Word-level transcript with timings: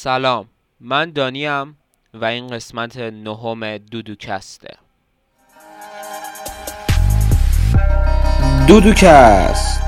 سلام. 0.00 0.48
من 0.80 1.10
دانیم 1.10 1.78
و 2.14 2.24
این 2.24 2.46
قسمت 2.46 2.96
نهم 2.96 3.78
دودوکسته. 3.78 4.78
دودوکست. 8.68 9.82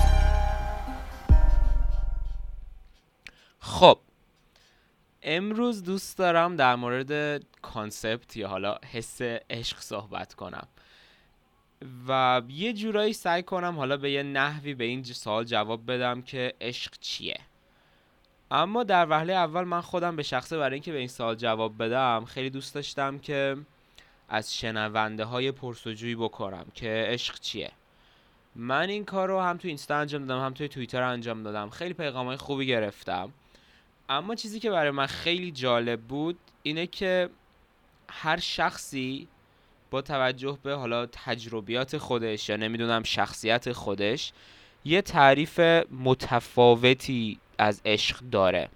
خب 3.58 3.98
امروز 5.22 5.82
دوست 5.82 6.18
دارم 6.18 6.56
در 6.56 6.76
مورد 6.76 7.42
کانسپت 7.62 8.36
یا 8.36 8.48
حالا 8.48 8.78
حس 8.92 9.22
عشق 9.50 9.80
صحبت 9.80 10.34
کنم. 10.34 10.68
و 12.08 12.42
یه 12.48 12.72
جورایی 12.72 13.12
سعی 13.12 13.42
کنم 13.42 13.76
حالا 13.76 13.96
به 13.96 14.10
یه 14.10 14.22
نحوی 14.22 14.74
به 14.74 14.84
این 14.84 15.04
سوال 15.04 15.44
جواب 15.44 15.92
بدم 15.92 16.22
که 16.22 16.54
عشق 16.60 16.92
چیه. 17.00 17.40
اما 18.50 18.84
در 18.84 19.06
وهله 19.10 19.32
اول 19.32 19.64
من 19.64 19.80
خودم 19.80 20.16
به 20.16 20.22
شخصه 20.22 20.58
برای 20.58 20.74
اینکه 20.74 20.92
به 20.92 20.98
این 20.98 21.08
سوال 21.08 21.34
جواب 21.34 21.82
بدم 21.82 22.24
خیلی 22.24 22.50
دوست 22.50 22.74
داشتم 22.74 23.18
که 23.18 23.56
از 24.28 24.56
شنونده 24.56 25.24
های 25.24 25.52
پرسجویی 25.52 26.14
بکنم 26.14 26.66
که 26.74 27.04
عشق 27.08 27.38
چیه. 27.40 27.70
من 28.56 28.88
این 28.88 29.04
کار 29.04 29.28
رو 29.28 29.40
هم 29.40 29.56
تو 29.56 29.68
اینستا 29.68 29.96
انجام 29.96 30.26
دادم 30.26 30.44
هم 30.44 30.54
توی 30.54 30.68
توییتر 30.68 31.02
انجام 31.02 31.42
دادم. 31.42 31.70
خیلی 31.70 31.94
پیغام 31.94 32.26
های 32.26 32.36
خوبی 32.36 32.66
گرفتم. 32.66 33.32
اما 34.08 34.34
چیزی 34.34 34.60
که 34.60 34.70
برای 34.70 34.90
من 34.90 35.06
خیلی 35.06 35.52
جالب 35.52 36.00
بود 36.00 36.38
اینه 36.62 36.86
که 36.86 37.30
هر 38.10 38.38
شخصی 38.40 39.28
با 39.90 40.02
توجه 40.02 40.58
به 40.62 40.74
حالا 40.74 41.06
تجربیات 41.06 41.98
خودش 41.98 42.48
یا 42.48 42.56
نمی‌دونم 42.56 43.02
شخصیت 43.02 43.72
خودش 43.72 44.32
یه 44.84 45.02
تعریف 45.02 45.60
متفاوتی 46.04 47.38
از 47.60 47.82
عشق 47.84 48.18
داره. 48.18 48.68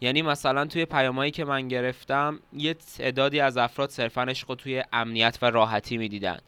یعنی 0.00 0.22
مثلا 0.22 0.64
توی 0.64 0.84
پیامایی 0.84 1.30
که 1.30 1.44
من 1.44 1.68
گرفتم 1.68 2.40
یه 2.52 2.74
تعدادی 2.74 3.40
از 3.40 3.56
افراد 3.56 3.90
صرفا 3.90 4.22
عشق 4.22 4.54
توی 4.54 4.84
امنیت 4.92 5.38
و 5.42 5.50
راحتی 5.50 5.96
می‌دیدن. 5.96 6.38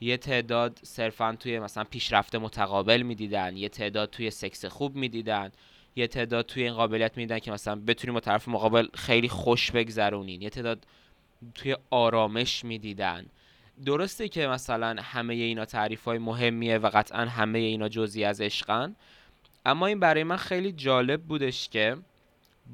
یه 0.00 0.16
تعداد 0.16 0.78
صرفا 0.82 1.36
توی 1.40 1.58
مثلا 1.58 1.84
پیشرفت 1.84 2.34
متقابل 2.34 3.02
می‌دیدن. 3.02 3.56
یه 3.56 3.68
تعداد 3.68 4.10
توی 4.10 4.30
سکس 4.30 4.64
خوب 4.64 4.96
می‌دیدن. 4.96 5.52
یه 5.96 6.06
تعداد 6.06 6.46
توی 6.46 6.62
این 6.62 6.74
قابلیت 6.74 7.16
می‌دیدن 7.16 7.38
که 7.38 7.52
مثلا 7.52 7.76
بتونیم 7.86 8.14
با 8.14 8.20
طرف 8.20 8.48
مقابل 8.48 8.88
خیلی 8.94 9.28
خوش 9.28 9.70
بگذرونین. 9.70 10.42
یه 10.42 10.50
تعداد 10.50 10.86
توی 11.54 11.76
آرامش 11.90 12.64
می‌دیدن. 12.64 13.26
درسته 13.86 14.28
که 14.28 14.46
مثلا 14.46 14.96
همه 15.02 15.34
اینا 15.34 15.64
تعریف 15.64 16.04
های 16.04 16.18
مهمیه 16.18 16.78
و 16.78 16.90
قطعا 16.94 17.24
همه 17.24 17.58
اینا 17.58 17.88
جزئی 17.88 18.24
از 18.24 18.40
عشقن. 18.40 18.96
اما 19.68 19.86
این 19.86 20.00
برای 20.00 20.24
من 20.24 20.36
خیلی 20.36 20.72
جالب 20.72 21.22
بودش 21.22 21.68
که 21.68 21.96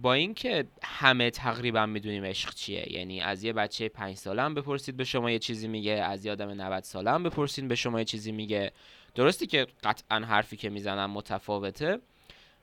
با 0.03 0.13
اینکه 0.13 0.67
همه 0.83 1.31
تقریبا 1.31 1.87
می‌دونیم 1.87 2.25
عشق 2.25 2.55
چیه 2.55 2.93
یعنی 2.93 3.21
از 3.21 3.45
یه 3.45 3.53
بچه 3.53 3.89
پنج 3.89 4.17
ساله 4.17 4.49
بپرسید 4.49 4.97
به 4.97 5.05
شما 5.05 5.31
یه 5.31 5.39
چیزی 5.39 5.69
میگه 5.69 5.93
از 5.93 6.27
یه 6.27 6.33
آدم 6.33 6.51
90 6.51 6.85
ساله 6.85 7.11
هم 7.11 7.23
بپرسید 7.23 7.69
به 7.69 7.75
شما 7.75 7.99
یه 7.99 8.05
چیزی 8.05 8.33
میگه. 8.33 8.73
درسته 9.15 9.47
که 9.47 9.67
قطعا 9.85 10.19
حرفی 10.19 10.57
که 10.57 10.71
می‌زنم 10.71 11.11
متفاوته 11.11 11.99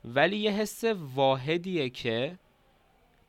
ولی 0.06 0.38
یه 0.38 0.52
حس 0.52 0.84
واحدیه 1.16 1.90
که 1.90 2.38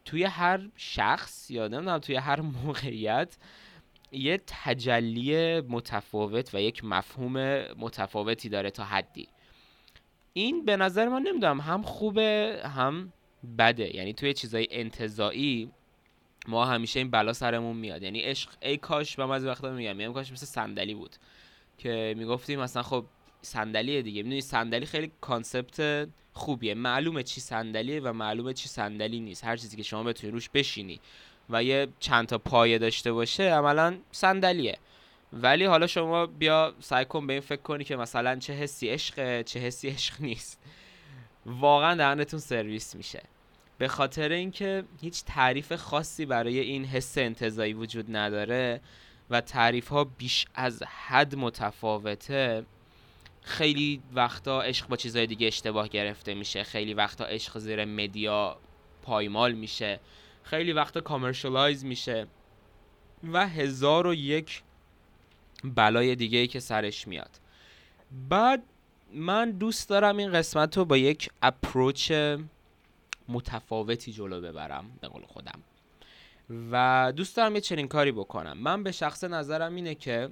توی 0.05 0.25
هر 0.25 0.61
شخص 0.77 1.51
یا 1.51 1.69
نمی‌دونم 1.69 1.99
توی 1.99 2.17
هر 2.17 2.41
موقعیت 2.41 3.37
یه 4.13 4.41
تجلی 4.47 5.61
متفاوت 5.61 6.55
و 6.55 6.61
یک 6.61 6.85
مفهوم 6.85 7.37
متفاوتی 7.79 8.49
داره 8.49 8.71
تا 8.71 8.85
حدی. 8.85 9.29
این 10.33 10.65
به 10.65 10.77
نظر 10.77 11.09
من 11.09 11.23
نمی‌دونم 11.23 11.61
هم 11.61 11.83
خوبه 11.83 12.61
هم 12.65 13.13
بده. 13.59 13.97
یعنی 13.97 14.13
توی 14.13 14.35
چیزای 14.35 14.69
انتظایی 14.71 15.71
ما 16.49 16.65
همیشه 16.65 17.01
این 17.01 17.11
بلا 17.11 17.33
سرمون 17.33 17.77
میاد. 17.77 18.03
یعنی 18.03 18.21
عشق 18.21 18.51
ای 18.63 18.77
کاش 18.77 19.19
من 19.19 19.31
از 19.31 19.45
وقتا 19.45 19.71
میگم 19.71 19.97
میگم 19.97 20.13
کاش 20.13 20.33
مثل 20.33 20.47
صندلی 20.47 20.95
بود 20.95 21.17
که 21.79 22.15
می‌گفتیم 22.19 22.61
مثلا 22.61 22.83
خب 22.83 23.05
صندلیه 23.43 24.03
دیگه. 24.03 24.23
می‌دونی 24.23 24.41
صندلی 24.41 24.87
خیلی 24.87 25.13
کانسپت 25.21 26.09
خوبیه. 26.33 26.75
معلومه 26.75 27.23
چی 27.23 27.41
صندلیه 27.41 28.01
و 28.01 28.13
معلومه 28.13 28.53
چی 28.53 28.69
صندلی 28.69 29.21
نیست. 29.21 29.45
هر 29.45 29.57
چیزی 29.57 29.77
که 29.77 29.83
شما 29.83 30.03
بتونی 30.03 30.33
روش 30.33 30.49
بشینی 30.49 31.01
و 31.51 31.65
یه 31.65 31.89
چند 31.99 32.27
تا 32.27 32.39
پایه 32.39 32.79
داشته 32.79 33.13
باشه 33.13 33.43
عملا 33.43 33.97
صندلیه. 34.13 34.79
ولی 35.33 35.65
حالا 35.65 35.87
شما 35.87 36.27
بیا 36.27 36.75
سعی 36.81 37.05
کن 37.05 37.27
به 37.27 37.33
این 37.33 37.43
فکر 37.43 37.63
کنی 37.63 37.85
که 37.85 37.97
مثلا 37.97 38.37
چه 38.37 38.53
حسی 38.53 38.89
عشقه 38.89 39.43
چه 39.45 39.61
حسی 39.61 39.89
عشق 39.89 40.21
نیست. 40.31 40.61
واقعا 41.47 41.95
دهنتون 41.95 42.41
سرویس 42.41 42.95
میشه. 42.97 43.23
به 43.79 43.89
خاطر 43.89 44.29
اینکه 44.29 44.85
هیچ 45.01 45.25
تعریف 45.25 45.73
خاصی 45.73 46.27
برای 46.27 46.59
این 46.59 46.85
حس 46.85 47.19
انتظایی 47.19 47.73
وجود 47.73 48.17
نداره 48.17 48.81
و 49.31 49.41
تعریف 49.41 49.89
ها 49.89 50.05
بیش 50.05 50.47
از 50.55 50.83
حد 50.83 51.35
متفاوته 51.35 52.65
خیلی 53.43 54.03
وقتا 54.15 54.63
عشق 54.63 54.89
با 54.89 54.97
چیزهای 54.97 55.27
دیگه 55.27 55.47
اشتباه 55.47 55.89
گرفته 55.89 56.35
میشه. 56.35 56.65
خیلی 56.65 56.95
وقتا 56.95 57.25
عشق 57.25 57.59
زیر 57.59 57.85
مدیا 57.85 58.57
پایمال 59.03 59.53
میشه. 59.53 60.01
خیلی 60.43 60.73
وقتا 60.73 61.01
کامرشالایز 61.01 61.85
میشه. 61.85 62.27
و 63.33 63.49
هزار 63.49 64.07
و 64.07 64.15
یک 64.15 64.63
بلای 65.65 66.15
دیگه 66.15 66.39
ای 66.39 66.47
که 66.47 66.61
سرش 66.61 67.09
میاد. 67.09 67.31
بعد 68.29 68.63
من 69.15 69.51
دوست 69.51 69.89
دارم 69.89 70.17
این 70.17 70.33
قسمت 70.33 70.77
رو 70.77 70.85
با 70.85 70.97
یک 70.97 71.31
اپروچ 71.43 72.13
متفاوتی 73.29 74.13
جلو 74.13 74.41
ببرم 74.41 74.85
به 75.01 75.09
قول 75.09 75.23
خودم. 75.23 75.63
و 76.73 77.13
دوست 77.17 77.37
دارم 77.37 77.55
یه 77.55 77.61
چنین 77.61 77.89
کاری 77.89 78.13
بکنم. 78.13 78.59
من 78.59 78.83
به 78.83 78.93
شخص 78.93 79.25
نظرم 79.25 79.75
اینه 79.75 79.95
که 79.95 80.31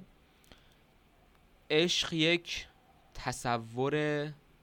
عشق 1.69 2.13
یک 2.13 2.67
تصور 3.13 3.95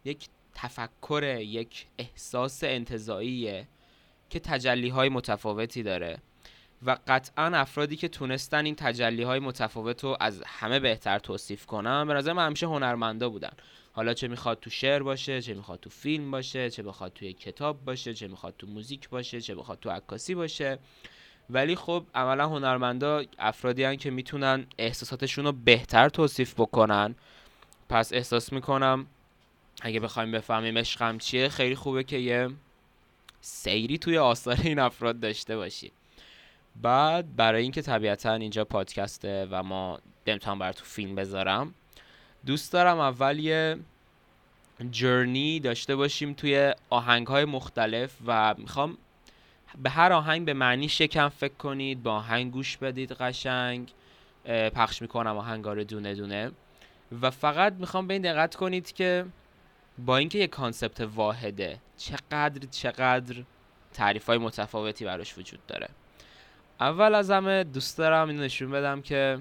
یک 0.04 0.28
تفکر 0.54 1.38
یک 1.40 1.86
احساس 1.98 2.64
انتظاییه 2.64 3.68
که 4.30 4.40
تجلی 4.40 4.88
های 4.88 5.08
متفاوتی 5.08 5.82
داره. 5.82 6.18
و 6.86 6.96
قطعا 7.06 7.44
افرادی 7.44 7.96
که 7.96 8.08
تونستن 8.08 8.64
این 8.64 8.74
تجلی 8.74 9.22
های 9.22 9.40
متفاوت 9.40 10.04
رو 10.04 10.16
از 10.20 10.42
همه 10.46 10.80
بهتر 10.80 11.18
توصیف 11.18 11.66
کنن 11.66 12.06
به 12.06 12.14
نظر 12.14 12.32
من 12.32 12.46
همیشه 12.46 12.66
هنرمندا 12.66 13.28
بودن. 13.28 13.52
حالا 13.92 14.14
چه 14.14 14.28
می‌خواد 14.28 14.60
تو 14.60 14.70
شعر 14.70 15.02
باشه 15.02 15.42
چه 15.42 15.54
می‌خواد 15.54 15.80
تو 15.80 15.90
فیلم 15.90 16.30
باشه 16.30 16.70
چه 16.70 16.82
بخواد 16.82 17.12
توی 17.12 17.32
کتاب 17.32 17.84
باشه 17.84 18.14
چه 18.14 18.28
می‌خواد 18.28 18.54
تو 18.58 18.66
موزیک 18.66 19.08
باشه 19.08 19.40
چه 19.40 19.54
بخواد 19.54 19.80
تو 19.80 19.90
عکاسی 19.90 20.34
باشه. 20.34 20.78
ولی 21.50 21.76
خب 21.76 22.04
عملا 22.14 22.48
هنرمندا 22.48 23.22
افرادی 23.38 23.84
هن 23.84 23.96
که 23.96 24.10
می‌تونن 24.10 24.66
احساساتشون 24.78 25.44
رو 25.44 25.52
بهتر 25.52 26.08
توصیف 26.08 26.54
بکنن. 26.54 27.14
پس 27.88 28.12
احساس 28.12 28.52
می‌کنم 28.52 29.06
اگه 29.82 30.00
بخوایم 30.00 30.32
بفهمیم 30.32 30.78
عشقم 30.78 31.18
چیه 31.18 31.48
خیلی 31.48 31.74
خوبه 31.74 32.04
که 32.04 32.16
یه 32.16 32.50
سیری 33.40 33.98
توی 33.98 34.18
آثار 34.18 34.58
این 34.62 34.78
افراد 34.78 35.20
داشته 35.20 35.56
باشی 35.56 35.92
بعد 36.82 37.36
برای 37.36 37.62
اینکه 37.62 37.82
طبیعتا 37.82 38.32
اینجا 38.32 38.64
پادکسته 38.64 39.48
و 39.50 39.62
ما 39.62 39.98
نمی‌تونم 40.26 40.58
بر 40.58 40.72
تو 40.72 40.84
فیلم 40.84 41.14
بذارم 41.14 41.74
دوست 42.46 42.72
دارم 42.72 42.98
اول 42.98 43.38
یه 43.38 43.76
جرنی 44.90 45.60
داشته 45.60 45.96
باشیم 45.96 46.32
توی 46.32 46.74
آهنگ 46.90 47.26
های 47.26 47.44
مختلف 47.44 48.16
و 48.26 48.54
می‌خوام 48.58 48.98
به 49.82 49.90
هر 49.90 50.12
آهنگ 50.12 50.44
به 50.44 50.54
معنی 50.54 50.88
شکم 50.88 51.28
فکر 51.28 51.54
کنید 51.54 52.02
با 52.02 52.12
آهنگ 52.14 52.52
گوش 52.52 52.76
بدید 52.76 53.12
قشنگ 53.12 53.92
پخش 54.74 55.02
می‌کنم 55.02 55.36
آهنگا 55.36 55.72
رو 55.72 55.84
دونه 55.84 56.14
دونه. 56.14 56.50
و 57.22 57.30
فقط 57.30 57.72
می‌خوام 57.72 58.06
به 58.06 58.14
این 58.14 58.22
دقت 58.22 58.54
کنید 58.54 58.92
که 58.92 59.26
با 59.98 60.16
اینکه 60.16 60.38
یه 60.38 60.46
concept 60.46 61.00
واحده 61.00 61.78
چقدر 61.96 62.66
چقدر 62.70 63.36
تعریف 63.92 64.26
های 64.26 64.38
متفاوتی 64.38 65.04
براش 65.04 65.38
وجود 65.38 65.66
داره. 65.66 65.88
اول 66.80 67.14
از 67.14 67.30
همه 67.30 67.64
دوست 67.64 67.98
دارم 67.98 68.28
اینو 68.28 68.42
نشون 68.42 68.70
بدم 68.70 69.02
که 69.02 69.38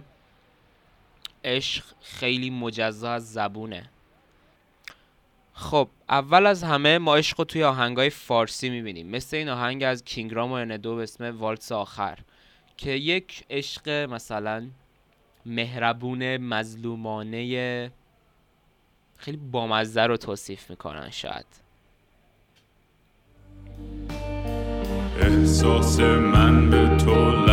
عشق 1.44 1.84
خیلی 2.02 2.50
مجزا 2.50 3.12
از 3.12 3.34
زبونه. 3.34 3.90
خب 5.54 5.88
اول 6.10 6.46
از 6.46 6.64
همه 6.64 6.98
ما 6.98 7.16
عشق 7.16 7.40
رو 7.40 7.46
توی 7.46 7.64
آهنگای 7.64 8.10
فارسی 8.10 8.70
می‌بینیم. 8.70 9.08
مثل 9.08 9.38
این 9.38 9.50
آهنگ 9.50 9.84
از 9.84 10.04
کینگرام 10.04 10.52
و 10.52 10.54
اندو 10.54 10.96
به 10.96 11.04
اسم 11.04 11.38
والتس 11.38 11.72
آخر 11.72 12.18
که 12.78 12.92
یک 12.92 13.46
عشق 13.50 13.90
مثلا 13.90 14.68
مهربون 15.46 16.38
مظلومانه 16.38 17.92
خیلی 19.18 19.38
بامزه 19.38 20.02
رو 20.02 20.18
توصیف 20.18 20.70
می‌کنن 20.70 21.10
شاید. 21.10 21.46
احساس 25.22 26.00
من 26.00 26.70
به 26.70 26.87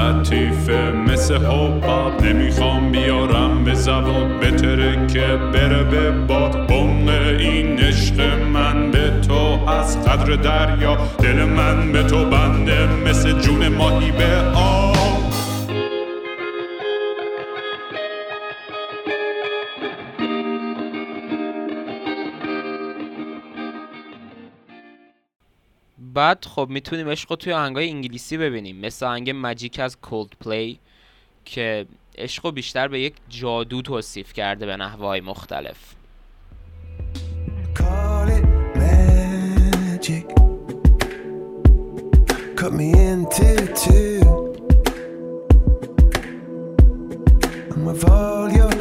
لطیفه 0.04 0.92
مثل 1.08 1.36
حباب 1.36 2.22
نمی‌خوام 2.22 2.92
بیارم 2.92 3.64
به 3.64 3.74
زبان. 3.74 4.40
بتره 4.40 5.06
که 5.06 5.38
بره 5.52 5.84
به 5.84 6.10
باد. 6.10 6.54
عمق 6.72 7.08
این 7.38 7.78
عشق 7.78 8.20
من 8.54 8.90
به 8.90 9.10
تو 9.28 9.70
از 9.70 10.04
قدر 10.04 10.36
دریا. 10.36 10.96
دل 11.22 11.44
من 11.44 11.92
به 11.92 12.02
تو 12.02 12.24
بنده 12.24 12.88
مثل 13.08 13.40
جون 13.40 13.68
ماهی 13.68 14.10
به 14.10 14.53
بعد 26.14 26.44
خب 26.44 26.66
می‌تونیم 26.70 27.08
عشق 27.08 27.30
رو 27.30 27.36
توی 27.36 27.52
آهنگای 27.52 27.88
انگلیسی 27.88 28.36
ببینیم 28.36 28.76
مثل 28.76 29.06
آهنگ 29.06 29.30
ماجیک 29.30 29.78
از 29.78 29.96
کولد 30.00 30.30
پلی 30.40 30.80
که 31.44 31.86
عشق 32.18 32.46
رو 32.46 32.52
بیشتر 32.52 32.88
به 32.88 33.00
یک 33.00 33.14
جادو 33.28 33.82
توصیف 33.82 34.32
کرده 34.32 34.66
به 34.66 34.76
نحوهای 34.76 35.20
مختلف. 35.20 35.94
Cut 42.64 42.72
me 42.80 42.88
into 43.10 43.50
two. 43.82 44.20
And 47.72 47.82
with 47.86 48.02
all 48.08 48.48
your 48.58 48.73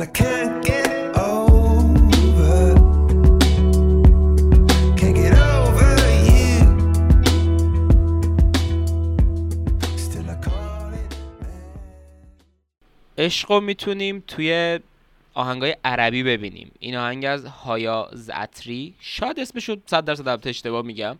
I 0.00 0.06
I 0.06 0.30
عشق 13.18 13.52
رو 13.52 13.60
می‌تونیم 13.60 14.24
توی 14.26 14.80
آهنگای 15.34 15.76
عربی 15.84 16.22
ببینیم. 16.22 16.70
این 16.78 16.96
آهنگ 16.96 17.24
از 17.24 17.44
هایا 17.44 18.08
زعتری. 18.12 18.94
شاید 19.00 19.40
اسمش 19.40 19.68
رو 19.68 19.76
صد 19.86 20.04
درصد 20.04 20.28
البته 20.28 20.50
اشتباه 20.50 20.82
میگم. 20.84 21.18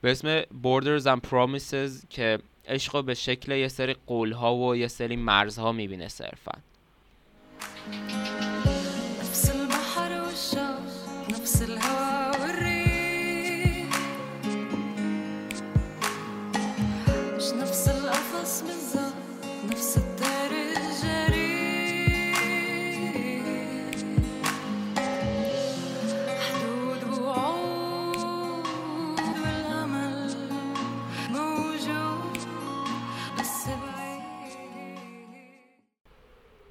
به 0.00 0.10
اسم 0.10 0.42
Borders 0.42 1.04
and 1.04 1.20
Promises 1.30 2.06
که 2.10 2.38
عشق 2.68 3.04
به 3.04 3.14
شکل 3.14 3.52
یه 3.52 3.68
سری 3.68 3.96
قولها 4.06 4.56
و 4.56 4.76
یه 4.76 4.88
سری 4.88 5.16
مرزها 5.16 5.72
می‌بینه 5.72 6.08
صرفا. 6.08 6.52
نفس 7.64 8.23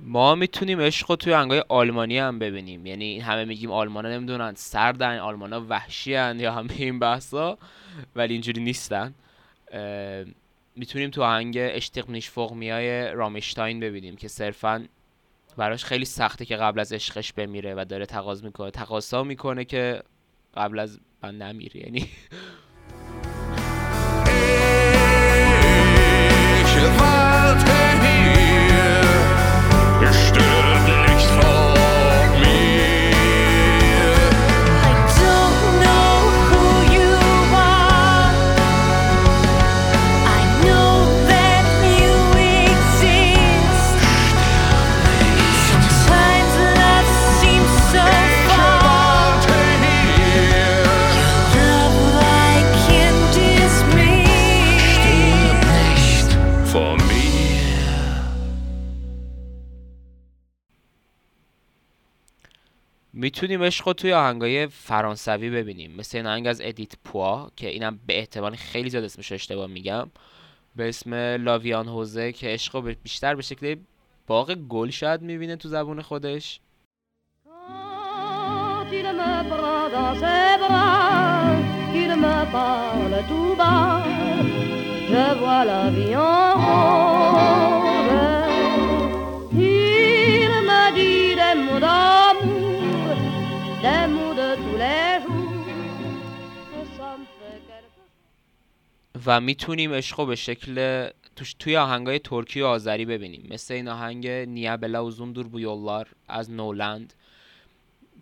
ما 0.05 0.35
می‌تونیم 0.35 0.81
عشق 0.81 1.09
رو 1.09 1.15
توی 1.15 1.33
آهنگای 1.33 1.63
آلمانی 1.69 2.17
هم 2.17 2.39
ببینیم. 2.39 2.85
یعنی 2.85 3.19
همه 3.19 3.45
میگیم 3.45 3.71
آلمانا 3.71 4.09
نمی‌دونن 4.09 4.53
سردن 4.55 5.19
آلمانا 5.19 5.65
وحشی 5.69 6.15
هن 6.15 6.39
یا 6.39 6.51
همه 6.51 6.73
این 6.77 6.99
بحثا 6.99 7.57
ولی 8.15 8.33
اینجوری 8.33 8.61
نیستن. 8.61 9.13
می‌تونیم 10.75 11.09
تو 11.09 11.23
آهنگ 11.23 11.57
اشتیق 11.59 12.09
نیش 12.09 12.31
میای 12.51 13.11
رامشتاین 13.11 13.79
ببینیم 13.79 14.15
که 14.15 14.27
صرفا 14.27 14.85
براش 15.57 15.85
خیلی 15.85 16.05
سخته 16.05 16.45
که 16.45 16.55
قبل 16.55 16.79
از 16.79 16.93
عشقش 16.93 17.33
بمیره 17.33 17.73
و 17.77 17.85
داره 17.89 18.05
تقاضا 18.05 18.45
می‌کنه. 18.45 18.71
تقاضا 18.71 19.23
می‌کنه 19.23 19.65
که 19.65 20.03
قبل 20.57 20.79
از 20.79 20.99
من 21.23 21.37
نمیره. 21.37 21.79
یعنی 21.81 22.09
می‌تونیم 63.33 63.63
عشق 63.63 63.87
رو 63.87 63.93
توی 63.93 64.13
آهنگای 64.13 64.67
فرانسوی 64.67 65.49
ببینیم. 65.49 65.95
مثل 65.97 66.17
این 66.17 66.27
آهنگ 66.27 66.47
از 66.47 66.61
ادیت 66.63 66.93
پوا 67.03 67.49
که 67.55 67.69
اینم 67.69 67.99
به 68.07 68.17
احتمال 68.19 68.55
خیلی 68.55 68.89
زیاد 68.89 69.03
اسمش 69.03 69.31
اشتباه 69.31 69.67
میگم. 69.67 70.11
به 70.75 70.89
اسم 70.89 71.13
لاویان 71.13 71.87
هوزه 71.87 72.31
که 72.31 72.47
عشق 72.47 72.95
بیشتر 73.03 73.35
به 73.35 73.41
شکل 73.41 73.75
باغ 74.27 74.53
گل 74.53 74.89
شاید 74.89 75.21
می‌بینه 75.21 75.55
تو 75.55 75.69
زبون 75.69 76.01
خودش. 76.01 76.59
Des 93.85 94.07
mots 94.15 94.35
de 94.41 94.49
tous 94.63 94.77
les 94.83 95.09
jours, 95.23 95.53
و 99.25 99.41
می‌تونیم 99.41 99.93
عشق 99.93 100.19
رو 100.19 100.25
به 100.25 100.35
شکل 100.35 101.07
توش 101.35 101.53
توی 101.59 101.77
آهنگای 101.77 102.19
ترکی 102.19 102.61
و 102.61 102.65
آذری 102.65 103.05
ببینیم. 103.05 103.47
مثل 103.51 103.73
این 103.73 103.87
آهنگ 103.87 104.27
نیه 104.27 104.77
بلا 104.77 105.11
uzun 105.11 105.35
dur 105.35 105.45
bu 105.53 105.59
yollar 105.59 106.07
از 106.27 106.51
نولند 106.51 107.13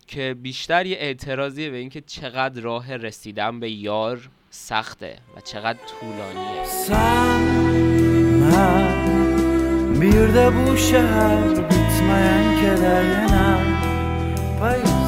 که 0.06 0.36
بیشتر 0.42 0.86
یه 0.86 0.96
اعتراضیه 0.96 1.70
به 1.70 1.76
اینکه 1.76 2.00
چقدر 2.00 2.60
راه 2.60 2.96
رسیدن 2.96 3.60
به 3.60 3.70
یار 3.70 4.28
سخته 4.50 5.18
و 5.36 5.40
چقدر 5.40 5.78
طولانیه. 5.86 6.64
Sen 6.64 7.42
ben 8.40 10.00
bir 10.00 10.34
de 10.34 10.46
bu 10.56 10.76
şehir 10.76 11.56
bitmeyen 11.70 12.60
keder 12.60 13.02
yenen 13.02 13.66
Payız 14.60 15.01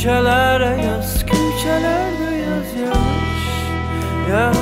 Köşelere 0.00 0.82
yaz, 0.84 1.26
köşelerde 1.26 2.36
yaz 2.36 2.74
yavaş 2.80 3.42
Ya 4.30 4.52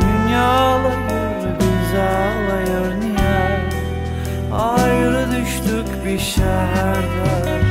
dünya 0.00 0.48
ağlıyor, 0.48 1.60
biz 1.60 1.92
ağlıyor 1.98 2.90
niye? 3.00 3.40
Ayrı 4.52 5.24
düştük 5.30 5.88
bir 6.04 6.18
şehirde. 6.18 7.62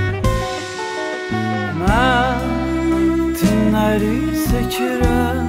Metinleri 2.99 4.15
seçiren 4.35 5.47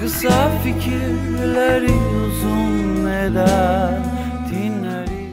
Kısa 0.00 0.50
fikirleri 0.64 1.92
uzun 1.92 3.06
eder 3.06 3.98
Dinleri. 4.50 5.24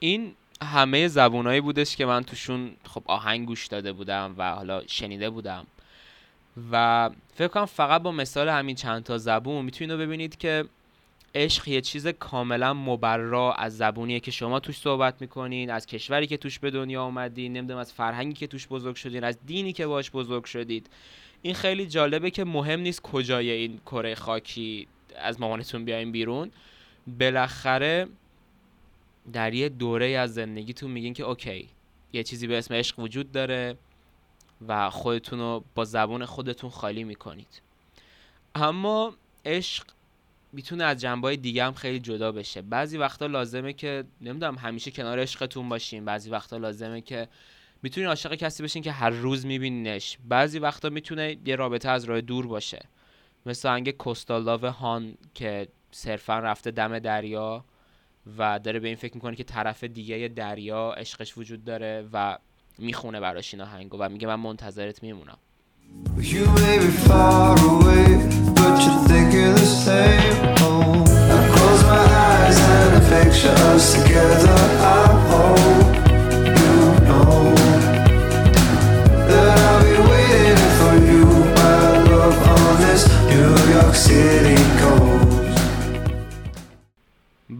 In 0.00 0.39
همه 0.70 1.08
زبونایی 1.08 1.60
بودش 1.60 1.96
که 1.96 2.06
من 2.06 2.24
توشون 2.24 2.70
خب 2.84 3.02
آهنگ 3.06 3.46
گوش 3.46 3.66
داده 3.66 3.92
بودم 3.92 4.34
و 4.38 4.54
حالا 4.54 4.82
شنیده 4.86 5.30
بودم. 5.30 5.66
و 6.72 7.10
فکر 7.34 7.48
کنم 7.48 7.64
فقط 7.64 8.02
با 8.02 8.12
مثال 8.12 8.48
همین 8.48 8.76
چند 8.76 9.04
تا 9.04 9.18
زبون 9.18 9.64
می‌تونید 9.64 9.96
ببینید 9.96 10.38
که 10.38 10.64
عشق 11.34 11.68
یه 11.68 11.80
چیز 11.80 12.06
کاملا 12.06 12.74
مبرا 12.74 13.52
از 13.52 13.76
زبونیه 13.76 14.20
که 14.20 14.30
شما 14.30 14.60
توش 14.60 14.78
صحبت 14.78 15.20
می‌کنین 15.20 15.70
از 15.70 15.86
کشوری 15.86 16.26
که 16.26 16.36
توش 16.36 16.58
به 16.58 16.70
دنیا 16.70 17.04
اومدین 17.04 17.52
نمی‌دونم 17.52 17.80
از 17.80 17.92
فرهنگی 17.92 18.34
که 18.34 18.46
توش 18.46 18.66
بزرگ 18.66 18.96
شدین 18.96 19.24
از 19.24 19.38
دینی 19.46 19.72
که 19.72 19.86
باش 19.86 20.10
بزرگ 20.10 20.44
شدید. 20.44 20.86
این 21.42 21.54
خیلی 21.54 21.86
جالبه 21.86 22.30
که 22.30 22.44
مهم 22.44 22.80
نیست 22.80 23.02
کجای 23.02 23.50
این 23.50 23.80
کره 23.86 24.14
خاکی 24.14 24.86
از 25.18 25.40
مامانتون 25.40 25.84
بیاین 25.84 26.12
بیرون. 26.12 26.50
بالاخره 27.20 28.06
در 29.32 29.54
یه 29.54 29.68
دوره 29.68 30.06
از 30.06 30.34
زندگیتون 30.34 30.90
میگین 30.90 31.14
که 31.14 31.22
اوکی 31.22 31.68
یه 32.12 32.22
چیزی 32.22 32.46
به 32.46 32.58
اسم 32.58 32.74
عشق 32.74 32.98
وجود 32.98 33.32
داره 33.32 33.76
و 34.68 34.90
خودتون 34.90 35.38
رو 35.38 35.64
با 35.74 35.84
زبون 35.84 36.24
خودتون 36.24 36.70
خالی 36.70 37.04
می‌کنید. 37.04 37.62
اما 38.54 39.14
عشق 39.44 39.84
می‌تونه 40.52 40.84
از 40.84 41.00
جنبه 41.00 41.36
دیگه 41.36 41.64
هم 41.64 41.74
خیلی 41.74 41.98
جدا 41.98 42.32
بشه. 42.32 42.62
بعضی 42.62 42.98
وقتا 42.98 43.26
لازمه 43.26 43.72
که 43.72 44.04
نمی‌دونم 44.20 44.58
همیشه 44.58 44.90
کنار 44.90 45.20
عشقتون 45.20 45.68
باشین. 45.68 46.04
بعضی 46.04 46.30
وقتا 46.30 46.56
لازمه 46.56 47.00
که 47.00 47.28
می‌تونین 47.82 48.08
عاشق 48.08 48.34
کسی 48.34 48.62
بشین 48.62 48.82
که 48.82 48.92
هر 48.92 49.10
روز 49.10 49.46
میبینینش. 49.46 50.18
بعضی 50.28 50.58
وقتا 50.58 50.88
می‌تونه 50.88 51.36
یه 51.44 51.56
رابطه 51.56 51.88
از 51.88 52.04
راه 52.04 52.20
دور 52.20 52.46
باشه. 52.46 52.88
مثل 53.46 53.68
آهنگ 53.68 53.90
کوستالاو 53.90 54.66
هان 54.66 55.14
که 55.34 55.68
صرفا 55.90 56.38
رفته 56.38 56.70
دم 56.70 56.98
دریا. 56.98 57.64
و 58.38 58.58
داره 58.58 58.80
به 58.80 58.88
این 58.88 58.96
فکر 58.96 59.14
می‌کنه 59.14 59.36
که 59.36 59.44
طرف 59.44 59.84
دیگه 59.84 60.28
دریا 60.28 60.92
عشقش 60.92 61.38
وجود 61.38 61.64
داره 61.64 62.08
و 62.12 62.38
می‌خونه 62.78 63.20
براش 63.20 63.54
این 63.54 63.62
آهنگو 63.62 63.96
و 63.98 64.08
میگه 64.08 64.26
من 64.26 64.34
منتظرت 64.34 65.02
میمونم. 65.02 65.38
You 66.18 66.46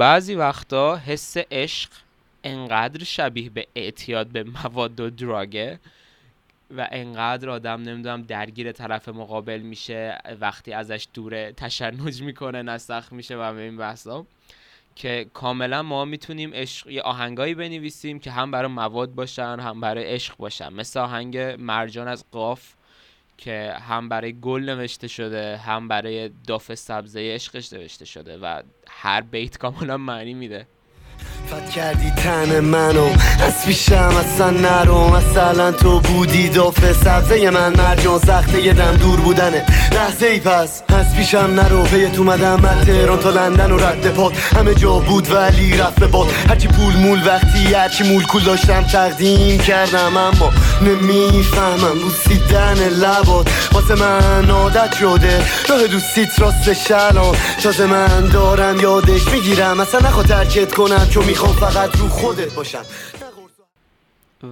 بعضی 0.00 0.34
وقتا 0.34 0.96
حس 0.96 1.36
عشق 1.36 1.90
انقدر 2.44 3.04
شبیه 3.04 3.50
به 3.50 3.66
اعتیاد 3.74 4.26
به 4.26 4.44
مواد 4.44 5.00
و 5.00 5.10
دراگه 5.10 5.80
و 6.76 6.88
انقدر 6.92 7.50
آدم 7.50 7.82
نمی‌دونم 7.82 8.22
درگیر 8.22 8.72
طرف 8.72 9.08
مقابل 9.08 9.58
میشه 9.58 10.18
وقتی 10.40 10.72
ازش 10.72 11.06
دوره 11.14 11.52
تشنج 11.56 12.22
می‌کنه 12.22 12.62
نسخ 12.62 13.12
میشه 13.12 13.36
و 13.36 13.54
به 13.54 13.60
این 13.60 13.76
بحثا 13.76 14.26
که 14.96 15.26
کاملا 15.34 15.82
ما 15.82 16.04
می‌تونیم 16.04 16.54
عشق 16.54 16.88
یه 16.90 17.02
آهنگایی 17.02 17.54
بنویسیم 17.54 18.18
که 18.18 18.30
هم 18.30 18.50
برای 18.50 18.70
مواد 18.70 19.14
باشن 19.14 19.60
هم 19.60 19.80
برای 19.80 20.04
عشق 20.04 20.36
باشن. 20.36 20.72
مثل 20.72 21.00
آهنگ 21.00 21.38
مرجان 21.38 22.08
از 22.08 22.24
قاف. 22.32 22.72
که 23.44 23.74
هم 23.88 24.08
برای 24.08 24.40
گل 24.40 24.62
نوشته 24.62 25.08
شده 25.08 25.56
هم 25.56 25.88
برای 25.88 26.30
داف 26.46 26.74
سبزه 26.74 27.20
عشقش 27.34 27.72
نوشته 27.72 28.04
شده 28.04 28.38
و 28.38 28.62
هر 28.88 29.20
بیت 29.20 29.58
کاملا 29.58 29.96
معنی 29.96 30.34
میده. 30.34 30.66
فت 31.50 31.70
کردی 31.70 32.10
تن 32.10 32.60
منو 32.60 33.08
از 33.42 33.66
پیشم 33.66 33.94
اصلا 33.94 34.50
نرو. 34.50 35.16
مثلا 35.16 35.72
تو 35.72 36.00
بودی 36.00 36.48
داف 36.48 36.92
سبزه 36.92 37.50
من 37.50 37.76
مرجان 37.76 38.18
سخته 38.18 38.60
یه 38.62 38.72
دم 38.72 38.96
دور 38.96 39.20
بودنه. 39.20 39.64
لحظه 39.92 40.26
ای 40.26 40.40
پس 40.40 40.82
از 40.88 41.16
پیشم 41.16 41.38
نرو. 41.38 41.82
پیت 41.82 42.18
اومدم 42.18 42.64
از 42.64 42.86
تهران 42.86 43.18
تا 43.18 43.30
لندن 43.30 43.72
و 43.72 43.76
رد 43.76 44.14
پات. 44.14 44.36
همه 44.56 44.74
جا 44.74 44.98
بود 44.98 45.30
ولی 45.30 45.76
رفت 45.76 46.00
به 46.00 46.06
باد. 46.06 46.28
هرچی 46.48 46.68
پول 46.68 46.96
مول 46.96 47.26
وقتی 47.26 47.74
هرچی 47.74 48.04
مول 48.04 48.22
کول 48.22 48.42
داشتم 48.42 48.82
تقدیم 48.82 49.58
کردم. 49.58 50.16
اما 50.16 50.52
نمی‌فهمم. 50.82 51.98
بوسیدن 51.98 52.88
لبات 52.88 53.70
واسه 53.72 53.94
من 53.94 54.50
عادت 54.50 54.94
شده. 54.94 55.44
راه 55.68 55.86
دوستیت 55.86 56.40
راستش 56.40 56.90
الان. 56.90 57.36
تازه 57.62 57.86
من 57.86 58.28
دارم 58.32 58.80
یادش 58.80 59.28
می‌گیرم. 59.28 59.80
اصلا 59.80 60.00
نخوام 60.00 60.22
ترکت 60.22 60.72
کنم 60.72 61.08
چون 61.10 61.24
می‌خوام 61.24 61.52
فقط 61.52 61.96
رو 61.96 62.08
خودت 62.08 62.54
باشم. 62.54 62.84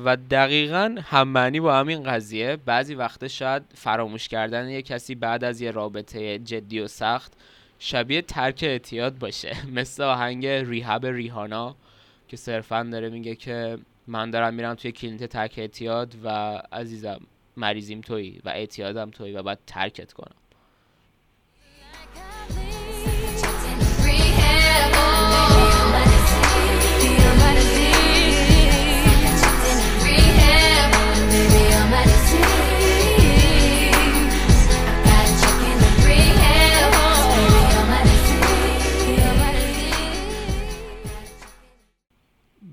و 0.04 0.16
دقیقا 0.16 0.96
هم 1.04 1.28
معنی 1.28 1.60
با 1.60 1.76
همین 1.76 2.02
قضیه 2.02 2.56
بعضی 2.56 2.94
وقتا 2.94 3.28
شاید 3.28 3.62
فراموش 3.74 4.28
کردن 4.28 4.68
یه 4.68 4.82
کسی 4.82 5.14
بعد 5.14 5.44
از 5.44 5.60
یه 5.60 5.70
رابطه 5.70 6.38
جدی 6.38 6.80
و 6.80 6.88
سخت 6.88 7.32
شبیه 7.78 8.22
ترک 8.22 8.60
اعتیاد 8.62 9.18
باشه. 9.18 9.56
مثل 9.76 10.02
آهنگ 10.02 10.46
Rehab 10.46 11.06
ریهانا 11.06 11.76
که 12.28 12.36
صرفا 12.36 12.88
داره 12.92 13.08
میگه 13.08 13.34
که 13.34 13.78
من 14.08 14.30
دارم 14.30 14.54
میرم 14.54 14.74
توی 14.74 14.92
کلینیک 14.92 15.24
ترک 15.24 15.54
اعتیاد 15.58 16.14
و 16.24 16.28
عزیزم 16.72 17.20
مریضیم 17.56 18.00
تویی 18.00 18.40
و 18.44 18.48
اعتیادم 18.48 19.10
تویی 19.10 19.34
و 19.34 19.42
باید 19.42 19.58
ترکت 19.66 20.12
کنم. 20.12 20.34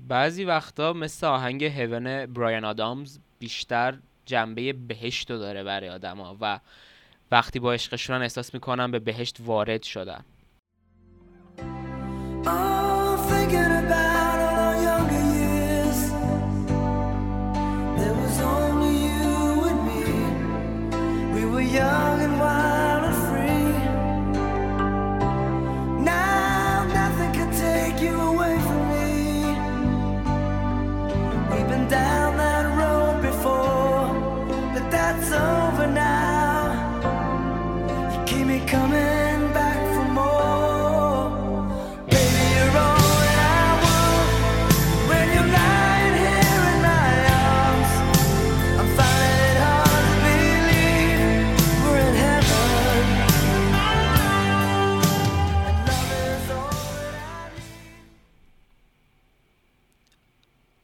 بعضی 0.08 0.44
وقتا 0.44 0.92
مثل 0.92 1.26
آهنگ 1.26 1.64
هیون 1.64 2.26
برایان 2.26 2.64
آدامز 2.64 3.18
بیشتر 3.38 3.98
جنبه 4.26 4.72
بهشت 4.72 5.30
رو 5.30 5.38
داره 5.38 5.64
برای 5.64 5.88
آدما 5.88 6.36
و 6.40 6.60
وقتی 7.30 7.58
با 7.58 7.72
عشقشون 7.72 8.22
احساس 8.22 8.54
می‌کنن 8.54 8.90
به 8.90 8.98
بهشت 8.98 9.36
وارد 9.40 9.82
شدن 9.82 10.24
Oh, 12.48 13.16
thinking 13.28 13.76
down 31.88 32.25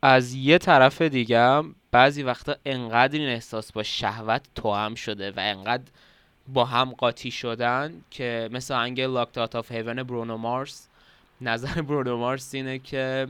از 0.02 0.34
یه 0.34 0.58
طرف 0.58 1.02
دیگه 1.02 1.62
بعضی 1.90 2.22
وقتا 2.22 2.56
انقدر 2.64 3.18
این 3.18 3.28
احساس 3.28 3.72
با 3.72 3.82
شهوت 3.82 4.42
توام 4.54 4.94
شده 4.94 5.30
و 5.30 5.34
انقدر 5.36 5.84
با 6.48 6.64
هم 6.64 6.90
قاطی 6.90 7.30
شدن 7.30 8.00
که 8.10 8.48
مثل 8.52 8.74
آهنگ 8.74 9.00
Locked 9.00 9.38
Out 9.38 9.56
of 9.56 9.72
Heaven 9.72 10.02
برونو 10.02 10.36
مارس 10.36 10.88
نظر 11.40 11.82
برونو 11.82 12.16
مارس 12.16 12.54
اینه 12.54 12.78
که 12.78 13.28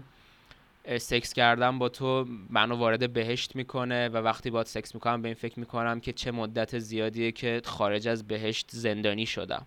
سکس 0.98 1.32
کردن 1.32 1.78
با 1.78 1.88
تو 1.88 2.26
منو 2.50 2.76
وارد 2.76 3.12
بهشت 3.12 3.56
می‌کنه 3.56 4.08
و 4.08 4.16
وقتی 4.16 4.50
باهات 4.50 4.64
سکس 4.64 4.94
می‌کنم 4.94 5.22
به 5.22 5.28
این 5.28 5.34
فکر 5.34 5.60
می‌کنم 5.60 6.00
که 6.00 6.12
چه 6.12 6.30
مدت 6.30 6.78
زیادیه 6.78 7.32
که 7.32 7.62
خارج 7.64 8.08
از 8.08 8.28
بهشت 8.28 8.66
زندانی 8.70 9.26
شدم. 9.26 9.66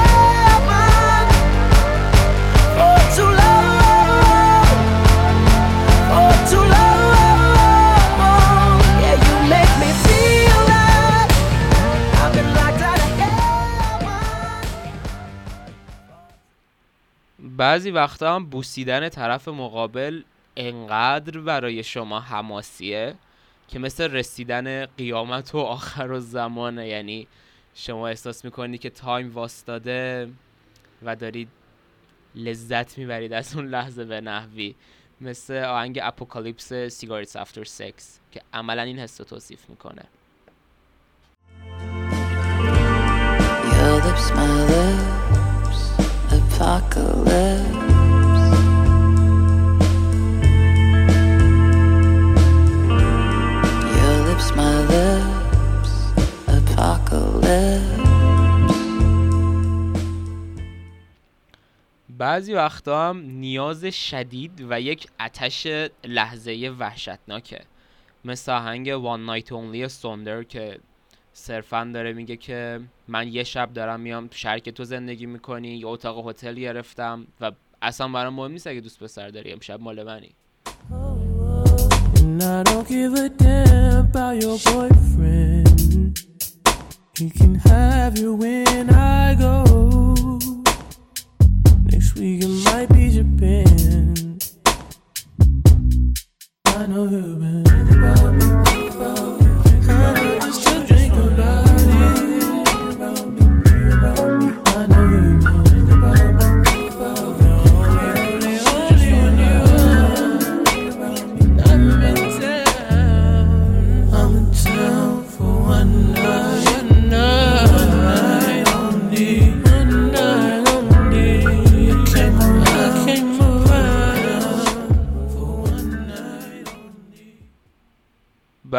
بعضی 17.61 17.91
وقتا 17.91 18.35
هم 18.35 18.45
بوسیدن 18.45 19.09
طرف 19.09 19.47
مقابل 19.47 20.23
انقدر 20.55 21.39
برای 21.39 21.83
شما 21.83 22.19
حماسیه 22.19 23.15
که 23.67 23.79
مثل 23.79 24.11
رسیدن 24.11 24.85
قیامت 24.85 25.55
و 25.55 25.57
آخرالزمانه. 25.57 26.87
یعنی 26.87 27.27
شما 27.73 28.07
احساس 28.07 28.45
می‌کنید 28.45 28.81
که 28.81 28.89
time 28.89 29.31
واستاده 29.31 30.29
و 31.03 31.15
دارید 31.15 31.49
لذت 32.35 32.97
می‌برید 32.97 33.33
از 33.33 33.55
اون 33.55 33.67
لحظه 33.67 34.05
به 34.05 34.21
نحوی. 34.21 34.75
مثل 35.21 35.63
آهنگ 35.63 35.99
Apocalypse 36.03 36.73
Cigarettes 36.73 37.35
After 37.35 37.63
Sex 37.63 38.19
که 38.31 38.41
عملا 38.53 38.81
این 38.81 38.99
حس 38.99 39.21
رو 39.21 39.25
توصیف 39.25 39.69
می‌کنه. 39.69 40.03
Lips, 44.03 44.25
my 44.37 44.47
lips, 44.69 45.30
apocalypse. 46.61 47.73
Your 53.97 54.15
lips, 54.27 54.47
my 54.59 54.75
lips, 54.93 55.93
apocalypse. 56.47 58.01
بعضی 62.09 62.53
وقتا 62.53 63.09
هم 63.09 63.17
نیاز 63.17 63.85
شدید 63.85 64.65
و 64.69 64.81
یک 64.81 65.07
آتش 65.19 65.67
لحظه 66.03 66.75
وحشتناکه 66.79 67.61
مثل 68.25 68.51
آهنگ 68.51 68.93
One 68.97 69.29
Night 69.29 69.47
Only 69.47 69.87
سوندر 69.87 70.43
که 70.43 70.79
صرفا 71.33 71.91
داره 71.93 72.13
میگه 72.13 72.37
که 72.37 72.79
من 73.07 73.27
یه 73.27 73.43
شب 73.43 73.73
دارم 73.73 73.99
میام 73.99 74.27
تو 74.27 74.35
شهر 74.37 74.59
تو 74.59 74.83
زندگی 74.83 75.25
می‌کنی 75.25 75.77
یه 75.77 75.87
اتاق 75.87 76.29
هتل 76.29 76.55
گرفتم 76.55 77.27
و 77.41 77.51
اصلا 77.81 78.07
برام 78.07 78.33
مهم 78.33 78.51
نیست 78.51 78.67
اگه 78.67 78.81
دوست 78.81 79.03
پسر 79.03 79.29
داری 79.29 79.51
امشب 79.51 79.81
مال 79.81 80.03
منی. 80.03 80.31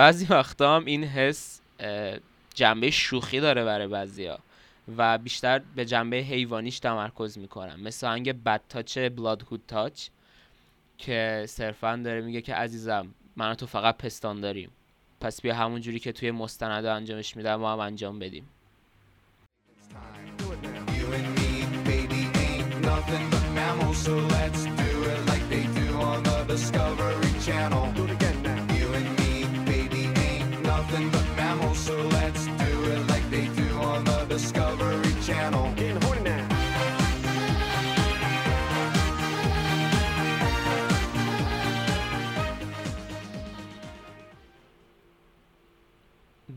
بعضی 0.03 0.27
وقتا 0.31 0.77
هم 0.77 0.85
این 0.85 1.05
حس 1.05 1.61
جنبه 2.55 2.91
شوخی 2.91 3.41
داره 3.41 3.65
برای 3.65 3.87
بعضیا 3.87 4.39
و 4.97 5.19
بیشتر 5.19 5.63
به 5.77 5.85
جنبه 5.85 6.17
حیوانیش 6.17 6.79
تمرکز 6.79 7.39
می‌کنم 7.39 7.81
مثل 7.81 8.07
آهنگ 8.07 8.43
بد 8.43 8.61
تاچ 8.69 8.99
بلاد 8.99 9.43
هود 9.51 9.63
تاچ 9.69 10.09
که 10.99 11.45
صرفا 11.49 11.97
داره 12.05 12.21
میگه 12.21 12.41
که 12.41 12.55
عزیزم 12.55 13.07
من 13.37 13.55
تو 13.55 13.67
فقط 13.67 13.97
پستان 13.97 14.41
داریم. 14.41 14.71
پس 15.21 15.43
بیا 15.43 15.55
همون 15.55 15.81
جوری 15.81 15.99
که 15.99 16.13
توی 16.13 16.31
مستند 16.31 16.85
انجامش 16.85 17.37
میدم 17.37 17.57
ما 17.57 17.73
هم 17.73 17.81
انجام 17.81 18.19
بدیم. 18.19 18.49
Discovery 34.33 35.13
Channel. 35.27 35.67
Getting 35.77 36.01
horny 36.05 36.23
now. 36.25 36.49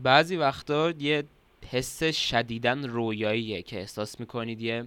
بعضی 0.02 0.36
وقتا 0.36 0.90
یه 0.98 1.24
حس 1.70 2.04
شدیدن 2.04 2.84
رویاییه 2.84 3.62
که 3.62 3.78
احساس 3.78 4.20
می‌کنید 4.20 4.62
یه 4.62 4.86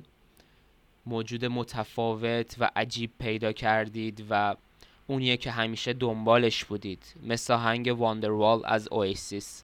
موجود 1.06 1.46
متفاوت 1.46 2.56
و 2.60 2.70
عجیب 2.76 3.12
پیدا 3.20 3.52
کردید 3.52 4.26
و 4.30 4.56
اونیه 5.08 5.38
که 5.38 5.52
همیشه 5.52 5.94
دنبالش 5.94 6.66
بودید 6.66 7.16
مثل 7.24 7.54
آهنگ 7.54 7.96
واندروال 7.98 8.62
از 8.66 8.88
اویسیس 8.92 9.64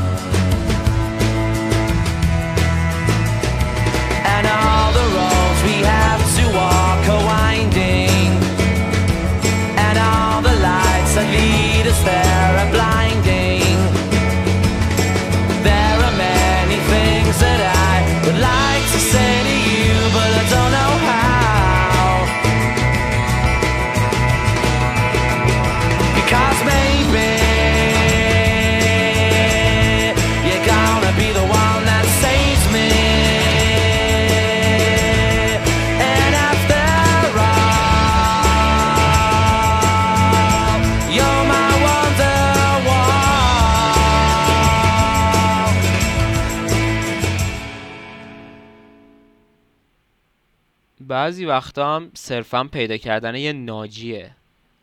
بعضی 51.21 51.45
وقتا 51.45 51.95
هم 51.95 52.11
صرفا 52.13 52.63
پیدا 52.63 52.97
کردن 52.97 53.35
یه 53.35 53.53
ناجیه 53.53 54.31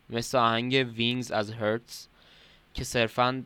مثل 0.09 0.37
آهنگ 0.37 0.87
وینگز 0.95 1.31
از 1.31 1.51
هرتز 1.51 2.07
که 2.73 2.83
صرفا 2.83 3.43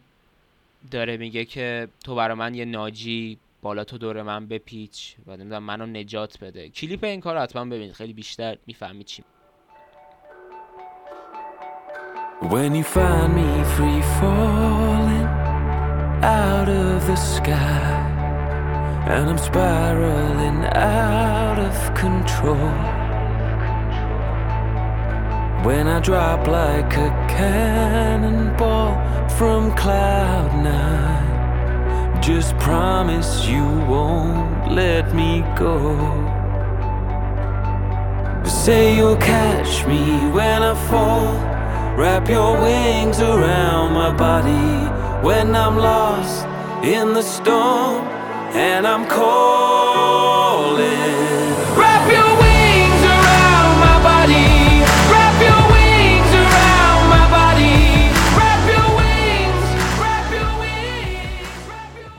داره 0.91 1.17
میگه 1.17 1.45
که 1.45 1.88
تو 2.03 2.15
برا 2.15 2.36
من 2.36 2.56
یه 2.56 2.65
ناجی 2.65 3.38
بالا 3.62 3.84
تو 3.84 3.97
دور 3.97 4.21
من 4.21 4.47
بپیچ 4.47 5.15
و 5.27 5.38
نمی‌دونم 5.38 5.63
منو 5.63 5.86
نجات 5.86 6.39
بده. 6.39 6.69
کلیپ 6.69 7.03
این 7.03 7.19
کار 7.19 7.38
حتما 7.38 7.65
ببینید 7.65 7.93
خیلی 7.93 8.13
بیشتر 8.13 8.58
می‌فهمید 8.67 9.06
چی. 9.06 9.23
When 12.41 12.75
you 12.75 12.84
find 12.84 13.29
me 13.39 13.49
free 13.75 14.03
falling 14.19 15.27
out 16.23 16.69
of 16.69 17.08
the 17.08 17.15
sky, 17.15 18.12
and 19.06 19.30
I'm 19.30 19.38
spiraling 19.38 20.63
out 20.76 21.60
of 21.60 21.94
control. 21.94 22.56
When 25.66 25.88
I 25.88 26.00
drop 26.00 26.48
like 26.48 26.94
a 26.94 27.10
cannonball 27.28 28.96
from 29.38 29.76
cloud 29.76 30.54
nine, 30.63 32.22
just 32.22 32.58
promise 32.60 33.46
you 33.46 33.66
won't 33.92 34.72
let 34.72 35.13
me 35.13 35.44
go. 35.58 35.98
Say 38.46 38.96
you'll 38.96 39.18
catch 39.18 39.86
me 39.86 40.00
when 40.32 40.63
I 40.63 40.76
fall. 40.89 41.34
Wrap 41.98 42.30
your 42.30 42.54
wings 42.62 43.20
around 43.20 43.94
my 43.94 44.16
body 44.16 45.28
when 45.28 45.54
I'm 45.54 45.76
lost 45.76 46.46
in 46.86 47.13
the 47.13 47.22
storm 47.22 48.12
and 48.56 48.86
I'm 48.86 49.06
calling. 49.08 50.84
Wrap 51.80 52.06
your 52.16 52.32
wings 52.44 53.02
around 53.16 53.74
my 53.86 53.98
body. 54.10 54.50
Wrap 55.12 55.36
your 55.48 55.63
wings 55.74 56.32
around 56.44 57.04
my 57.16 57.26
body. 57.38 57.78
Wrap 58.38 58.62
your 58.74 58.89
wings. 59.02 59.66
Wrap 60.02 60.26
your 60.38 60.50
wings. 60.62 61.50
Wrap 61.70 61.94
your 61.98 62.13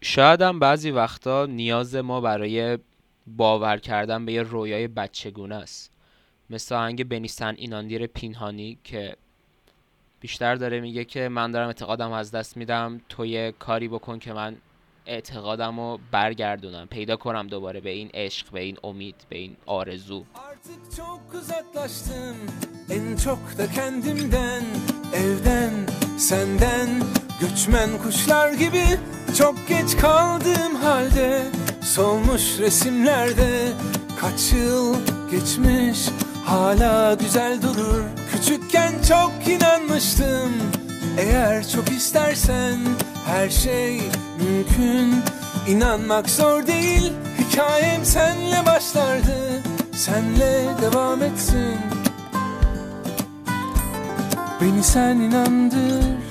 شاید 0.00 0.42
هم 0.42 0.58
بعضی 0.58 0.90
وقتا 0.90 1.46
نیاز 1.46 1.96
ما 1.96 2.20
برای 2.20 2.78
باور 3.26 3.76
کردن 3.76 4.26
به 4.26 4.32
یه 4.32 4.42
رویای 4.42 4.88
بچگونه 4.88 5.54
است 5.54 5.92
مثل 6.50 6.74
آهنگ 6.74 7.08
بنیسن 7.08 7.54
ایناندیر 7.56 8.06
پینهانی 8.06 8.78
که 8.84 9.16
بیشتر 10.20 10.54
داره 10.54 10.80
میگه 10.80 11.04
که 11.04 11.28
من 11.28 11.50
دارم 11.50 11.66
اعتقادم 11.66 12.12
از 12.12 12.34
dest 12.34 12.56
میدم 12.56 13.00
تو 13.08 13.26
یه 13.26 13.54
کاری 13.58 13.88
بکن 13.88 14.18
که 14.18 14.32
من 14.32 14.56
اعتقادم 15.07 15.79
رو 15.79 15.99
برگردونم 16.11 16.87
پیدا 16.87 17.15
کنم 17.15 17.47
دوباره 17.47 17.79
به 17.79 17.89
این 17.89 18.09
عشق 18.13 18.51
به 18.51 18.59
این 18.59 18.77
امید 18.83 19.15
به 19.29 19.37
این 19.37 19.57
آرزو 19.65 20.23
Artık 20.49 20.97
çok 20.97 21.33
uzaklaştım 21.33 22.35
En 22.89 23.17
çok 23.17 23.57
da 23.57 23.67
kendimden 23.71 24.63
Evden, 25.13 25.71
senden 26.17 26.89
Göçmen 27.41 27.97
kuşlar 27.97 28.51
gibi 28.53 28.83
Çok 29.37 29.67
geç 29.67 29.97
kaldığım 29.97 30.75
halde 30.75 31.43
Solmuş 31.81 32.59
resimlerde 32.59 33.71
Kaç 34.21 34.53
yıl 34.53 34.95
geçmiş 35.31 36.09
Hala 36.45 37.13
güzel 37.13 37.61
durur 37.61 38.03
Küçükken 38.31 38.93
çok 39.09 39.47
inanmıştım 39.47 40.51
Eğer 41.17 41.67
çok 41.67 41.89
istersen 41.89 42.79
Her 43.25 43.49
şey 43.49 44.01
mümkün 44.42 45.22
İnanmak 45.68 46.30
zor 46.30 46.66
değil 46.66 47.12
Hikayem 47.38 48.04
senle 48.04 48.66
başlardı 48.66 49.62
Senle 49.92 50.66
devam 50.82 51.22
etsin 51.22 51.78
Beni 54.60 54.82
sen 54.82 55.16
inandır 55.16 56.22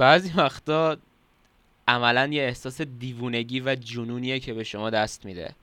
بعضی 0.00 0.32
وقتا 0.36 0.96
عملا 1.88 2.26
یه 2.26 2.42
احساس 2.42 2.80
دیوونگی 2.80 3.60
و 3.60 3.74
جنونیه 3.74 4.40
که 4.40 4.54
به 4.54 4.64
شما 4.64 4.90
دست 4.90 5.24
میده 5.24 5.54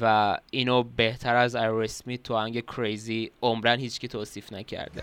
و 0.00 0.36
اینو 0.50 0.82
بهتر 0.82 1.36
از 1.36 1.54
ایرو 1.54 1.86
تو 2.24 2.34
انگ 2.34 2.64
کریزی 2.64 3.30
عمرن 3.42 3.78
هیچکی 3.78 4.08
توصیف 4.08 4.52
نکرده. 4.52 5.02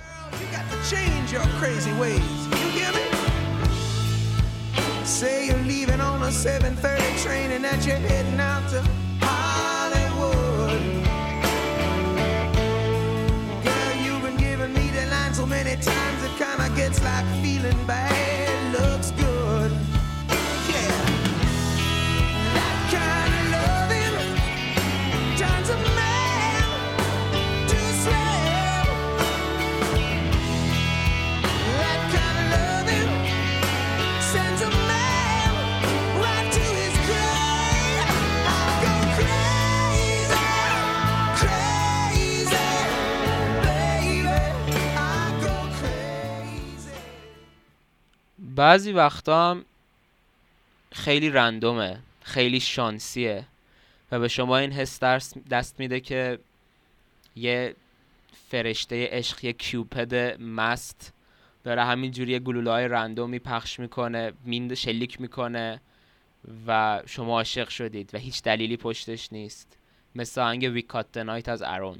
بعضی 48.55 48.91
وقتا 48.91 49.51
هم 49.51 49.65
خیلی 50.91 51.29
رندومه 51.29 51.99
خیلی 52.21 52.59
شانسیه 52.59 53.45
و 54.11 54.19
به 54.19 54.27
شما 54.27 54.57
این 54.57 54.71
حس 54.71 54.99
دست 55.51 55.79
میده 55.79 55.99
که 55.99 56.39
یه 57.35 57.75
فرشته 58.49 59.07
عشق 59.11 59.45
یه 59.45 59.53
کیوپد 59.53 60.41
مست 60.41 61.13
داره 61.63 61.83
همینجوری 61.83 62.31
یه 62.31 62.39
گلوله 62.39 62.71
های 62.71 62.87
رندومی 62.87 63.39
پخش 63.39 63.79
می‌کنه 63.79 64.33
میند 64.45 64.73
شلیک 64.73 65.21
می‌کنه 65.21 65.81
و 66.67 67.01
شما 67.05 67.37
عاشق 67.37 67.69
شدید 67.69 68.09
و 68.15 68.17
هیچ 68.17 68.43
دلیلی 68.43 68.77
پشتش 68.77 69.33
نیست. 69.33 69.77
مثل 70.15 70.41
آهنگ 70.41 70.63
وی 70.73 70.81
کات 70.81 71.05
the 71.13 71.27
Night 71.27 71.49
از 71.49 71.61
ارون 71.61 71.97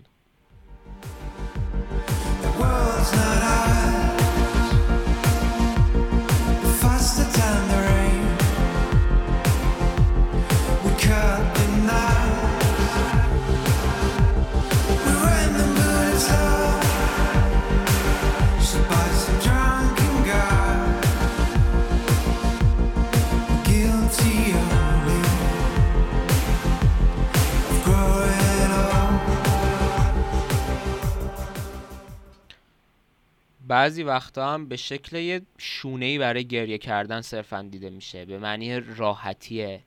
بعضی 33.75 34.03
وقتا 34.03 34.53
هم 34.53 34.67
به 34.67 34.75
شکل 34.75 35.17
یه 35.17 35.41
شونه 35.57 36.19
برای 36.19 36.45
گریه 36.45 36.77
کردن 36.77 37.21
صرفا 37.21 37.67
دیده 37.71 37.89
میشه. 37.89 38.25
به 38.25 38.39
معنی 38.39 38.79
راحتیه. 38.79 39.83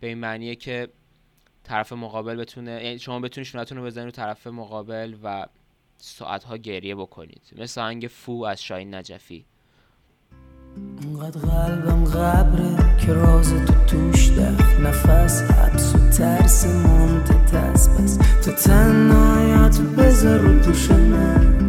به 0.00 0.06
این 0.06 0.18
معنیه 0.18 0.54
که 0.54 0.88
طرف 1.64 1.92
مقابل 1.92 2.36
بتونه 2.36 2.84
یعنی 2.84 2.98
شما 2.98 3.20
بتونید 3.20 3.48
شونتون 3.48 3.78
رو 3.78 3.84
بزنید 3.84 4.14
طرف 4.14 4.46
مقابل 4.46 5.14
و 5.24 5.46
ساعتها 5.96 6.56
گریه 6.56 6.94
بکنید. 6.94 7.42
مثل 7.56 7.80
آهنگ 7.80 8.06
فو 8.10 8.44
از 8.44 8.62
شاهین 8.62 8.94
نجفی. 8.94 9.44
انقدر 11.02 11.40
قلبم 11.40 12.04
قبره 12.04 12.96
که 13.06 13.12
راز 13.12 13.52
تو 13.66 13.86
توش 13.86 14.30
دفت 14.30 14.80
نفس 14.80 15.42
حبس 15.42 15.94
و 15.94 16.10
ترس 16.10 16.66
مونت 16.66 17.52
دست 17.54 17.90
پس 17.90 18.18
تو 18.44 18.52
تنهایت 18.52 19.78
بذار 19.80 20.38
رو 20.38 20.58
دوش 20.58 20.90
من. 20.90 21.61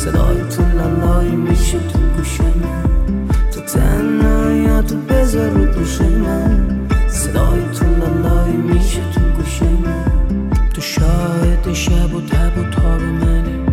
صدای 0.00 0.40
تو 0.56 0.62
لالایی 0.78 1.36
میشه 1.36 1.78
تو 1.78 1.98
گوش 2.16 2.40
من. 2.40 3.28
تو 3.52 3.60
تنهایت 3.60 4.92
بذار 4.92 5.50
رو 5.50 5.64
دوش 5.64 6.00
من. 6.00 6.88
صدای 7.08 7.60
تو 7.78 7.84
لالایی 7.96 8.56
میشه 8.56 9.00
تو 9.14 9.20
گوش 9.20 9.62
من. 9.62 10.50
تو 10.74 10.80
شاهد 10.80 11.72
شب 11.72 12.14
و 12.14 12.20
تب 12.20 12.58
و 12.58 12.70
تاب 12.70 13.02
منی. 13.02 13.64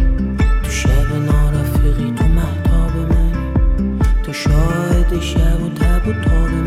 تو 0.64 0.72
شب 0.72 1.10
نارفیقی 1.28 2.14
تو 2.16 2.28
محتاب 2.28 2.96
منی. 3.12 4.00
تو 4.24 4.34
شاهد 4.34 5.22
شب 5.22 5.64
و 5.64 5.70
تب 5.70 6.08
و 6.08 6.14
تاب 6.14 6.52
منی 6.52 6.67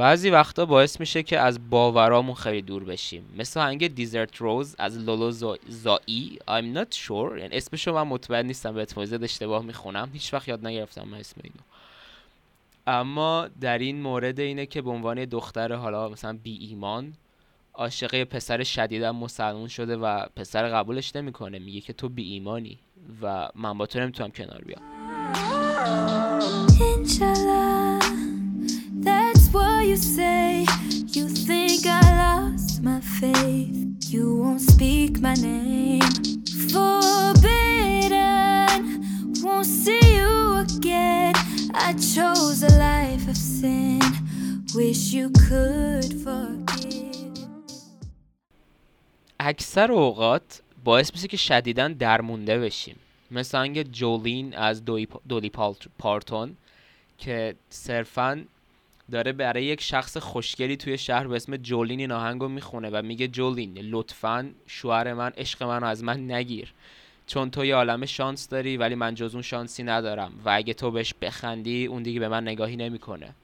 بعضی 0.00 0.30
وقتا 0.30 0.66
باعث 0.66 1.00
میشه 1.00 1.22
که 1.22 1.38
از 1.40 1.70
باورامون 1.70 2.34
خیلی 2.34 2.62
دور 2.62 2.84
بشیم. 2.84 3.24
مثل 3.38 3.60
آهنگ 3.60 3.94
دیزرت 3.94 4.36
روز 4.36 4.76
از 4.78 4.98
لولو 4.98 5.32
زا- 5.32 5.58
زایی 5.68 6.38
I'm 6.48 6.76
not 6.76 6.96
sure. 6.96 7.38
یعنی 7.38 7.56
اسمشو 7.56 7.92
من 7.92 8.02
مطمئن 8.02 8.46
نیستم 8.46 8.74
به 8.74 8.80
احتمال 8.80 9.24
اشتباه 9.24 9.64
می‌خونم. 9.64 10.10
هیچ 10.12 10.34
وقت 10.34 10.48
یاد 10.48 10.66
نگرفتم 10.66 11.08
من 11.08 11.18
اسم 11.18 11.40
اینو. 11.44 11.56
اما 12.86 13.48
در 13.60 13.78
این 13.78 14.02
مورد 14.02 14.40
اینه 14.40 14.66
که 14.66 14.82
به 14.82 14.90
عنوان 14.90 15.24
دختر 15.24 15.72
حالا 15.72 16.08
مثلا 16.08 16.38
بی 16.42 16.58
ایمان 16.60 17.12
عاشق 17.74 18.14
یه 18.14 18.24
پسر 18.24 18.62
شدیدا 18.62 19.12
مسلمون 19.12 19.68
شده 19.68 19.96
و 19.96 20.26
پسر 20.36 20.68
قبولش 20.68 21.16
نمی‌کنه. 21.16 21.58
میگه 21.58 21.80
که 21.80 21.92
تو 21.92 22.08
بی 22.08 22.32
ایمانی 22.32 22.78
و 23.22 23.48
من 23.54 23.78
با 23.78 23.86
تو 23.86 24.00
نمی‌تونم 24.00 24.30
کنار 24.30 24.62
بیام. 24.66 24.82
You 29.82 29.96
say. 29.96 30.66
You 31.16 31.26
think 31.28 31.86
I 31.86 32.00
lost 32.24 32.82
my 32.82 33.00
faith. 33.00 33.76
You 34.12 34.36
won't 34.36 34.60
speak 34.60 35.20
my 35.20 35.34
name. 35.34 36.10
Forbidden, 36.72 38.10
won't 39.42 39.66
see 39.66 40.04
you 40.18 40.58
again. 40.66 41.34
I 41.74 41.94
chose 42.14 42.62
a 42.62 42.72
life 42.88 43.26
of 43.32 43.36
sin. 43.36 44.00
Wish 44.76 45.12
you 45.12 45.30
could 45.48 46.12
forgive. 46.24 47.46
اکثر 49.40 49.92
اوقات 49.92 50.62
باعث 50.84 51.14
میشه 51.14 51.28
که 51.28 51.36
شدیدا 51.36 51.88
درمونده 51.88 52.58
بشیم 52.58 52.96
مثل 53.30 53.58
آهنگ 53.58 53.82
جولین 53.82 54.54
از 54.54 54.84
دولی 55.28 55.50
پارتون 55.98 56.56
که 57.18 57.54
صرفا 57.70 58.44
داره 59.10 59.32
برای 59.32 59.64
یک 59.64 59.80
شخص 59.80 60.16
خوشگلی 60.16 60.76
توی 60.76 60.98
شهر 60.98 61.26
به 61.26 61.36
اسم 61.36 61.56
جولین 61.56 62.00
این 62.00 62.12
آهنگو 62.12 62.48
می‌خونه 62.48 62.90
و 62.90 63.02
میگه 63.02 63.28
جولین 63.28 63.78
لطفا 63.78 64.50
شوهر 64.66 65.14
من 65.14 65.32
عشق 65.36 65.62
منو 65.62 65.86
از 65.86 66.04
من 66.04 66.30
نگیر. 66.30 66.72
چون 67.26 67.50
تو 67.50 67.64
یه 67.64 67.74
عالم 67.74 68.06
شانس 68.06 68.48
داری 68.48 68.76
ولی 68.76 68.94
من 68.94 69.14
جز 69.14 69.34
اون 69.34 69.42
شانسی 69.42 69.82
ندارم. 69.82 70.32
و 70.44 70.50
اگه 70.50 70.74
تو 70.74 70.90
بهش 70.90 71.14
بخندی 71.22 71.86
اون 71.86 72.02
دیگه 72.02 72.20
به 72.20 72.28
من 72.28 72.42
نگاهی 72.42 72.76
نمی‌کنه. 72.76 73.34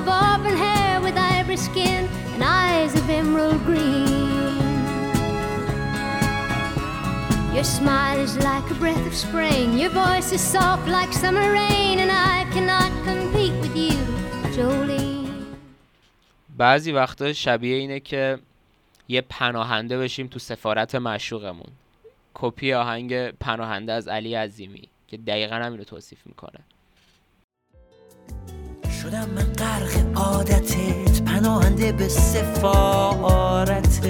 Of 0.00 0.08
auburn 0.08 0.56
hair, 0.66 1.00
with 1.04 1.16
ivory 1.16 1.60
skin 1.68 2.02
and 2.34 2.42
eyes 2.62 2.92
of 3.00 3.04
emerald 3.20 3.60
green. 3.68 4.26
Your 7.54 7.68
smile 7.78 8.18
is 8.26 8.34
like 8.50 8.66
a 8.74 8.76
breath 8.82 9.04
of 9.10 9.14
spring, 9.24 9.66
your 9.82 9.92
voice 10.04 10.28
is 10.36 10.42
soft 10.56 10.86
like 10.96 11.10
summer 11.24 11.48
rain, 11.60 11.94
and 12.02 12.10
I 12.34 12.36
cannot 12.54 12.90
compete 13.08 13.56
with 13.62 13.76
you, 13.84 13.98
Jolene. 14.56 15.16
بعضی 16.56 16.92
وقتا 16.92 17.32
شبیه 17.32 17.76
اینه 17.76 18.00
که 18.00 18.38
یه 19.08 19.20
پناهنده 19.20 19.98
بشیم 19.98 20.26
تو 20.26 20.38
سفارت 20.38 20.94
معشوقمون 20.94 21.72
کپی 22.34 22.72
آهنگ 22.72 23.30
پناهنده 23.30 23.92
از 23.92 24.08
علی 24.08 24.34
عظیمی 24.34 24.88
که 25.08 25.16
دقیقا 25.16 25.56
همین 25.56 25.78
رو 25.78 25.84
توصیف 25.84 26.26
می‌کنه 26.26 26.60
شدم 29.06 29.30
من 29.36 29.52
غرق 29.58 29.92
عادتت 30.14 31.22
پناهنده 31.22 31.92
به 31.92 32.08
سفارتت. 32.08 34.02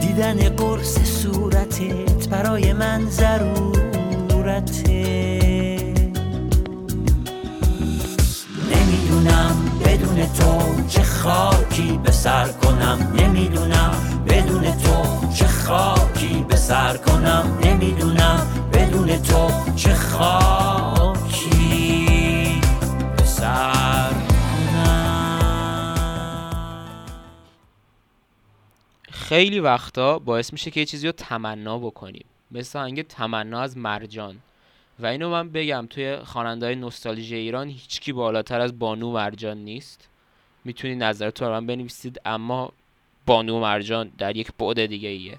دیدن 0.00 0.48
قرص 0.48 0.98
صورتت 0.98 2.28
برای 2.30 2.72
من 2.72 3.10
ضرورته. 3.10 4.78
نمی‌دونم 8.74 9.56
بدون 9.84 10.26
تو 10.26 10.82
چه 10.88 11.02
خاکی 11.02 12.00
به 12.04 12.12
سر 12.12 12.48
کنم. 12.48 13.12
نمی‌دونم 13.18 13.94
بدون 14.28 14.62
تو 14.62 15.26
چه 15.34 15.46
خاکی 15.46 16.44
به 16.48 16.56
سر 16.56 16.96
کنم. 16.96 17.58
نمی‌دونم 17.64 18.46
بدون 18.72 19.22
تو 19.22 19.50
چه 19.76 19.94
خاکی 19.94 20.97
خیلی 29.28 29.60
وقتا 29.60 30.18
باعث 30.18 30.52
میشه 30.52 30.70
که 30.70 30.80
یه 30.80 30.86
چیزی 30.86 31.06
رو 31.06 31.12
تمنا 31.12 31.78
بکنیم. 31.78 32.24
مثل 32.50 32.78
آهنگ 32.78 33.02
تمنا 33.02 33.60
از 33.60 33.76
مرجان. 33.76 34.36
و 34.98 35.06
اینو 35.06 35.30
من 35.30 35.48
بگم 35.50 35.86
توی 35.90 36.16
خواننده 36.16 36.66
های 36.66 36.74
نوستالژی 36.74 37.34
ایران 37.36 37.68
هیچکی 37.68 38.12
بالاتر 38.12 38.60
از 38.60 38.78
بانو 38.78 39.12
مرجان 39.12 39.56
نیست. 39.56 40.08
می‌تونی 40.64 40.94
نظرتون 40.94 41.48
رو 41.48 41.54
من 41.54 41.66
بنویسید 41.66 42.20
اما 42.24 42.72
بانو 43.26 43.60
مرجان 43.60 44.10
در 44.18 44.36
یک 44.36 44.48
بعد 44.58 44.86
دیگه 44.86 45.08
ایه. 45.08 45.38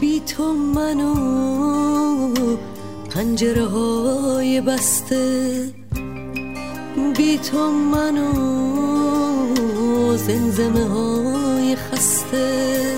بی 0.00 0.20
تو 0.20 0.52
منو 0.52 1.14
پنجره 3.10 3.64
های 3.64 4.60
بسته. 4.60 5.74
بی 7.16 7.38
تو 7.38 7.70
منو 7.70 8.95
زمزمه 10.16 10.88
های 10.88 11.76
خسته. 11.76 12.96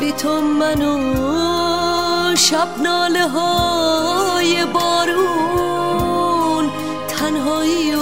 بی 0.00 0.12
تو 0.12 0.40
منو 0.40 1.16
شب 2.36 2.68
ناله 2.82 3.28
های 3.28 4.64
بارون. 4.64 6.70
تنهایی 7.08 7.94
و 7.94 7.98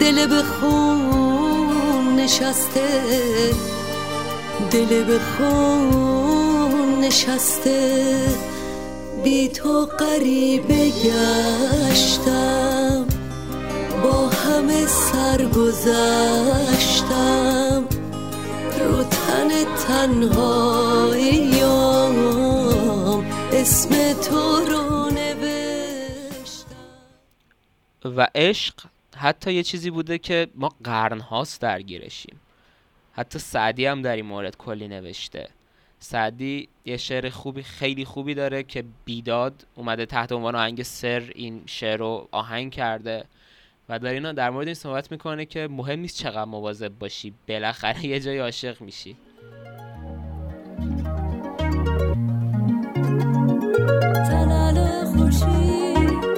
دل 0.00 0.26
به 0.26 0.42
خون 0.42 2.16
نشسته. 2.16 2.88
دل 4.70 5.04
به 5.04 5.18
خون 5.18 7.00
نشسته. 7.00 8.18
بی 9.24 9.48
تو 9.48 9.86
غریبه 9.86 10.90
گشتم. 10.90 12.81
همه 14.52 14.86
سرگذشتم 14.86 15.88
رو 18.80 19.04
تن 19.04 19.64
تنهاییام 19.88 20.86
اسم 23.52 24.12
تو 24.12 24.60
رو 24.70 24.92
و 28.04 28.28
عشق 28.34 28.74
حتی 29.16 29.52
یه 29.52 29.62
چیزی 29.62 29.90
بوده 29.90 30.18
که 30.18 30.48
ما 30.54 30.72
قرنهاست 30.84 31.60
درگیرشیم. 31.60 32.40
حتی 33.12 33.38
سعدی 33.38 33.86
هم 33.86 34.02
در 34.02 34.16
این 34.16 34.26
مورد 34.26 34.56
کلی 34.56 34.88
نوشته. 34.88 35.48
سعدی 35.98 36.68
یه 36.84 36.96
شعر 36.96 37.30
خوبی 37.30 37.62
خیلی 37.62 38.04
خوبی 38.04 38.34
داره 38.34 38.62
که 38.62 38.84
بیداد 39.04 39.66
اومده 39.74 40.06
تحت 40.06 40.32
عنوان 40.32 40.54
آهنگ 40.54 40.82
سر 40.82 41.32
این 41.34 41.62
شعر 41.66 41.96
رو 41.96 42.28
آهنگ 42.30 42.72
کرده. 42.72 43.24
و 43.92 43.98
در 43.98 44.12
اینا 44.12 44.32
در 44.32 44.50
مورد 44.50 44.66
این 44.66 44.74
صحبت 44.74 45.12
می‌کنه 45.12 45.46
که 45.46 45.68
مهم 45.70 46.00
نیست 46.00 46.16
چقدر 46.16 46.44
مواظب 46.44 46.92
باشی 46.98 47.34
بالاخره 47.48 48.06
یه 48.06 48.20
جای 48.20 48.38
عاشق 48.38 48.80
میشی. 48.80 49.16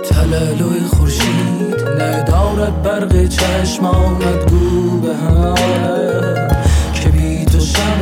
تلالوی 0.05 0.81
خورشید. 0.81 1.89
ندارد 1.99 2.83
برق 2.83 3.29
چشمانت 3.29 4.51
گو 4.51 5.01
به 5.01 5.17
هم. 5.17 6.64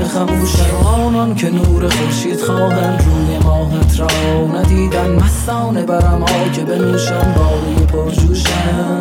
خموشم 0.04 0.76
آنان 0.86 1.34
که 1.34 1.50
نور 1.50 1.88
خورشید 1.88 2.40
خواهند 2.40 3.02
روی 3.04 3.38
ماهت 3.38 4.00
را. 4.00 4.06
ندیدن 4.46 5.10
مستانه 5.10 5.82
برم 5.82 6.24
که 6.52 6.60
بنوشم 6.60 7.34
باقی 7.36 7.86
پرجوشم. 7.86 8.98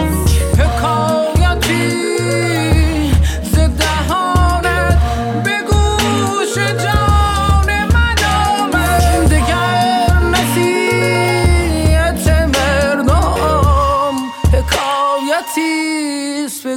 حکایتی 0.58 2.11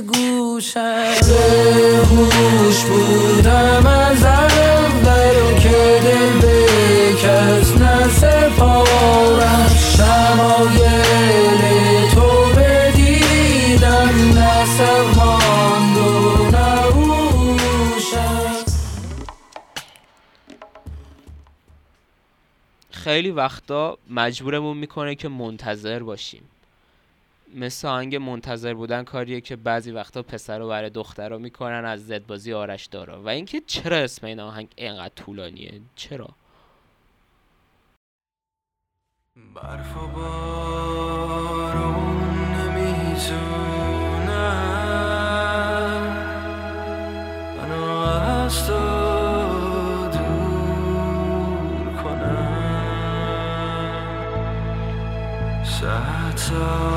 گوشم. 0.07 1.15
هوش 2.11 2.85
بودم 2.85 3.87
از 3.87 4.25
اول 4.25 5.59
که 5.61 6.01
دل 6.05 6.41
به 6.41 6.67
کس 7.23 7.69
نسپارم. 7.77 9.69
شمایل 9.97 11.63
تو 12.15 12.29
بدیدم 12.57 14.15
نسق 14.39 15.17
ماند 15.17 15.99
و 15.99 16.45
خیلی 22.91 23.31
وقتا 23.31 23.99
مجبورمون 24.11 24.77
می‌کنه 24.77 25.15
که 25.15 25.29
منتظر 25.29 25.99
باشیم. 26.03 26.43
مثل 27.55 27.89
آهنگ 27.89 28.17
منتظر 28.17 28.75
بودن 28.75 29.05
کاریه 29.05 29.41
که 29.41 29.57
بعضی 29.57 29.91
وقتا 29.91 30.23
پسر 30.23 30.61
و 30.61 30.69
برای 30.69 30.91
دختر 30.91 31.29
رو 31.29 31.39
می‌کنن 31.39 31.85
از 31.85 32.07
زدبازی 32.07 32.53
آرش 32.53 32.87
دارا. 32.87 33.23
و 33.23 33.29
اینکه 33.29 33.61
چرا 33.67 33.97
اسم 33.97 34.27
این 34.27 34.41
آهنگ 34.41 34.69
اینقدر 34.77 35.15
طولانیه؟ 35.15 35.81
چرا؟ 35.97 36.29
برف 39.55 39.97
و 39.97 40.07
بارون 40.07 41.35
دور 56.55 56.94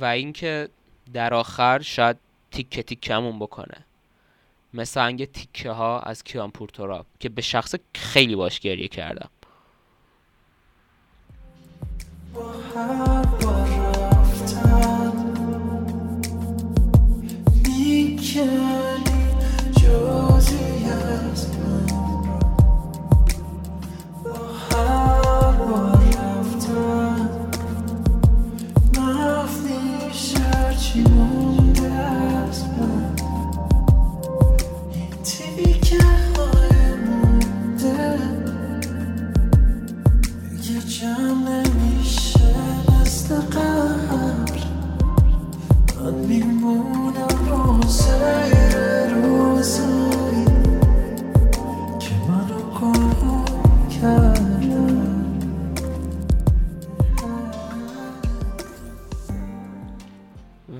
و 0.00 0.04
اینکه 0.04 0.68
در 1.12 1.34
آخر 1.34 1.82
شاید 1.82 2.16
تیکه 2.50 2.82
تیکمون 2.82 3.38
بکنه. 3.38 3.84
مثل 4.74 5.00
انگ 5.00 5.24
تیکه 5.24 5.70
ها 5.70 6.00
از 6.00 6.24
کیان 6.24 6.50
پورتوراب 6.50 7.06
که 7.20 7.28
به 7.28 7.42
شخص 7.42 7.74
خیلی 7.94 8.36
باش 8.36 8.60
گریه 8.60 8.88
کردم 8.88 9.30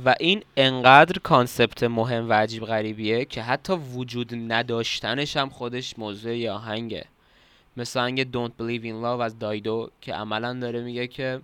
و 0.06 0.14
این 0.20 0.42
انقدر 0.56 1.18
کانسپت 1.18 1.82
مهم 1.82 2.28
و 2.28 2.32
عجیب 2.32 2.64
غریبیه 2.64 3.24
که 3.24 3.42
حتی 3.42 3.72
وجود 3.72 4.34
نداشتنش 4.34 5.36
هم 5.36 5.48
خودش 5.48 5.98
موضوع 5.98 6.36
یه 6.36 6.50
آهنگه 6.50 7.04
مثل 7.76 8.00
آهنگ 8.00 8.32
Don't 8.32 8.50
Believe 8.60 8.82
in 8.82 9.02
Love 9.02 9.20
از 9.20 9.38
دایدو 9.38 9.90
که 10.00 10.14
عملا 10.14 10.52
داره 10.60 10.80
میگه 10.80 11.06
که 11.06 11.40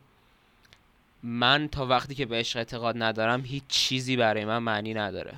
من 1.23 1.69
تا 1.73 1.87
وقتی 1.87 2.15
که 2.15 2.27
به 2.27 2.37
عشق 2.37 2.57
اعتقاد 2.57 3.03
ندارم 3.03 3.43
هیچ 3.45 3.63
چیزی 3.69 4.17
برای 4.17 4.45
من 4.45 4.59
معنی 4.59 4.95
نداره. 4.95 5.35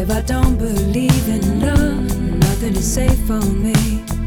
If 0.00 0.10
I 0.10 0.22
don't 0.32 0.56
believe 0.66 1.26
in 1.36 1.44
love, 1.64 2.06
nothing 2.44 2.74
is 2.76 2.94
safe 2.94 3.20
for 3.26 3.42
me. 3.64 4.17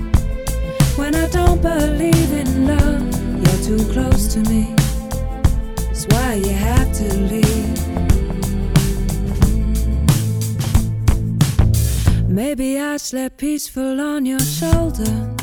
When 0.98 1.16
I 1.16 1.28
don't 1.28 1.62
believe 1.62 2.32
in 2.34 2.68
love, 2.68 3.04
you're 3.44 3.78
too 3.78 3.92
close 3.94 4.28
to 4.34 4.40
me. 4.50 4.76
That's 5.78 6.06
why 6.08 6.36
you 6.36 6.52
have 6.52 6.92
to 6.94 7.18
leave. 7.32 7.72
Maybe 12.28 12.80
I 12.80 12.98
slept 12.98 13.38
peaceful 13.38 14.02
on 14.02 14.26
your 14.26 14.40
shoulder. 14.40 15.36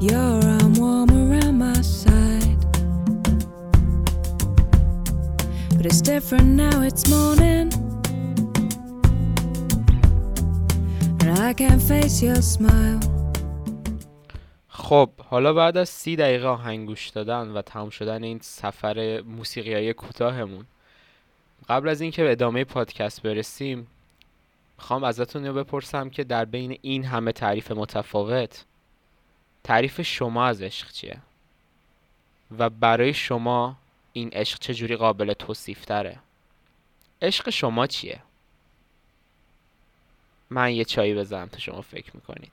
Your 0.00 0.44
arm 0.44 0.74
warm 0.74 1.10
around 1.10 1.58
my 1.58 1.80
side. 1.82 2.60
But 5.76 5.86
it's 5.86 6.00
different 6.00 6.48
now, 6.48 6.82
it's 6.82 7.08
morning. 7.08 7.85
خب 14.68 15.10
حالا 15.18 15.52
بعد 15.52 15.76
از 15.76 15.88
سی 15.88 16.16
دقیقه 16.16 16.46
آهنگ 16.48 16.86
گوش 16.86 17.08
دادن 17.08 17.48
و 17.48 17.62
تمام 17.62 17.90
شدن 17.90 18.24
این 18.24 18.38
سفر 18.42 19.20
موسیقیایی 19.20 19.92
کوتاهمون 19.92 20.64
قبل 21.68 21.88
از 21.88 22.00
اینکه 22.00 22.22
به 22.22 22.32
ادامه 22.32 22.64
پادکست 22.64 23.22
برسیم 23.22 23.86
می‌خوام 24.78 25.04
ازتون 25.04 25.42
اینو 25.42 25.64
بپرسم 25.64 26.10
که 26.10 26.24
در 26.24 26.44
بین 26.44 26.78
این 26.82 27.04
همه 27.04 27.32
تعریف 27.32 27.70
متفاوت 27.70 28.64
تعریف 29.64 30.02
شما 30.02 30.46
از 30.46 30.62
عشق 30.62 30.90
چیه؟ 30.90 31.18
و 32.58 32.70
برای 32.70 33.14
شما 33.14 33.76
این 34.12 34.28
عشق 34.32 34.58
چجوری 34.58 34.96
قابل 34.96 35.32
توصیف 35.32 35.84
تره؟ 35.84 36.18
عشق 37.22 37.50
شما 37.50 37.86
چیه؟ 37.86 38.20
من 40.50 40.72
یه 40.72 40.84
چایی 40.84 41.14
بزنم 41.14 41.46
تا 41.46 41.58
شما 41.58 41.80
فکر 41.80 42.10
می‌کنید. 42.14 42.52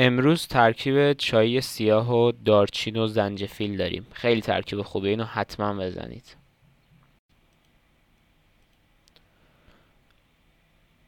امروز 0.00 0.46
ترکیب 0.46 1.12
چای 1.12 1.60
سیاه 1.60 2.14
و 2.14 2.32
دارچین 2.44 2.96
و 2.96 3.06
زنجفیل 3.06 3.76
داریم. 3.76 4.06
خیلی 4.12 4.40
ترکیب 4.40 4.82
خوبه. 4.82 5.08
اینو 5.08 5.24
حتما 5.24 5.74
بزنید. 5.74 6.36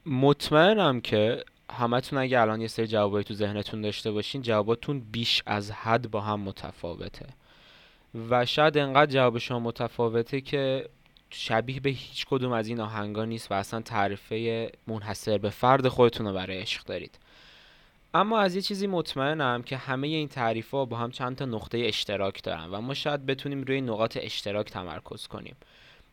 مطمئنم 0.05 1.01
که 1.01 1.43
همتون 1.71 2.19
اگه 2.19 2.39
الان 2.39 2.61
یه 2.61 2.67
سری 2.67 2.87
جوابایی 2.87 3.23
تو 3.23 3.33
ذهنتون 3.33 3.81
داشته 3.81 4.11
باشین 4.11 4.41
جواباتون 4.41 4.99
بیش 4.99 5.43
از 5.45 5.71
حد 5.71 6.11
با 6.11 6.21
هم 6.21 6.39
متفاوته. 6.39 7.27
و 8.29 8.45
شاید 8.45 8.77
انقدر 8.77 9.11
جواب 9.11 9.37
شما 9.37 9.59
متفاوته 9.59 10.41
که 10.41 10.89
شبیه 11.29 11.79
به 11.79 11.89
هیچ 11.89 12.25
کدوم 12.29 12.51
از 12.51 12.67
این 12.67 12.79
آهنگا 12.79 13.25
نیست 13.25 13.51
و 13.51 13.53
اصلا 13.53 13.81
تعریفه 13.81 14.69
منحصر 14.87 15.37
به 15.37 15.49
فرد 15.49 15.87
خودتون 15.87 16.27
رو 16.27 16.33
برای 16.33 16.61
عشق 16.61 16.83
دارید. 16.83 17.19
اما 18.13 18.39
از 18.39 18.55
یه 18.55 18.61
چیزی 18.61 18.87
مطمئنم 18.87 19.63
که 19.63 19.77
همه 19.77 20.07
این 20.07 20.27
تعریف 20.27 20.71
ها 20.71 20.85
با 20.85 20.97
هم 20.97 21.11
چند 21.11 21.35
تا 21.35 21.45
نقطه 21.45 21.77
اشتراک 21.77 22.43
دارن 22.43 22.65
و 22.65 22.81
ما 22.81 22.93
شاید 22.93 23.25
بتونیم 23.25 23.63
روی 23.63 23.81
نقاط 23.81 24.17
اشتراک 24.21 24.71
تمرکز 24.71 25.27
کنیم. 25.27 25.55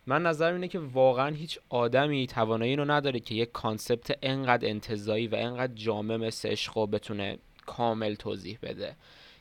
من 0.09 0.23
نظرم 0.23 0.55
اینه 0.55 0.69
که 0.69 0.79
واقعا 0.79 1.35
هیچ 1.35 1.59
آدمی 1.69 2.27
توانایی 2.27 2.77
رو 2.77 2.91
نداره 2.91 3.21
که 3.21 3.35
یک 3.35 3.53
concept 3.53 4.19
انقدر 4.23 4.69
انتزاعی 4.69 5.27
و 5.27 5.35
انقدر 5.35 5.73
جامع 5.75 6.17
مثل 6.17 6.49
عشق 6.49 6.79
رو 6.79 6.87
بتونه 6.87 7.39
کامل 7.67 8.15
توضیح 8.15 8.59
بده. 8.63 8.97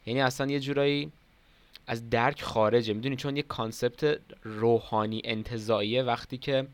یعنی 0.06 0.22
اصلا 0.22 0.48
یه 0.48 0.60
جورایی 0.60 1.12
از 1.88 2.10
درک 2.10 2.42
خارجه. 2.42 2.94
می‌دونی؟ 2.94 3.16
چون 3.16 3.38
یه 3.38 3.44
concept 3.44 4.20
روحانی 4.44 5.22
انتزاعیه 5.26 6.04
وقتی 6.04 6.38
که 6.38 6.68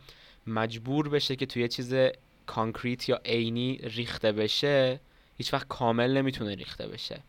مجبور 0.47 1.09
بشه 1.09 1.35
که 1.35 1.45
توی 1.45 1.67
چیز 1.67 1.95
concrete 2.45 3.09
یا 3.09 3.21
عینی 3.25 3.77
ریخته 3.83 4.31
بشه 4.31 4.99
هیچ 5.37 5.53
وقت 5.53 5.67
کامل 5.67 6.17
نمی‌تونه 6.17 6.55
ریخته 6.55 6.87
بشه. 6.87 7.19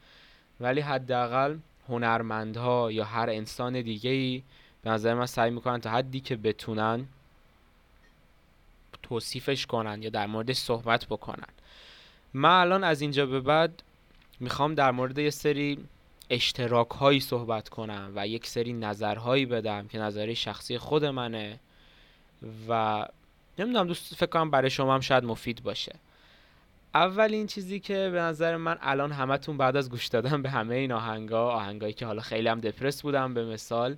ولی 0.61 0.81
حداقل 0.81 1.57
هنرمندها 1.88 2.92
یا 2.92 3.05
هر 3.05 3.31
انسان 3.31 3.83
دیگه 3.83 4.11
ای 4.11 4.42
به 4.85 4.90
نظر 4.90 5.14
من 5.14 5.27
سعی 5.27 5.51
می‌کنن 5.51 5.81
تا 5.81 5.90
حدی 5.90 6.20
که 6.20 6.37
بتونن 6.37 7.07
توصیفش 9.03 9.66
کنن 9.66 10.03
یا 10.03 10.11
در 10.11 10.27
موردش 10.27 10.57
صحبت 10.57 11.07
بکنن. 11.07 11.49
من 12.35 12.61
الان 12.61 12.85
از 12.85 13.00
اینجا 13.00 13.27
به 13.27 13.40
بعد 13.40 13.83
می‌خوام 14.40 14.75
در 14.75 14.90
مورد 14.90 15.19
یه 15.19 15.31
سری 15.31 15.79
اشتراک 16.31 16.90
هایی 16.90 17.21
صحبت 17.21 17.69
کنم 17.69 18.13
و 18.15 18.27
یک 18.27 18.46
سری 18.46 18.73
نظرهایی 18.73 19.46
بدم 19.46 19.88
که 19.88 19.98
نظری 19.98 20.37
شخصی 20.37 20.79
خود 20.79 21.04
منه 21.04 21.59
و 22.69 23.06
نمی‌دونم 23.59 23.87
دوست 23.87 24.15
فکر 24.15 24.27
کنم 24.27 24.50
برای 24.50 24.71
شما 24.71 24.94
هم 24.94 25.00
شاید 25.00 25.25
مفید 25.25 25.63
باشه. 25.63 25.94
اولین 26.94 27.46
چیزی 27.46 27.81
که 27.81 28.11
به 28.13 28.21
نظر 28.21 28.56
من 28.56 28.79
الان 28.83 29.13
همتون 29.13 29.56
بعد 29.56 29.77
از 29.77 29.90
گوش 29.90 30.06
دادن 30.06 30.42
به 30.42 30.50
همه 30.50 30.75
این 30.75 30.92
آهنگا 30.92 31.50
آهنگایی 31.50 31.92
که 31.92 32.06
حالا 32.06 32.23
خیلی 32.23 32.48
هم 32.48 32.61
دپرس 32.61 33.02
بودم 33.02 33.35
به 33.35 33.44
مثال 33.44 33.96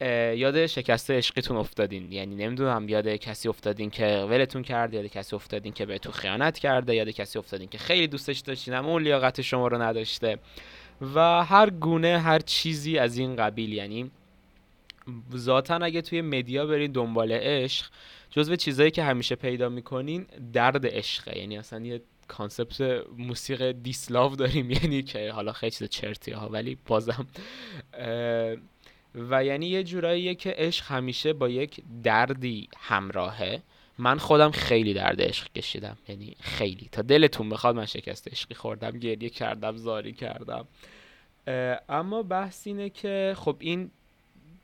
یاد 0.00 0.66
شکسته 0.66 1.14
عشقیتون 1.14 1.56
افتادین. 1.56 2.12
یعنی 2.12 2.34
نمی‌دونم 2.34 2.88
یاد 2.88 3.08
کسی 3.08 3.48
افتادین 3.48 3.90
که 3.90 4.06
ولتون 4.06 4.62
کرده 4.62 4.96
یاد 4.96 5.06
کسی 5.06 5.36
افتادین 5.36 5.72
که 5.72 5.86
بهتون 5.86 6.12
خیانت 6.12 6.58
کرده 6.58 6.94
یاد 6.94 7.08
کسی 7.08 7.38
افتادین 7.38 7.68
که 7.68 7.78
خیلی 7.78 8.06
دوستش 8.06 8.38
داشتین 8.38 8.74
اما 8.74 8.88
اون 8.88 9.02
لیاقت 9.02 9.40
شما 9.40 9.68
رو 9.68 9.82
نداشته. 9.82 10.38
و 11.14 11.44
هر 11.44 11.70
گونه 11.70 12.18
هر 12.18 12.38
چیزی 12.38 12.98
از 12.98 13.18
این 13.18 13.36
قبیل. 13.36 13.72
یعنی 13.72 14.10
ذاتا 15.36 15.76
اگه 15.76 16.02
توی 16.02 16.20
مدیا 16.20 16.66
برین 16.66 16.92
دنبال 16.92 17.32
عشق 17.32 17.86
جزو 18.30 18.56
چیزایی 18.56 18.90
که 18.90 19.02
همیشه 19.02 19.34
پیدا 19.34 19.68
می‌کنین 19.68 20.26
درد 20.52 20.86
عشقه. 20.86 21.38
یعنی 21.38 21.58
اصلا 21.58 21.80
یه 21.80 22.02
کانسپت 22.28 22.80
موسیقی 23.18 23.72
دیسلاو 23.72 24.36
داریم. 24.36 24.70
یعنی 24.82 25.02
که 25.02 25.32
حالا 25.32 25.52
خیلی 25.52 25.70
چیز 25.70 25.88
چرتی 25.88 26.30
ها 26.30 26.48
ولی 26.48 26.78
بازم 26.86 27.26
و 29.16 29.44
یعنی 29.44 29.66
یه 29.66 29.84
جوراییه 29.84 30.34
که 30.34 30.54
عشق 30.56 30.84
همیشه 30.84 31.32
با 31.32 31.48
یک 31.48 31.82
دردی 32.02 32.68
همراهه. 32.78 33.62
من 33.98 34.18
خودم 34.18 34.50
خیلی 34.50 34.94
درد 34.94 35.22
عشق 35.22 35.52
کشیدم. 35.52 35.96
یعنی 36.08 36.36
خیلی. 36.40 36.88
تا 36.92 37.02
دلتون 37.02 37.48
بخواد 37.48 37.76
من 37.76 37.86
شکست 37.86 38.28
عشقی 38.28 38.54
خوردم 38.54 38.90
گریه 38.90 39.30
کردم 39.30 39.76
زاری 39.76 40.12
کردم. 40.12 40.66
اما 41.88 42.22
بحث 42.22 42.66
اینه 42.66 42.90
که 42.90 43.34
خب 43.38 43.56
این 43.58 43.90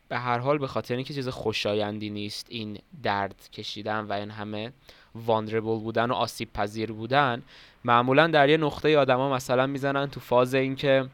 به 0.09 0.17
هر 0.17 0.37
حال 0.37 0.57
به 0.57 0.67
خاطر 0.67 0.95
اینکه 0.95 1.13
چیز 1.13 1.29
خوشایندی 1.29 2.09
نیست 2.09 2.47
این 2.49 2.79
درد 3.03 3.49
کشیدن 3.53 3.99
و 3.99 4.13
این 4.13 4.31
همه 4.31 4.71
vulnerable 5.15 5.79
بودن 5.79 6.11
و 6.11 6.13
آسیب 6.13 6.53
پذیر 6.53 6.91
بودن 6.91 7.43
معمولا 7.83 8.27
در 8.27 8.49
یه 8.49 8.57
نقطه 8.57 8.97
آدما 8.97 9.33
مثلا 9.33 9.67
می‌زنن 9.67 10.09
تو 10.09 10.19
فاز 10.19 10.55
اینکه 10.55 11.05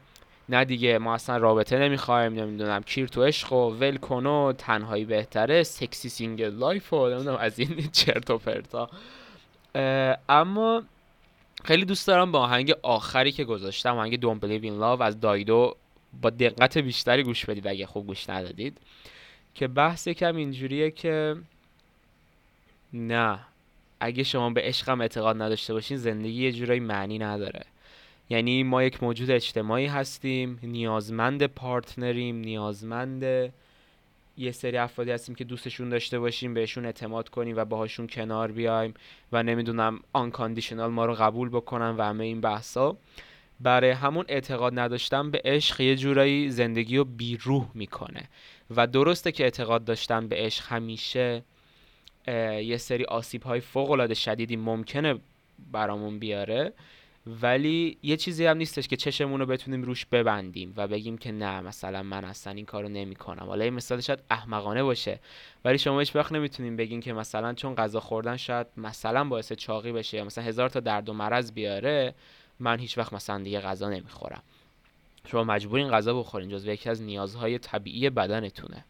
نه 0.50 0.64
دیگه 0.64 0.98
ما 0.98 1.14
اصلا 1.14 1.36
رابطه 1.36 1.78
نمی‌خوایم 1.78 2.34
نمی‌دونم 2.34 2.82
کیر 2.82 3.06
تو 3.06 3.24
عشق 3.24 3.52
و 3.52 3.70
ول 3.70 3.96
کن 3.96 4.26
و 4.26 4.52
تنهایی 4.52 5.04
بهتره 5.04 5.62
sexy 5.62 6.08
single 6.08 6.54
life 6.54 6.92
و 6.92 7.08
نمی‌دونم 7.08 7.36
از 7.36 7.58
این 7.58 7.88
چرت 7.92 8.30
و 8.30 8.38
پرتا. 8.38 8.90
اما 10.28 10.82
خیلی 11.64 11.84
دوست 11.84 12.06
دارم 12.06 12.32
با 12.32 12.40
آهنگ 12.40 12.74
آخری 12.82 13.32
که 13.32 13.44
گذاشتم 13.44 13.96
آهنگ 13.96 14.20
Don't 14.20 14.40
Believe 14.44 14.64
in 14.64 14.80
Love 14.80 15.00
از 15.00 15.20
دایدو 15.20 15.76
با 16.22 16.30
دقت 16.30 16.78
بیشتری 16.78 17.22
گوش 17.22 17.44
بدید 17.44 17.66
اگه 17.66 17.86
خوب 17.86 18.06
گوش 18.06 18.30
ندادید. 18.30 18.78
که 19.54 19.68
بحث 19.68 20.06
یکم 20.06 20.36
اینجوریه 20.36 20.90
که 20.90 21.36
نه 22.92 23.38
اگه 24.00 24.22
شما 24.22 24.50
به 24.50 24.60
عشقم 24.60 25.00
اعتقاد 25.00 25.42
نداشته 25.42 25.72
باشین 25.74 25.96
زندگی 25.96 26.42
یه 26.42 26.52
جورایی 26.52 26.80
معنی 26.80 27.18
نداره. 27.18 27.64
یعنی 28.30 28.62
ما 28.62 28.82
یک 28.82 29.02
موجود 29.02 29.30
اجتماعی 29.30 29.86
هستیم 29.86 30.58
نیازمند 30.62 31.46
پارتنریم 31.46 32.36
نیازمند 32.36 33.52
یه 34.38 34.52
سری 34.52 34.76
افرادی 34.76 35.10
هستیم 35.10 35.34
که 35.34 35.44
دوستشون 35.44 35.88
داشته 35.88 36.18
باشیم 36.18 36.54
بهشون 36.54 36.84
اعتماد 36.84 37.28
کنیم 37.28 37.56
و 37.56 37.64
باهاشون 37.64 38.06
کنار 38.06 38.52
بیایم 38.52 38.94
و 39.32 39.42
نمی‌دونم 39.42 40.00
آنکاندیشنال 40.12 40.90
ما 40.90 41.06
رو 41.06 41.14
قبول 41.14 41.48
بکنن 41.48 41.90
و 41.90 42.02
همه 42.02 42.24
این 42.24 42.40
بحثا. 42.40 42.96
برای 43.60 43.90
همون 43.90 44.24
اعتقاد 44.28 44.78
نداشتن 44.78 45.30
به 45.30 45.42
عشق 45.44 45.80
یه 45.80 45.96
جورایی 45.96 46.50
زندگی 46.50 46.96
رو 46.96 47.04
بیروح 47.04 47.66
می‌کنه. 47.74 48.28
و 48.76 48.86
درسته 48.86 49.32
که 49.32 49.44
اعتقاد 49.44 49.84
داشتن 49.84 50.28
به 50.28 50.36
عشق 50.36 50.64
همیشه 50.66 51.42
یه 52.62 52.76
سری 52.76 53.04
آسیب 53.04 53.42
های 53.42 53.60
فوق 53.60 53.90
العاده 53.90 54.14
شدیدی 54.14 54.56
ممکنه 54.56 55.14
برامون 55.72 56.18
بیاره. 56.18 56.72
ولی 57.42 57.98
یه 58.02 58.16
چیزی 58.16 58.46
هم 58.46 58.56
نیستش 58.56 58.88
که 58.88 58.96
چشمون 58.96 59.40
رو 59.40 59.46
بتونیم 59.46 59.82
روش 59.82 60.06
ببندیم 60.06 60.74
و 60.76 60.88
بگیم 60.88 61.18
که 61.18 61.32
نه 61.32 61.60
مثلا 61.60 62.02
من 62.02 62.24
اصلا 62.24 62.52
این 62.52 62.64
کارو 62.64 62.88
نمی‌کنم. 62.88 63.46
حالا 63.46 63.64
این 63.64 63.74
مثال 63.74 64.00
شاید 64.00 64.18
احمقانه 64.30 64.82
باشه 64.82 65.20
ولی 65.64 65.78
شما 65.78 65.98
هیچ 65.98 66.16
وقت 66.16 66.32
نمی‌تونیم 66.32 66.76
بگین 66.76 67.00
که 67.00 67.12
مثلا 67.12 67.54
چون 67.54 67.74
غذا 67.74 68.00
خوردن 68.00 68.36
شاید 68.36 68.66
مثلا 68.76 69.24
باعث 69.24 69.52
چاقی 69.52 69.92
بشه 69.92 70.16
یا 70.16 70.24
مثلا 70.24 70.44
هزار 70.44 70.68
تا 70.68 70.80
درد 70.80 71.08
و 71.08 71.12
مرض 71.12 71.52
بیاره 71.52 72.14
من 72.60 72.78
هیچ 72.78 72.98
وقت 72.98 73.12
مثلا 73.12 73.42
دیگه 73.42 73.60
غذا 73.60 73.88
نمی‌خورم. 73.88 74.42
شما 75.26 75.44
مجبورین 75.44 75.88
غذا 75.90 76.20
بخورین 76.20 76.48
جزو 76.48 76.70
یکی 76.70 76.90
از 76.90 77.02
نیازهای 77.02 77.58
طبیعی 77.58 78.10
بدنتونه. 78.10 78.84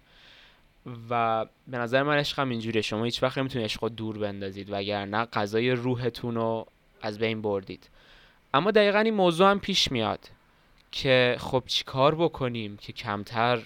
و 1.11 1.45
به 1.69 1.79
نظر 1.79 2.03
من 2.03 2.17
عشق 2.17 2.39
هم 2.39 2.51
اینجوریه. 2.51 2.83
شما 2.83 3.05
هیچ 3.05 3.23
وقت 3.23 3.39
نمی‌تونید 3.39 3.65
عشق 3.65 3.89
دور 3.89 4.19
بندازید 4.19 4.69
وگرنه 4.71 5.25
غذای 5.25 5.71
روحتون 5.71 6.35
رو 6.35 6.67
از 7.03 7.19
بین 7.19 7.43
بردید. 7.43 7.89
اما 8.55 8.71
دقیقا 8.71 8.99
این 8.99 9.15
موضوع 9.15 9.51
هم 9.51 9.61
پیش 9.61 9.93
میاد 9.93 10.21
که 10.93 11.37
خب 11.39 11.63
چیکار 11.67 12.15
بکنیم 12.15 12.77
که 12.77 12.93
کمتر 12.93 13.63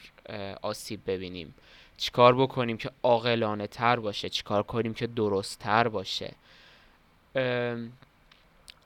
آسیب 0.62 1.00
ببینیم؟ 1.06 1.54
چیکار 1.96 2.34
بکنیم 2.34 2.76
که 2.76 2.90
عاقلانه 3.02 3.66
تر 3.66 4.00
باشه؟ 4.00 4.28
چیکار 4.28 4.62
کنیم 4.62 4.94
که 4.94 5.06
درست 5.06 5.58
تر 5.58 5.88
باشه 5.88 6.34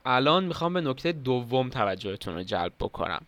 الان 0.07 0.45
می‌خوام 0.45 0.75
به 0.75 0.81
نکته 0.81 1.13
دوم 1.13 1.71
توجهتون 1.71 2.35
رو 2.35 2.43
جلب 2.43 2.73
بکنم. 2.81 3.27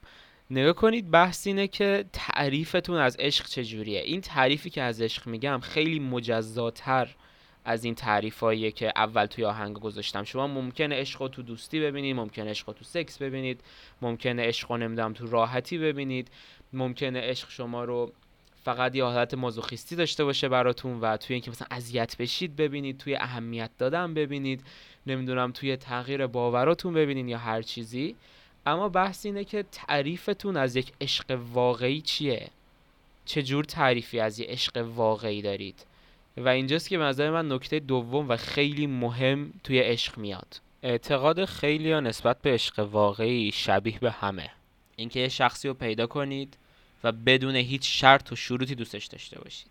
نگاه 0.51 0.73
کنید 0.73 1.11
بحث 1.11 1.47
اینه 1.47 1.69
که 1.69 2.05
تعریفتون 2.13 2.97
از 2.97 3.17
عشق 3.19 3.47
چجوریه. 3.47 4.01
این 4.01 4.21
تعریفی 4.21 4.71
که 4.71 4.83
از 4.83 5.01
عشق 5.01 5.27
میگم 5.27 5.61
خیلی 5.63 5.99
مجزاتر 5.99 7.15
از 7.65 7.85
این 7.85 7.95
تعریفاییه 7.95 8.71
که 8.71 8.93
اول 8.97 9.27
توی 9.27 9.45
آهنگ 9.45 9.79
گذاشتم. 9.79 10.25
شما 10.25 10.47
ممکنه 10.47 10.95
عشق 11.01 11.29
تو 11.29 11.43
دوستی 11.43 11.81
ببینید 11.81 12.17
ممکنه 12.17 12.51
عشق 12.51 12.73
تو 12.73 12.85
سکس 12.85 13.19
ببینید 13.19 13.61
ممکنه 14.03 14.43
عشق 14.43 14.73
نمی‌دونم 14.73 15.13
تو 15.13 15.27
راحتی 15.27 15.79
ببینید 15.79 16.29
ممکنه 16.73 17.21
عشق 17.21 17.51
شما 17.51 17.85
رو 17.85 18.13
فقط 18.65 18.97
یه 18.97 19.05
حالت 19.05 19.35
مازوخیستی 19.35 19.97
داشته 19.97 20.25
باشه 20.25 20.49
براتون 20.49 21.01
و 21.01 21.17
توی 21.17 21.35
اینکه 21.35 21.51
مثلا 21.51 21.69
اذیت 21.71 22.17
بشید 22.17 22.57
ببینید 22.57 22.99
توی 22.99 23.17
اهمیت 23.17 23.71
دادن 23.79 24.15
ببینید 24.15 24.63
نمی‌دونم 25.07 25.53
توی 25.53 25.77
تغییر 25.77 26.27
باوراتون 26.27 26.95
ببینید 26.95 27.29
یا 27.29 27.39
هر 27.39 27.63
چیزی. 27.63 28.17
اما 28.67 28.89
بحث 28.89 29.27
اینه 29.27 29.45
که 29.45 29.65
تعریفتون 29.73 30.57
از 30.57 30.77
یک 30.77 30.93
عشق 31.01 31.39
واقعی 31.53 32.01
چیه؟ 32.01 32.49
چه 33.25 33.43
جور 33.43 33.65
تعریفی 33.65 34.21
از 34.21 34.39
یه 34.39 34.47
عشق 34.47 34.77
واقعی 34.77 35.43
دارید؟ 35.43 35.85
و 36.45 36.49
اینجاست 36.49 36.89
که 36.89 36.99
به 36.99 37.05
نظر 37.05 37.31
من 37.31 37.53
نکته 37.53 37.81
دوم 37.81 38.29
و 38.29 38.37
خیلی 38.37 38.87
مهم 38.87 39.53
توی 39.65 39.79
عشق 39.79 40.19
میاد. 40.19 40.61
اعتقاد 40.83 41.45
خیلی 41.45 41.93
ها 41.93 42.01
نسبت 42.01 42.43
به 42.43 42.51
عشق 42.51 42.79
واقعی 42.79 43.53
شبیه 43.53 43.99
به 43.99 44.11
همه. 44.11 44.51
اینکه 44.97 45.21
یه 45.21 45.29
شخصی 45.29 45.69
رو 45.69 45.75
پیدا 45.75 46.07
کنید 46.07 46.57
و 47.05 47.13
بدون 47.13 47.57
هیچ 47.57 48.01
شرط 48.01 48.33
و 48.33 48.37
شروطی 48.37 48.75
دوستش 48.75 49.07
داشته 49.07 49.39
باشید. 49.39 49.71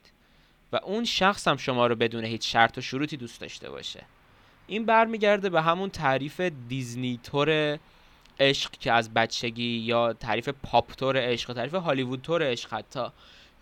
و 0.71 0.79
اون 0.83 1.05
شخص 1.05 1.47
هم 1.47 1.57
شما 1.57 1.87
رو 1.87 1.95
بدون 1.95 2.25
هیچ 2.25 2.53
شرط 2.53 2.77
و 2.77 2.81
شروطی 2.81 3.17
دوست 3.17 3.41
داشته 3.41 3.69
باشه. 3.69 4.03
این 4.67 4.85
برمیگرده 4.85 5.49
به 5.49 5.61
همون 5.61 5.89
تعریف 5.89 6.41
دیزنی 6.41 7.19
تور 7.23 7.79
عشق 8.39 8.71
که 8.71 8.91
از 8.91 9.13
بچگی 9.13 9.77
یا 9.77 10.13
تعریف 10.13 10.49
پاپ 10.49 10.93
تور 10.93 11.17
عشق 11.17 11.53
تعریف 11.53 11.73
هالیوود 11.75 12.21
تور 12.21 12.51
عشق 12.51 12.73
حتی 12.73 13.05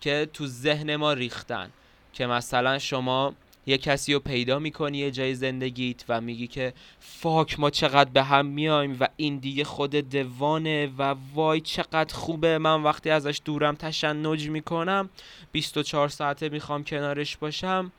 که 0.00 0.28
تو 0.32 0.46
ذهن 0.46 0.96
ما 0.96 1.12
ریختن. 1.12 1.70
که 2.12 2.26
مثلا 2.26 2.78
شما 2.78 3.34
یه 3.66 3.78
کسی 3.78 4.14
رو 4.14 4.20
پیدا 4.20 4.58
می‌کنی 4.58 4.98
یه 4.98 5.10
جای 5.10 5.34
زندگیت 5.34 6.04
و 6.08 6.20
میگی 6.20 6.46
که 6.46 6.72
فاک 7.00 7.60
ما 7.60 7.70
چقدر 7.70 8.10
به 8.10 8.22
هم 8.22 8.46
میایم 8.46 8.96
و 9.00 9.08
این 9.16 9.36
دیگه 9.36 9.64
خود 9.64 9.94
دوانه 9.94 10.92
و 10.98 11.14
وای 11.34 11.60
چقدر 11.60 12.14
خوبه. 12.14 12.58
من 12.58 12.82
وقتی 12.82 13.10
ازش 13.10 13.40
دورم 13.44 13.74
تشنج 13.74 14.48
می‌کنم 14.48 15.10
24 15.52 16.08
ساعته 16.08 16.48
می‌خوام 16.48 16.84
کنارش 16.84 17.36
باشم 17.36 17.92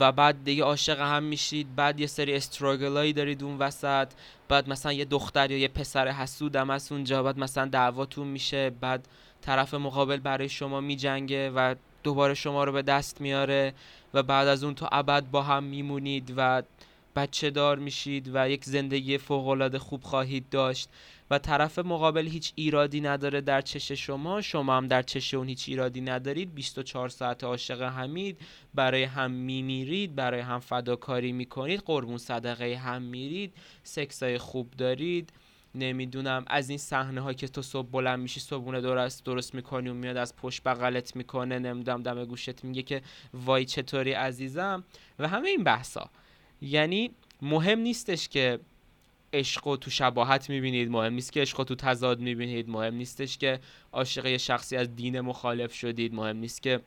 و 0.00 0.12
بعد 0.12 0.44
دیگه 0.44 0.64
عاشق 0.64 1.00
هم 1.00 1.22
میشید. 1.22 1.74
بعد 1.76 2.00
یه 2.00 2.06
سری 2.06 2.34
استراگلایی 2.34 3.12
دارید 3.12 3.42
اون 3.42 3.58
وسط. 3.58 4.08
بعد 4.48 4.68
مثلا 4.68 4.92
یه 4.92 5.04
دختر 5.04 5.50
یا 5.50 5.58
یه 5.58 5.68
پسر 5.68 6.08
حسودم 6.08 6.70
از 6.70 6.92
اونجا. 6.92 7.22
بعد 7.22 7.38
مثلا 7.38 7.66
دعواتون 7.66 8.26
میشه. 8.26 8.70
بعد 8.70 9.08
طرف 9.42 9.74
مقابل 9.74 10.16
برای 10.16 10.48
شما 10.48 10.80
میجنگه 10.80 11.50
و 11.50 11.74
دوباره 12.04 12.34
شما 12.34 12.64
رو 12.64 12.72
به 12.72 12.82
دست 12.82 13.20
میاره 13.20 13.74
و 14.14 14.22
بعد 14.22 14.48
از 14.48 14.64
اون 14.64 14.74
تا 14.74 14.88
ابد 14.92 15.24
با 15.30 15.42
هم 15.42 15.64
میمونید 15.64 16.34
و 16.36 16.62
بچه 17.16 17.50
دار 17.50 17.78
میشید 17.78 18.30
و 18.34 18.50
یک 18.50 18.64
زندگی 18.64 19.18
فوقالعاده 19.18 19.78
خوب 19.78 20.02
خواهید 20.02 20.48
داشت. 20.50 20.88
و 21.30 21.38
طرف 21.38 21.78
مقابل 21.78 22.26
هیچ 22.26 22.52
ایرادی 22.54 23.00
نداره 23.00 23.40
در 23.40 23.60
چش 23.60 23.92
شما 23.92 24.40
شما 24.40 24.76
هم 24.76 24.88
در 24.88 25.02
چش 25.02 25.34
اون 25.34 25.48
هیچ 25.48 25.68
ایرادی 25.68 26.00
ندارید. 26.00 26.54
24 26.54 27.08
ساعت 27.08 27.44
عاشق 27.44 27.82
همید 27.82 28.38
برای 28.74 29.02
هم 29.02 29.30
میمیرید 29.30 30.14
برای 30.14 30.40
هم 30.40 30.60
فداکاری 30.60 31.32
می‌کنید. 31.32 31.82
قربون 31.86 32.18
صدقه 32.18 32.74
هم 32.74 33.02
میرید. 33.02 33.52
سکسای 33.82 34.38
خوب 34.38 34.70
دارید. 34.70 35.32
نمی‌دونم. 35.74 36.44
از 36.46 36.68
این 36.68 36.78
صحنه 36.78 37.20
ها 37.20 37.32
که 37.32 37.48
تو 37.48 37.62
صبح 37.62 37.88
بلند 37.88 38.18
میشی 38.18 38.40
صبحونه 38.40 38.80
درست 38.80 39.24
درست 39.24 39.54
می‌کنی 39.54 39.88
و 39.88 39.94
میاد 39.94 40.16
از 40.16 40.36
پشت 40.36 40.62
بغلت 40.62 41.16
می‌کنه 41.16 41.58
نمی‌دونم 41.58 42.02
دم 42.02 42.24
گوشت 42.24 42.64
میگه 42.64 42.82
که 42.82 43.02
وای 43.34 43.64
چطوری 43.64 44.12
عزیزم؟ 44.12 44.84
و 45.18 45.28
همه 45.28 45.48
این 45.48 45.64
بحثا. 45.64 46.10
یعنی 46.62 47.10
مهم 47.42 47.78
نیستش 47.78 48.28
که 48.28 48.60
عشق 49.32 49.76
تو 49.76 49.90
شباهت 49.90 50.50
می‌بینید 50.50 50.90
مهم 50.90 51.12
نیست 51.12 51.32
که 51.32 51.40
عشق 51.40 51.64
تو 51.64 51.74
تضاد 51.74 52.20
می‌بینید 52.20 52.68
مهم 52.68 52.94
نیستش 52.94 53.38
که 53.38 53.60
عاشق 53.92 54.26
یه 54.26 54.38
شخصی 54.38 54.76
از 54.76 54.96
دین 54.96 55.20
مخالف 55.20 55.74
شدید 55.74 56.14
مهم 56.14 56.36
نیست 56.36 56.62
که 56.62 56.80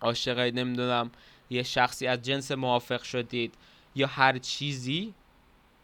عاشق 0.00 0.38
نمی‌دونم 0.38 1.10
یه 1.50 1.62
شخصی 1.62 2.06
از 2.06 2.22
جنس 2.22 2.52
موافق 2.52 3.02
شدید 3.02 3.54
یا 3.94 4.06
هر 4.06 4.38
چیزی. 4.38 5.14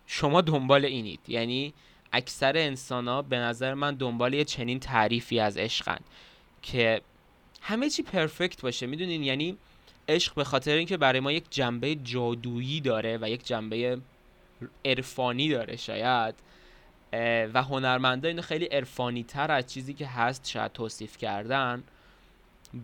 شما 0.07 0.41
دنبال 0.41 0.85
اینید. 0.85 1.21
یعنی 1.29 1.75
اکثر 2.15 2.57
انسان 2.57 3.09
ها 3.09 3.23
به 3.23 3.39
نظر 3.39 3.75
من 3.75 3.95
دنبال 3.95 4.35
یه 4.35 4.45
چنین 4.45 4.81
تعریفی 4.81 5.41
از 5.41 5.57
عشقن 5.57 5.99
که 6.63 7.01
همه 7.61 7.91
چی 7.91 8.03
پرفکت 8.03 8.63
باشه 8.63 8.87
می‌دونین؟ 8.87 9.23
یعنی 9.23 9.57
عشق 10.09 10.35
به 10.35 10.45
خاطر 10.45 10.73
اینکه 10.73 10.97
برای 10.97 11.21
ما 11.21 11.33
یک 11.33 11.45
جنبه 11.51 11.95
جادویی 11.95 12.81
داره 12.81 13.19
و 13.21 13.29
یک 13.29 13.47
جنبه 13.47 13.99
عرفانی 14.85 15.49
داره 15.49 15.77
شاید 15.77 16.35
و 17.55 17.63
هنرمندا 17.63 18.29
اینو 18.29 18.43
خیلی 18.43 18.65
عرفانی 18.65 19.23
تر 19.23 19.51
از 19.51 19.67
چیزی 19.67 19.95
که 19.95 20.07
هست 20.07 20.49
شاید 20.49 20.73
توصیف 20.73 21.17
کردن 21.17 21.83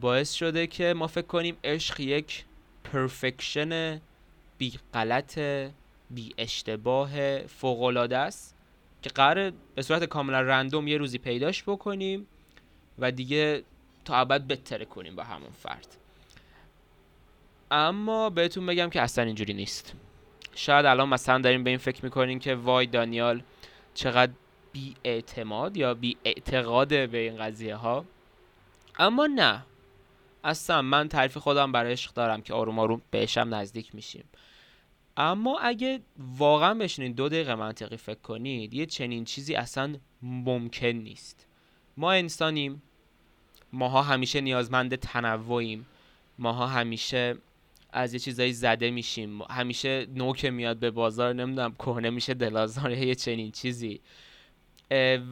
باعث 0.01 0.33
شده 0.33 0.67
که 0.67 0.95
ما 0.95 1.07
فکر 1.07 1.27
کنیم 1.27 1.57
عشق 1.65 2.01
یک 2.01 2.45
پرفکشن 2.85 4.01
بی 4.59 4.73
غلط 4.95 5.39
بی 6.11 6.35
اشتباه 6.39 7.39
فوق‌العاده 7.39 8.19
است. 8.19 8.60
که 9.03 9.11
قرار 9.11 9.53
به 9.75 9.83
صورت 9.83 10.05
کاملا 10.05 10.41
رندوم 10.41 10.89
یه 10.89 10.97
روزی 10.97 11.19
پیداش 11.19 11.63
بکنیم 11.63 12.27
و 12.99 13.11
دیگه 13.11 13.63
تا 14.05 14.17
ابد 14.17 14.47
بتره 14.47 14.85
کنیم 14.85 15.17
با 15.17 15.23
همون 15.23 15.51
فرد. 15.51 15.97
اما 17.71 18.31
بهتون 18.31 18.67
بگم 18.67 18.91
که 18.91 19.01
اصلا 19.01 19.25
اینجوری 19.25 19.55
نیست. 19.55 19.95
شاید 20.55 20.87
الان 20.87 21.09
مثلا 21.09 21.39
داریم 21.39 21.65
به 21.65 21.71
این 21.71 21.79
فکر 21.79 22.05
می‌کنین 22.05 22.39
که 22.39 22.55
وای 22.55 22.87
دانیال 22.87 23.43
چقدر 23.95 24.33
بی 24.73 24.95
اعتماد 25.05 25.77
یا 25.77 25.95
بی 25.95 26.17
اعتقاده 26.25 27.07
به 27.07 27.19
این 27.19 27.37
قضیه 27.37 27.75
ها 27.77 28.05
اما 28.99 29.27
نه. 29.27 29.63
اصلا 30.45 30.83
من 30.83 31.09
تعریف 31.09 31.37
خودم 31.37 31.73
برای 31.73 31.93
عشق 31.93 32.15
دارم 32.15 32.43
که 32.43 32.55
آروم 32.55 32.79
آروم 32.79 33.03
بهشم 33.11 33.55
نزدیک 33.55 33.95
میشیم. 33.95 34.25
اما 35.17 35.59
اگه 35.59 36.01
واقعا 36.39 36.75
بشینین 36.75 37.13
دو 37.13 37.29
دقیقه 37.29 37.55
منطقی 37.55 37.97
فکر 37.97 38.21
کنید 38.21 38.75
یه 38.75 38.87
چنین 38.87 39.25
چیزی 39.25 39.55
اصلا 39.55 39.97
ممکن 40.23 40.87
نیست. 40.87 41.47
ما 41.97 42.13
انسانیم. 42.13 42.83
ماها 43.73 44.03
همیشه 44.03 44.41
نیازمند 44.41 44.95
تنوعیم. 44.97 45.87
ماها 46.39 46.67
همیشه 46.67 47.37
از 47.93 48.13
یه 48.13 48.19
چیزایی 48.19 48.53
زده 48.53 48.91
میشیم. 48.91 49.43
همیشه 49.43 50.07
نو 50.15 50.33
که 50.33 50.51
میاد 50.51 50.77
به 50.77 50.91
بازار 50.91 51.33
نمی‌دونم 51.33 51.75
کهنه 51.75 52.11
میشه 52.11 52.35
دلازار 52.35 52.91
یه 52.91 53.15
چنین 53.15 53.51
چیزی. 53.51 54.01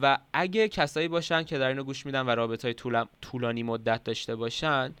و 0.01 0.17
اگه 0.33 0.67
کسایی 0.67 1.07
باشن 1.07 1.43
که 1.43 1.57
در 1.57 1.67
اینو 1.67 1.83
گوش 1.83 2.05
میدن 2.05 2.21
و 2.25 2.29
رابطه 2.29 2.67
های 2.67 3.03
طولانی 3.21 3.63
مدت 3.63 4.03
داشته 4.03 4.35
باشن 4.35 4.93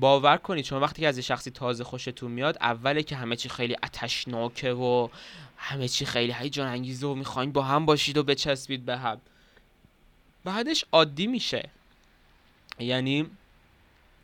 باور 0.00 0.36
کنید 0.36 0.64
چون 0.64 0.82
وقتی 0.82 1.02
که 1.02 1.08
از 1.08 1.16
یه 1.16 1.22
شخصی 1.22 1.50
تازه 1.50 1.84
خوشتون 1.84 2.30
میاد 2.30 2.56
اوله 2.60 3.02
که 3.02 3.16
همه 3.16 3.36
چی 3.36 3.48
خیلی 3.48 3.76
آتشناکه 3.82 4.72
و 4.72 5.08
همه 5.56 5.88
چی 5.88 6.06
خیلی 6.06 6.32
هیجان 6.32 6.68
انگیزه 6.68 7.06
و 7.06 7.14
می‌خواین 7.14 7.52
با 7.52 7.62
هم 7.62 7.86
باشید 7.86 8.18
و 8.18 8.22
بچسبید 8.22 8.84
به 8.84 8.96
هم. 8.96 9.20
بعدش 10.44 10.84
عادی 10.92 11.26
میشه. 11.26 11.70
یعنی 12.78 13.30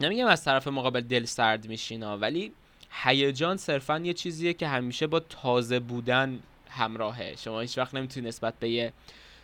نمیگم 0.01 0.27
از 0.27 0.45
طرف 0.45 0.69
مقابل 0.69 1.01
دل 1.01 1.25
سرد 1.25 1.69
میشین 1.69 2.03
ها، 2.03 2.19
ولی 2.19 2.53
هیجان 2.91 3.57
صرفا 3.57 3.99
یه 3.99 4.13
چیزیه 4.13 4.55
که 4.55 4.69
همیشه 4.69 5.07
با 5.07 5.21
تازه 5.21 5.81
بودن 5.81 6.41
همراهه. 6.69 7.37
شما 7.37 7.61
هیچ 7.61 7.79
وقت 7.79 7.95
نمی‌تونی 7.95 8.29
نسبت 8.29 8.55
به 8.59 8.71
یه 8.71 8.93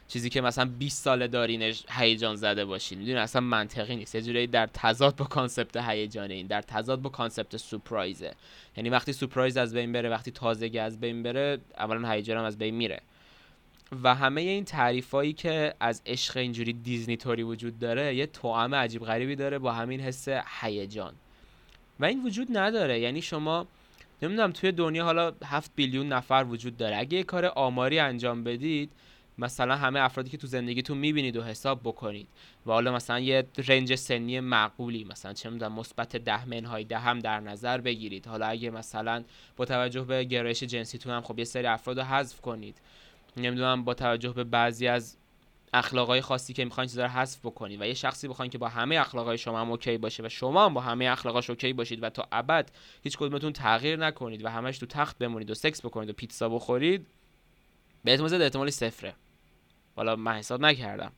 چیزی 0.09 0.31
که 0.31 0.41
مثلا 0.41 0.65
20 0.79 1.03
ساله 1.03 1.29
دارینش 1.29 1.85
هیجان 1.91 2.37
زده 2.37 2.65
باشین. 2.65 2.99
می‌دونی 2.99 3.19
اصلا 3.19 3.41
منطقی 3.41 3.97
نیست. 3.97 4.15
یه 4.15 4.23
جورایی 4.23 4.47
در 4.47 4.67
تضاد 4.67 5.17
با 5.17 5.25
concept 5.25 5.77
هیجانه 5.77 6.35
این 6.35 6.47
در 6.47 6.63
تضاد 6.63 7.03
با 7.03 7.11
concept 7.11 7.57
سورپرایزه. 7.57 8.35
یعنی 8.77 8.91
وقتی 8.91 9.13
سورپرایز 9.13 9.57
از 9.57 9.75
بین 9.75 9.93
بره 9.93 10.09
وقتی 10.09 10.31
تازگی 10.31 10.79
از 10.79 11.01
بین 11.01 11.23
بره 11.23 11.59
اولا 11.79 12.11
هیجان 12.11 12.39
هم 12.39 12.45
از 12.45 12.59
بین 12.59 12.75
میره. 12.75 13.01
و 14.03 14.15
همه 14.15 14.41
این 14.41 14.65
تعریفایی 14.65 15.33
که 15.33 15.75
از 15.81 16.03
عشق 16.07 16.37
اینجوری 16.37 16.73
دیزنی 16.73 17.17
توری 17.17 17.43
وجود 17.43 17.79
داره 17.79 18.15
یه 18.15 18.27
توأم 18.27 18.75
عجیب 18.75 19.05
غریبی 19.05 19.37
داره 19.37 19.59
با 19.59 19.73
همین 19.73 20.01
حس 20.01 20.29
هیجان. 20.61 21.15
و 22.01 22.05
این 22.05 22.25
وجود 22.25 22.57
نداره. 22.59 23.01
یعنی 23.01 23.23
شما 23.23 23.67
نمی‌دونم 24.23 24.53
توی 24.53 24.73
دنیا 24.73 25.05
حالا 25.05 25.33
هفت 25.45 25.71
بیلیون 25.77 26.09
نفر 26.09 26.47
وجود 26.49 26.77
داره. 26.77 26.97
اگه 26.97 27.19
یه 27.19 27.23
کار 27.25 27.47
آماری 27.47 27.99
انجام 27.99 28.45
بدید 28.45 28.91
مثلا 29.39 29.77
همه 29.77 30.01
افرادی 30.01 30.31
که 30.31 30.37
تو 30.37 30.47
زندگیتون 30.47 30.99
می‌بینید 30.99 31.37
و 31.37 31.43
حساب 31.43 31.81
بکنید 31.85 32.29
و 32.67 32.73
حالا 32.73 32.93
مثلا 32.93 33.21
یه 33.21 33.47
رنج 33.69 33.95
سنی 33.95 34.41
معقولی 34.41 35.05
مثلا 35.05 35.33
چه 35.33 35.51
می‌دونم 35.51 35.73
مثبت 35.73 36.17
ده 36.17 36.49
منهای 36.49 36.85
ده 36.85 36.99
هم 36.99 37.19
در 37.19 37.41
نظر 37.41 37.79
بگیرید. 37.81 38.27
حالا 38.27 38.47
اگه 38.47 38.71
مثلا 38.71 39.25
با 39.57 39.65
توجه 39.65 40.03
به 40.03 40.25
گرایش 40.25 40.63
جنسیتون 40.63 41.13
هم 41.13 41.23
خب 41.23 41.39
یه 41.39 41.45
سری 41.45 41.67
افراد 41.67 42.01
رو 42.01 42.05
حذف 42.05 42.41
کنید. 42.41 42.77
نمی‌دونم 43.37 43.85
با 43.85 43.95
توجه 43.95 44.33
به 44.33 44.45
بعضی 44.45 44.89
از 44.89 45.17
اخلاقای 45.75 46.21
خاصی 46.21 46.53
که 46.53 46.65
می‌خواین 46.65 46.89
چیزا 46.89 47.03
رو 47.03 47.09
حذف 47.09 47.39
بکنید 47.47 47.81
و 47.81 47.87
یه 47.87 47.95
شخصی 47.95 48.29
بخواین 48.29 48.51
که 48.51 48.59
با 48.59 48.69
همه 48.69 48.97
اخلاقای 48.97 49.39
شما 49.39 49.61
هم 49.61 49.71
OK 49.71 49.99
باشه 49.99 50.23
و 50.23 50.29
شما 50.29 50.65
هم 50.65 50.75
با 50.75 50.81
همه 50.81 51.05
اخلاقاش 51.05 51.51
OK 51.51 51.73
باشید 51.73 52.03
و 52.03 52.11
تا 52.11 52.29
ابد 52.33 52.71
هیچ 53.03 53.19
کدومتون 53.19 53.53
تغییر 53.53 53.97
نکنید 53.97 54.45
و 54.45 54.49
همش 54.49 54.79
تو 54.79 54.87
تخت 54.87 55.19
بمونید 55.19 55.51
و 55.51 55.55
سکس 55.55 55.81
بکنید 55.81 56.11
و 56.11 56.13
پیتزا 56.13 56.49
بخورید 56.49 57.07
بهتون 58.05 58.29
زد 58.29 58.41
احتمالش 58.41 58.71
صفره. 58.71 59.15
حالا 59.99 60.17
من 60.17 60.33
حساب 60.33 60.61
نکردم. 60.61 61.13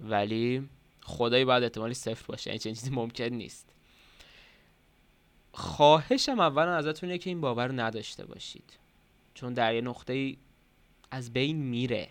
ولی 0.00 0.68
خدایی 1.02 1.44
باید 1.44 1.62
احتمالش 1.62 1.94
صفر 1.94 2.24
باشه. 2.26 2.50
یعنی 2.50 2.58
چنین 2.58 2.74
چیزی 2.74 2.90
ممکن 2.90 3.24
نیست. 3.24 3.68
خواهشم 5.52 6.40
اولا 6.40 6.76
ازتون 6.76 7.18
که 7.18 7.30
این 7.30 7.40
باور 7.40 7.66
رو 7.66 7.80
نداشته 7.80 8.26
باشید. 8.26 8.78
چون 9.34 9.54
در 9.54 9.74
یه 9.74 9.80
نقطه 9.80 10.36
از 11.10 11.32
بین 11.32 11.56
میره. 11.56 12.08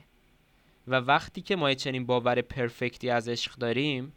و 0.87 0.95
وقتی 0.95 1.41
که 1.41 1.55
ما 1.55 1.73
چنین 1.73 2.05
باور 2.05 2.41
پرفکتی 2.41 3.09
از 3.09 3.27
عشق 3.27 3.55
داریم 3.55 4.13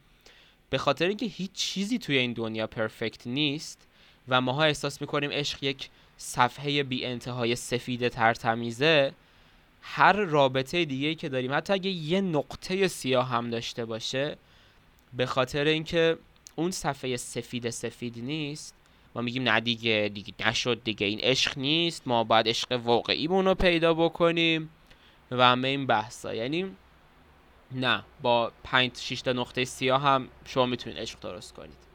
به 0.71 0.79
خاطر 0.79 1.09
اینکه 1.09 1.27
هیچ 1.27 1.53
چیزی 1.53 1.99
توی 1.99 2.19
این 2.19 2.33
دنیا 2.33 2.67
پرفکت 2.67 3.27
نیست 3.27 3.89
و 4.29 4.41
ماها 4.41 4.65
احساس 4.65 5.01
می‌کنیم 5.01 5.31
عشق 5.31 5.63
یک 5.63 5.91
صفحه 6.17 6.83
بی 6.83 7.05
انتهای 7.05 7.57
سفید 7.57 8.09
ترتمیزه 8.09 9.13
هر 9.89 10.13
رابطه 10.13 10.85
دیگه 10.85 11.15
که 11.15 11.29
داریم 11.29 11.53
حتی 11.53 11.73
اگه 11.73 11.91
یه 11.91 12.21
نقطه 12.21 12.89
سیاه 12.89 13.29
هم 13.29 13.51
داشته 13.51 13.85
باشه 13.85 14.37
به 15.13 15.27
خاطر 15.27 15.65
اینکه 15.65 16.19
اون 16.57 16.71
صفحه 16.71 17.17
سفید 17.17 17.71
سفید 17.71 18.19
نیست 18.19 18.75
ما 19.15 19.23
میگیم 19.23 19.43
نه 19.43 19.61
دیگه 19.61 20.11
دیگه 20.15 20.33
نشد 20.47 20.81
دیگه 20.85 21.07
این 21.07 21.21
عشق 21.21 21.59
نیست 21.59 22.03
ما 22.07 22.25
باید 22.25 22.49
عشق 22.49 22.73
واقعیمون 22.73 23.45
رو 23.45 23.55
پیدا 23.55 23.95
بکنیم 23.95 24.71
و 25.31 25.45
همه 25.45 25.69
این 25.69 25.87
بحثا. 25.87 26.35
یعنی 26.35 26.77
نه 27.73 28.03
با 28.23 28.53
5 28.65 28.97
6 28.97 29.21
تا 29.23 29.33
نقطه 29.33 29.65
سیاه 29.65 30.03
هم 30.03 30.29
شما 30.45 30.67
می‌تونید 30.67 30.99
عشق 30.99 31.21
درست 31.21 31.55
کنید. 31.55 31.87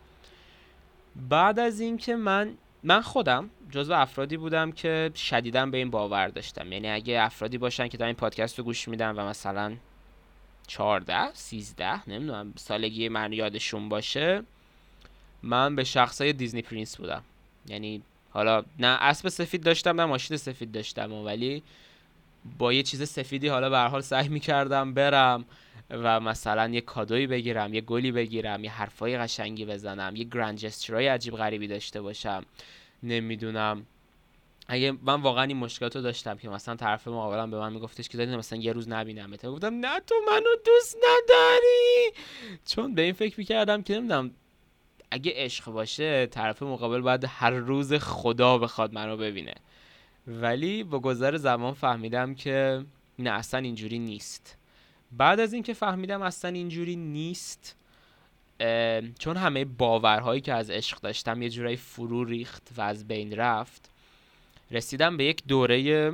بعد 1.15 1.59
از 1.59 1.79
اینکه 1.79 2.15
من 2.15 2.57
من 2.83 3.01
خودم 3.01 3.49
جزو 3.69 3.93
افرادی 3.93 4.37
بودم 4.37 4.71
که 4.71 5.11
شدیدا 5.15 5.65
به 5.65 5.77
این 5.77 5.89
باور 5.89 6.27
داشتم. 6.27 6.71
یعنی 6.71 6.89
اگه 6.89 7.21
افرادی 7.21 7.57
باشن 7.57 7.87
که 7.87 7.97
دارن 7.97 8.07
این 8.07 8.15
پادکست 8.15 8.59
رو 8.59 8.65
گوش 8.65 8.87
میدن 8.87 9.11
و 9.11 9.25
مثلا 9.25 9.73
14 10.67 11.33
13 11.33 12.09
نمی‌دونم 12.09 12.53
سالگی 12.55 13.09
من 13.09 13.33
یادشون 13.33 13.89
باشه 13.89 14.43
من 15.43 15.75
به 15.75 15.83
شخصای 15.83 16.33
دیزنی 16.33 16.61
پرینس 16.61 16.97
بودم. 16.97 17.23
یعنی 17.67 18.01
حالا 18.31 18.63
نه 18.79 18.87
اسب 18.87 19.29
سفید 19.29 19.63
داشتم 19.63 20.01
نه 20.01 20.05
ماشین 20.05 20.37
سفید 20.37 20.71
داشتم. 20.71 21.13
ولی 21.13 21.63
با 22.57 22.73
یه 22.73 22.83
چیز 22.83 23.09
سفیدی 23.09 23.47
حالا 23.47 23.69
به 23.69 23.77
هر 23.77 23.87
حال 23.87 24.01
سعی 24.01 24.27
می‌کردم 24.27 24.93
برم. 24.93 25.45
و 25.91 26.19
مثلا 26.19 26.67
یه 26.67 26.81
کادویی 26.81 27.27
بگیرم 27.27 27.73
یه 27.73 27.81
گلی 27.81 28.11
بگیرم 28.11 28.63
یه 28.63 28.71
حرفای 28.71 29.17
قشنگی 29.17 29.65
بزنم 29.65 30.15
یه 30.15 30.23
گرند 30.23 30.57
جسترهای 30.57 31.07
عجیب 31.07 31.35
غریبی 31.35 31.67
داشته 31.67 32.01
باشم. 32.01 32.45
نمی‌دونم. 33.03 33.85
اگه 34.67 34.91
من 35.03 35.21
واقعا 35.21 35.43
این 35.43 35.57
مشکلات 35.57 35.97
داشتم 35.97 36.37
که 36.37 36.49
مثلا 36.49 36.75
طرف 36.75 37.07
مقابلم 37.07 37.51
به 37.51 37.59
من 37.59 37.73
میگفتش 37.73 38.09
که 38.09 38.17
دادین 38.17 38.35
مثلا 38.35 38.59
یه 38.59 38.73
روز 38.73 38.89
نبینم 38.89 39.35
تو 39.35 39.51
گفتم 39.53 39.73
نه 39.73 39.99
تو 39.99 40.15
منو 40.27 40.49
دوست 40.65 40.97
نداری. 40.97 42.11
چون 42.65 42.95
به 42.95 43.01
این 43.01 43.13
فکر 43.13 43.35
می‌کردم 43.37 43.81
که 43.81 43.95
نمی‌دونم 43.95 44.31
اگه 45.11 45.33
عشق 45.35 45.71
باشه 45.71 46.25
طرف 46.25 46.63
مقابل 46.63 47.01
باید 47.01 47.25
هر 47.27 47.49
روز 47.49 47.93
خدا 47.93 48.57
بخواد 48.57 48.93
منو 48.93 49.17
ببینه. 49.17 49.53
ولی 50.27 50.83
با 50.83 50.99
گذر 50.99 51.37
زمان 51.37 51.73
فهمیدم 51.73 52.35
که 52.35 52.85
نه 53.19 53.29
اصلا 53.29 53.59
اینجوری 53.59 53.99
نیست. 53.99 54.57
بعد 55.17 55.39
از 55.39 55.53
اینکه 55.53 55.73
فهمیدم 55.73 56.21
اصلا 56.21 56.51
اینجوری 56.51 56.95
نیست 56.95 57.75
چون 59.19 59.37
همه 59.37 59.65
باورهایی 59.65 60.41
که 60.41 60.53
از 60.53 60.69
عشق 60.69 60.99
داشتم 60.99 61.41
یه 61.41 61.49
جورایی 61.49 61.77
فرو 61.77 62.25
ریخت 62.25 62.69
و 62.77 62.81
از 62.81 63.07
بین 63.07 63.35
رفت 63.35 63.89
رسیدم 64.71 65.17
به 65.17 65.23
یک 65.23 65.43
دوره 65.47 66.13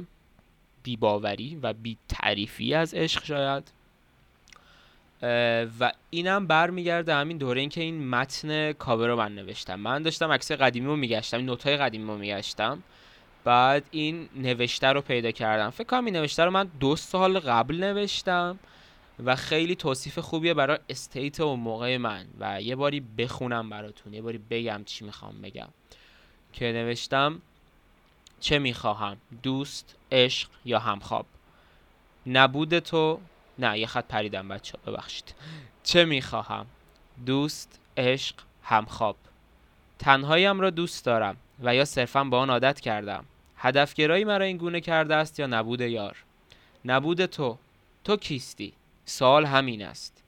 بیباوری 0.84 1.56
و 1.56 1.74
بی 1.74 1.98
تعریفی 2.10 2.74
از 2.74 2.94
عشق 2.94 3.26
شاید. 3.26 3.72
و 5.80 5.92
اینم 6.10 6.48
برمیگرده 6.48 7.16
همین 7.16 7.38
دوره 7.38 7.62
این 7.62 7.70
که 7.70 7.82
این 7.82 8.10
متن 8.10 8.72
کاور 8.72 9.08
رو 9.08 9.16
من 9.16 9.36
نوشتم. 9.36 9.76
من 9.76 10.04
داشتم 10.04 10.32
عکس 10.32 10.52
قدیمی 10.52 10.86
رو 10.86 10.96
میگشتم 10.96 11.38
note 11.38 11.70
ای 11.70 11.78
قدیمی 11.78 12.08
رو 12.08 12.18
میگشتم. 12.18 12.84
بعد 13.44 13.84
این 13.92 14.30
نوشته 14.36 14.88
رو 14.88 15.02
پیدا 15.02 15.32
کردم. 15.32 15.70
فکر 15.70 15.84
کنم 15.88 16.06
این 16.06 16.16
نوشته 16.16 16.44
رو 16.44 16.52
من 16.52 16.68
دو 16.80 16.96
سال 16.96 17.40
قبل 17.40 17.84
نوشتم. 17.84 18.60
و 19.26 19.36
خیلی 19.36 19.76
توصیف 19.76 20.20
خوبیه 20.20 20.54
برای 20.54 20.80
state 20.90 21.40
اون 21.40 21.56
موقع 21.56 21.98
من. 21.98 22.28
و 22.40 22.62
یه 22.62 22.76
باری 22.76 23.00
بخونم 23.00 23.70
براتون 23.70 24.14
یه 24.14 24.22
باری 24.22 24.38
بگم 24.38 24.84
چی 24.86 25.06
می‌خوام 25.06 25.42
بگم. 25.42 25.68
که 26.54 26.66
نوشتم 26.66 27.42
چه 28.40 28.60
می‌خواهم 28.60 29.18
دوست 29.44 29.96
عشق 30.12 30.50
یا 30.66 30.80
همخواب؟ 30.80 31.26
نبود 32.28 32.80
تو 32.80 33.20
نه 33.60 33.80
یه 33.80 33.88
خط 33.88 34.06
پریدم 34.08 34.48
بچه 34.48 34.78
ببخشید. 34.88 35.36
چه 35.84 36.06
می‌خواهم؟ 36.06 36.66
دوست 37.26 37.80
عشق 37.98 38.36
همخواب. 38.64 39.16
تنهاییم 40.00 40.60
را 40.60 40.70
دوست 40.70 41.06
دارم 41.06 41.38
و 41.60 41.76
یا 41.76 41.86
صرفا 41.86 42.24
با 42.24 42.40
آن 42.40 42.50
عادت 42.50 42.80
کردم. 42.80 43.26
هدفگرایی 43.58 44.24
مرا 44.24 44.46
این 44.46 44.58
گونه 44.58 44.82
کرده 44.82 45.16
است 45.16 45.40
یا 45.40 45.48
نبود 45.48 45.82
یار؟ 45.82 46.24
نبود 46.86 47.26
تو. 47.26 47.58
تو 48.04 48.16
کیستی؟ 48.16 48.74
سوال 49.10 49.46
همین 49.46 49.86
است. 49.86 50.24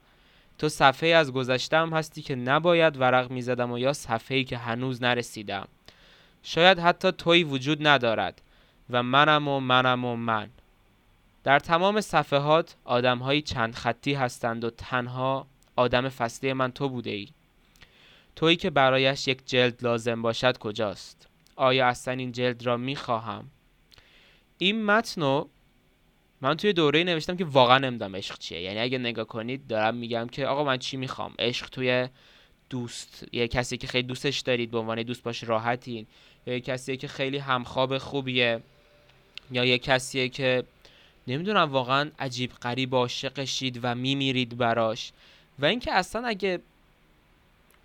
تو 0.58 0.68
صفحه 0.68 1.08
از 1.08 1.32
گذشتم 1.32 1.94
هستی 1.94 2.22
که 2.22 2.34
نباید 2.34 2.96
ورق 2.96 3.30
می‌زدم 3.30 3.72
و 3.72 3.78
یا 3.78 3.92
صفحه‌ای 3.92 4.44
که 4.44 4.58
هنوز 4.58 5.02
نرسیدم. 5.02 5.68
شاید 6.42 6.78
حتی 6.78 7.12
تویی 7.12 7.44
وجود 7.44 7.86
ندارد 7.86 8.42
و 8.90 9.02
منم 9.02 9.48
و 9.48 9.60
منم 9.60 10.04
و 10.04 10.16
من. 10.16 10.48
در 11.44 11.58
تمام 11.58 12.00
صفحات 12.00 12.76
آدمهایی 12.84 13.42
چند 13.42 13.74
خطی 13.74 14.14
هستند 14.14 14.64
و 14.64 14.70
تنها 14.70 15.46
آدم 15.76 16.08
فصلی 16.08 16.52
من 16.52 16.72
تو 16.72 16.88
بوده 16.88 17.10
ای 17.10 17.28
تویی 18.36 18.56
که 18.56 18.70
برایش 18.70 19.28
یک 19.28 19.46
جلد 19.46 19.82
لازم 19.82 20.22
باشد 20.22 20.58
کجاست؟ 20.58 21.28
آیا 21.56 21.86
اصلا 21.86 22.14
این 22.14 22.32
جلد 22.32 22.66
را 22.66 22.76
می‌خواهم؟ 22.76 23.44
این 24.58 24.84
متنو 24.84 25.46
من 26.40 26.54
توی 26.56 26.72
دوره 26.72 27.04
نوشتم 27.04 27.36
که 27.36 27.44
واقعا 27.44 27.78
نمی‌دونم 27.78 28.16
عشق 28.16 28.38
چیه. 28.38 28.60
یعنی 28.60 28.78
اگه 28.78 28.98
نگاه 28.98 29.24
کنید 29.24 29.66
دارم 29.66 29.94
میگم 29.94 30.26
که 30.28 30.46
آقا 30.46 30.64
من 30.64 30.78
چی 30.78 30.96
می‌خوام؟ 30.96 31.34
عشق 31.38 31.68
توی 31.68 32.08
دوست 32.70 33.24
یه 33.32 33.48
کسی 33.48 33.76
که 33.76 33.86
خیلی 33.86 34.08
دوستش 34.08 34.40
دارید 34.40 34.70
به 34.70 34.78
عنوان 34.78 35.02
دوست 35.02 35.22
باش 35.22 35.44
راحتین 35.44 36.06
یا 36.46 36.54
یه 36.54 36.60
کسی 36.60 36.96
که 36.96 37.08
خیلی 37.08 37.38
همخواب 37.38 37.98
خوبیه 37.98 38.60
یا 39.50 39.64
یه 39.64 39.78
کسیه 39.78 40.28
که 40.28 40.64
نمی‌دونم 41.26 41.72
واقعا 41.72 42.10
عجیب 42.18 42.52
غریب 42.52 42.94
عاشقشید 42.94 43.80
و 43.82 43.94
میمیرید 43.94 44.58
براش. 44.58 45.12
و 45.58 45.64
اینکه 45.64 45.92
اصلا 45.92 46.26
اگه 46.26 46.60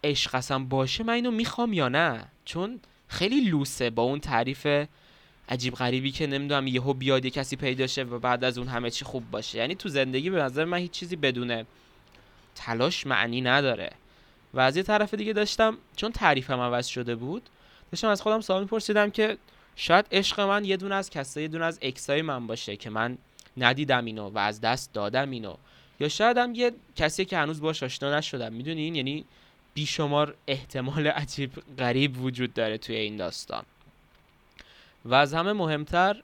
عشق 0.03 0.35
اصلا 0.35 0.59
باشه 0.59 1.03
من 1.03 1.13
اینو 1.13 1.31
می‌خوام 1.31 1.73
یا 1.73 1.87
نه؟ 1.87 2.25
چون 2.45 2.79
خیلی 3.07 3.41
لوسه 3.41 3.89
با 3.89 4.03
اون 4.03 4.19
تعریف 4.19 4.67
عجیب 5.49 5.73
غریبی 5.73 6.11
که 6.11 6.27
نمی‌دونم 6.27 6.67
یهو 6.67 6.93
بیاد 6.93 7.25
یه 7.25 7.31
کسی 7.31 7.55
پیدا 7.55 7.87
شه 7.87 8.03
و 8.03 8.19
بعد 8.19 8.43
از 8.43 8.57
اون 8.57 8.67
همه 8.67 8.89
چی 8.89 9.05
خوب 9.05 9.31
باشه. 9.31 9.57
یعنی 9.57 9.75
تو 9.75 9.89
زندگی 9.89 10.29
به 10.29 10.41
نظر 10.41 10.65
من 10.65 10.77
هیچ 10.77 10.91
چیزی 10.91 11.15
بدون 11.15 11.65
تلاش 12.55 13.07
معنی 13.07 13.41
نداره. 13.41 13.89
و 14.53 14.59
از 14.59 14.77
یه 14.77 14.83
طرف 14.83 15.13
دیگه 15.13 15.33
داشتم 15.33 15.77
چون 15.95 16.11
تعریفم 16.11 16.59
عوض 16.59 16.87
شده 16.87 17.15
بود 17.15 17.49
داشتم 17.91 18.07
از 18.07 18.21
خودم 18.21 18.41
سوال 18.41 18.61
میپرسیدم 18.61 19.09
که 19.09 19.37
شاید 19.75 20.05
عشق 20.11 20.39
من 20.39 20.65
یه 20.65 20.77
دونه 20.77 20.95
از 20.95 21.09
کسایی 21.09 21.43
یه 21.43 21.47
دونه 21.47 21.65
از 21.65 21.79
اکسای 21.81 22.21
من 22.21 22.47
باشه 22.47 22.75
که 22.75 22.89
من 22.89 23.17
ندیدم 23.57 24.05
اینو 24.05 24.29
و 24.29 24.37
از 24.37 24.61
دست 24.61 24.93
دادم 24.93 25.31
اینو. 25.31 25.55
یا 25.99 26.09
شاید 26.09 26.37
هم 26.37 26.55
یه 26.55 26.71
کسی 26.95 27.25
که 27.25 27.37
هنوز 27.37 27.61
باش 27.61 27.83
آشنا 27.83 28.17
نشدم. 28.17 28.53
می‌دونین 28.53 28.95
یعنی 28.95 29.25
بیشمار 29.73 30.35
احتمال 30.47 31.07
عجیب 31.07 31.51
غریب 31.77 32.21
وجود 32.21 32.53
داره 32.53 32.77
توی 32.77 32.95
این 32.95 33.17
داستان. 33.17 33.63
و 35.05 35.13
از 35.13 35.33
همه 35.33 35.53
مهمتر 35.53 36.21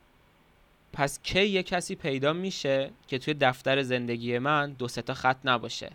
پس 0.93 1.19
کی 1.23 1.45
یه 1.45 1.63
کسی 1.63 1.95
پیدا 1.95 2.33
میشه 2.33 2.89
که 3.07 3.19
توی 3.19 3.33
دفتر 3.33 3.81
زندگی 3.81 4.39
من 4.39 4.71
دو 4.71 4.87
تا 4.87 5.13
خط 5.13 5.37
نباشه 5.43 5.91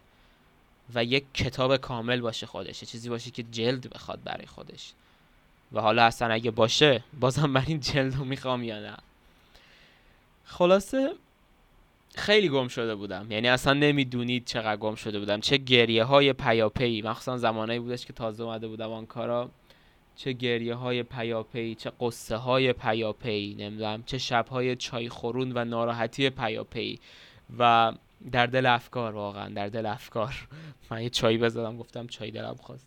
و 0.94 1.04
یک 1.04 1.24
کتاب 1.34 1.76
کامل 1.76 2.20
باشه 2.20 2.46
خودش 2.46 2.84
چیزی 2.84 3.08
باشه 3.08 3.30
که 3.30 3.42
جلد 3.42 3.90
بخواد 3.90 4.18
برای 4.24 4.46
خودش. 4.46 4.92
و 5.72 5.80
حالا 5.80 6.04
اصلا 6.04 6.34
اگه 6.34 6.50
باشه 6.50 7.02
بازم 7.20 7.50
من 7.50 7.64
این 7.66 7.80
جلد 7.80 8.14
رو 8.14 8.24
می‌خوام 8.24 8.62
یا 8.62 8.80
نه؟ 8.80 8.96
خلاصه 10.44 11.10
خیلی 12.14 12.48
گم 12.48 12.68
شده 12.68 12.94
بودم. 12.94 13.26
یعنی 13.30 13.48
اصلا 13.48 13.72
نمی‌دونید 13.72 14.44
چقدر 14.44 14.76
گم 14.76 14.94
شده 14.94 15.18
بودم. 15.18 15.40
چه 15.40 15.56
گریه 15.56 16.04
های 16.04 16.32
پیاپی. 16.32 17.02
مخصوصا 17.02 17.38
زمانایی 17.38 17.78
بودش 17.78 18.06
که 18.06 18.12
تازه 18.12 18.42
اومده 18.42 18.68
بودم 18.68 18.92
آنکارا. 18.92 19.50
چه 20.16 20.32
گریه 20.32 20.74
های 20.74 21.02
پیاپی 21.02 21.74
چه 21.74 21.92
قصه 22.00 22.36
های 22.36 22.72
پیاپی 22.72 23.54
نمی‌دونم 23.58 24.02
چه 24.02 24.18
شب 24.18 24.48
های 24.48 24.76
چای 24.76 25.08
خورون 25.08 25.52
و 25.54 25.64
ناراحتی 25.64 26.30
پیاپی. 26.30 26.98
و 27.58 27.92
در 28.32 28.46
دل 28.46 28.66
افکار 28.66 29.14
واقعا 29.14 29.48
در 29.48 29.68
دل 29.68 29.86
افکار. 29.86 30.48
من 30.90 31.02
یه 31.02 31.10
چای 31.10 31.38
بزدم 31.38 31.76
گفتم 31.76 32.06
چای 32.06 32.30
دلم 32.30 32.54
خواست. 32.54 32.86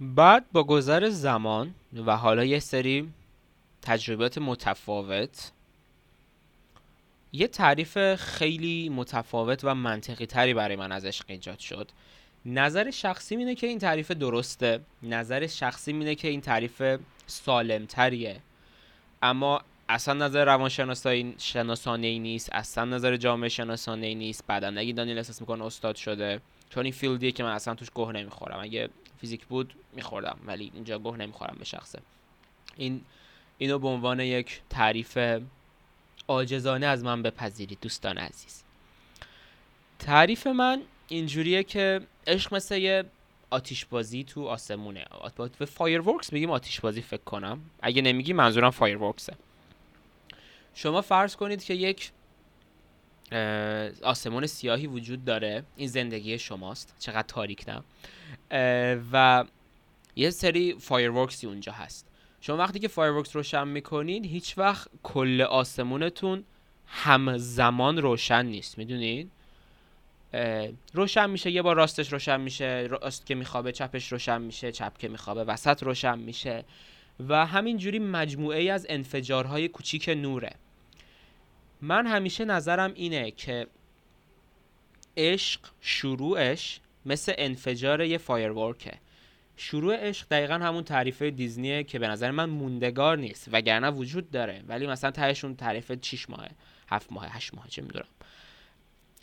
بعد 0.00 0.44
با 0.52 0.64
گذر 0.64 1.08
زمان 1.08 1.74
و 2.06 2.16
حالا 2.16 2.44
یه 2.44 2.58
سری 2.58 3.12
تجربیات 3.82 4.38
متفاوت. 4.38 5.52
یه 7.32 7.48
تعریف 7.48 8.14
خیلی 8.14 8.88
متفاوت 8.88 9.60
و 9.64 9.74
منطقی 9.74 10.26
تری 10.26 10.54
برای 10.54 10.76
من 10.76 10.92
از 10.92 11.04
عشق 11.04 11.24
ایجاد 11.28 11.58
شد. 11.58 11.88
نظر 12.46 12.90
شخصی 12.90 13.36
اینه 13.36 13.54
که 13.54 13.66
این 13.66 13.78
تعریف 13.78 14.10
درسته. 14.10 14.80
نظر 15.02 15.46
شخصی 15.46 15.92
اینه 15.92 16.14
که 16.14 16.28
این 16.28 16.40
تعریف 16.40 16.82
سالم 17.26 17.86
تریه 17.86 18.40
اما 19.22 19.60
اصلا 19.88 20.14
نظر 20.14 20.44
روانشناسایی 20.44 21.34
شناسانه 21.38 22.06
ای 22.06 22.18
نیست. 22.18 22.48
اصلا 22.52 22.84
نظر 22.84 23.16
جامعه 23.16 23.48
شناسانه 23.48 24.06
ای 24.06 24.14
نیست. 24.14 24.44
بعدا 24.46 24.70
نگی 24.70 24.92
دانیل 24.92 25.16
احساس 25.16 25.40
می‌کنه 25.40 25.64
استاد 25.64 25.96
شده 25.96 26.40
چون 26.70 26.84
این 26.84 26.92
فیلدیه 26.92 27.32
که 27.32 27.42
من 27.42 27.52
اصلا 27.52 27.74
توش 27.74 27.90
گوه 27.90 28.12
نمی‌خورم. 28.12 28.60
اگه 28.60 28.88
فیزیک 29.20 29.46
بود 29.46 29.74
میخوردم 29.92 30.38
ولی 30.46 30.70
اینجا 30.74 30.98
گوه 30.98 31.16
نمی‌خورم 31.16 31.56
به 31.58 31.64
شخصه. 31.64 31.98
این 32.76 33.00
اینو 33.58 33.78
به 33.78 33.88
عنوان 33.88 34.20
یک 34.20 34.60
تعریف 34.70 35.18
عاجزانه 36.28 36.86
از 36.86 37.04
من 37.04 37.22
بپذیرید 37.22 37.78
دوستان 37.80 38.18
عزیز. 38.18 38.62
تعریف 39.98 40.46
من 40.46 40.82
اینجوریه 41.08 41.62
که 41.62 42.00
عشق 42.26 42.54
مثل 42.54 42.76
یه 42.76 43.04
آتیش 43.50 43.84
بازی 43.84 44.24
تو 44.24 44.46
آسمونه. 44.46 45.04
به 45.58 45.64
fireworks 45.64 46.32
میگیم 46.32 46.50
آتیش 46.50 46.80
بازی 46.80 47.02
فکر 47.02 47.24
کنم. 47.24 47.60
اگه 47.82 48.02
نمیگی 48.02 48.32
منظورم 48.32 48.70
فایر 48.70 48.96
ورکسه 48.96 49.34
شما 50.74 51.02
فرض 51.02 51.36
کنید 51.36 51.64
که 51.64 51.74
یک 51.74 52.10
آسمون 54.02 54.46
سیاهی 54.46 54.86
وجود 54.86 55.24
داره. 55.24 55.64
این 55.76 55.88
زندگی 55.88 56.38
شماست. 56.38 56.94
چقدر 56.98 57.22
تاریک 57.22 57.64
نه؟ 57.68 57.82
و 59.12 59.44
یه 60.16 60.30
سری 60.30 60.76
fireworks 60.80 61.39
ی 61.39 61.46
اونجا 61.46 61.72
هست. 61.72 62.06
شما 62.44 62.56
وقتی 62.56 62.78
که 62.78 62.88
fireworks 62.88 63.36
روشن 63.36 63.68
می‌کنین 63.68 64.24
هیچ 64.24 64.58
وقت 64.58 64.88
کل 65.02 65.40
آسمونتون 65.40 66.44
همزمان 66.86 67.98
روشن 67.98 68.46
نیست 68.46 68.78
می‌دونین؟ 68.78 69.30
روشن 70.94 71.30
میشه 71.30 71.50
یه 71.50 71.62
بار 71.62 71.76
راستش 71.76 72.12
روشن 72.12 72.40
میشه 72.40 72.88
راست 72.90 73.26
که 73.26 73.34
میخوابه 73.34 73.72
چپش 73.72 74.12
روشن 74.12 74.42
میشه 74.42 74.72
چپ 74.72 74.98
که 74.98 75.08
میخوابه 75.08 75.44
وسط 75.44 75.82
روشن 75.82 76.18
میشه 76.18 76.64
و 77.28 77.46
همینجوری 77.46 77.98
مجموعه 77.98 78.58
ای 78.60 78.70
از 78.70 78.86
انفجارهای 78.88 79.68
کوچیک 79.68 80.08
نوره. 80.08 80.54
من 81.80 82.06
همیشه 82.06 82.44
نظرم 82.44 82.92
اینه 82.94 83.30
که 83.30 83.66
عشق 85.16 85.60
شروعش 85.80 86.80
مثل 87.06 87.34
انفجار 87.38 88.00
یه 88.00 88.18
فایرورکه. 88.18 88.98
شروع 89.56 89.96
عشق 89.96 90.28
دقیقا 90.28 90.54
همون 90.54 90.84
تعریف 90.84 91.22
دیزنیه 91.22 91.84
که 91.84 91.98
به 91.98 92.08
نظر 92.08 92.30
من 92.30 92.50
موندگار 92.50 93.18
نیست 93.18 93.48
وگرنه 93.52 93.90
وجود 93.90 94.30
داره. 94.30 94.62
ولی 94.68 94.86
مثلا 94.86 95.10
تهشون 95.10 95.56
تعریف 95.56 95.92
6 96.02 96.30
ماهه 96.30 96.50
هفت 96.88 97.12
ماهه 97.12 97.36
هشت 97.36 97.54
ماهه 97.54 97.68
چه 97.68 97.82
می‌دونم. 97.82 98.06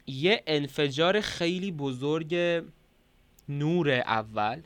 یه 0.08 0.44
انفجار 0.48 1.22
خیلی 1.22 1.72
بزرگ 1.72 2.64
نور 3.50 3.92
اول 3.92 4.62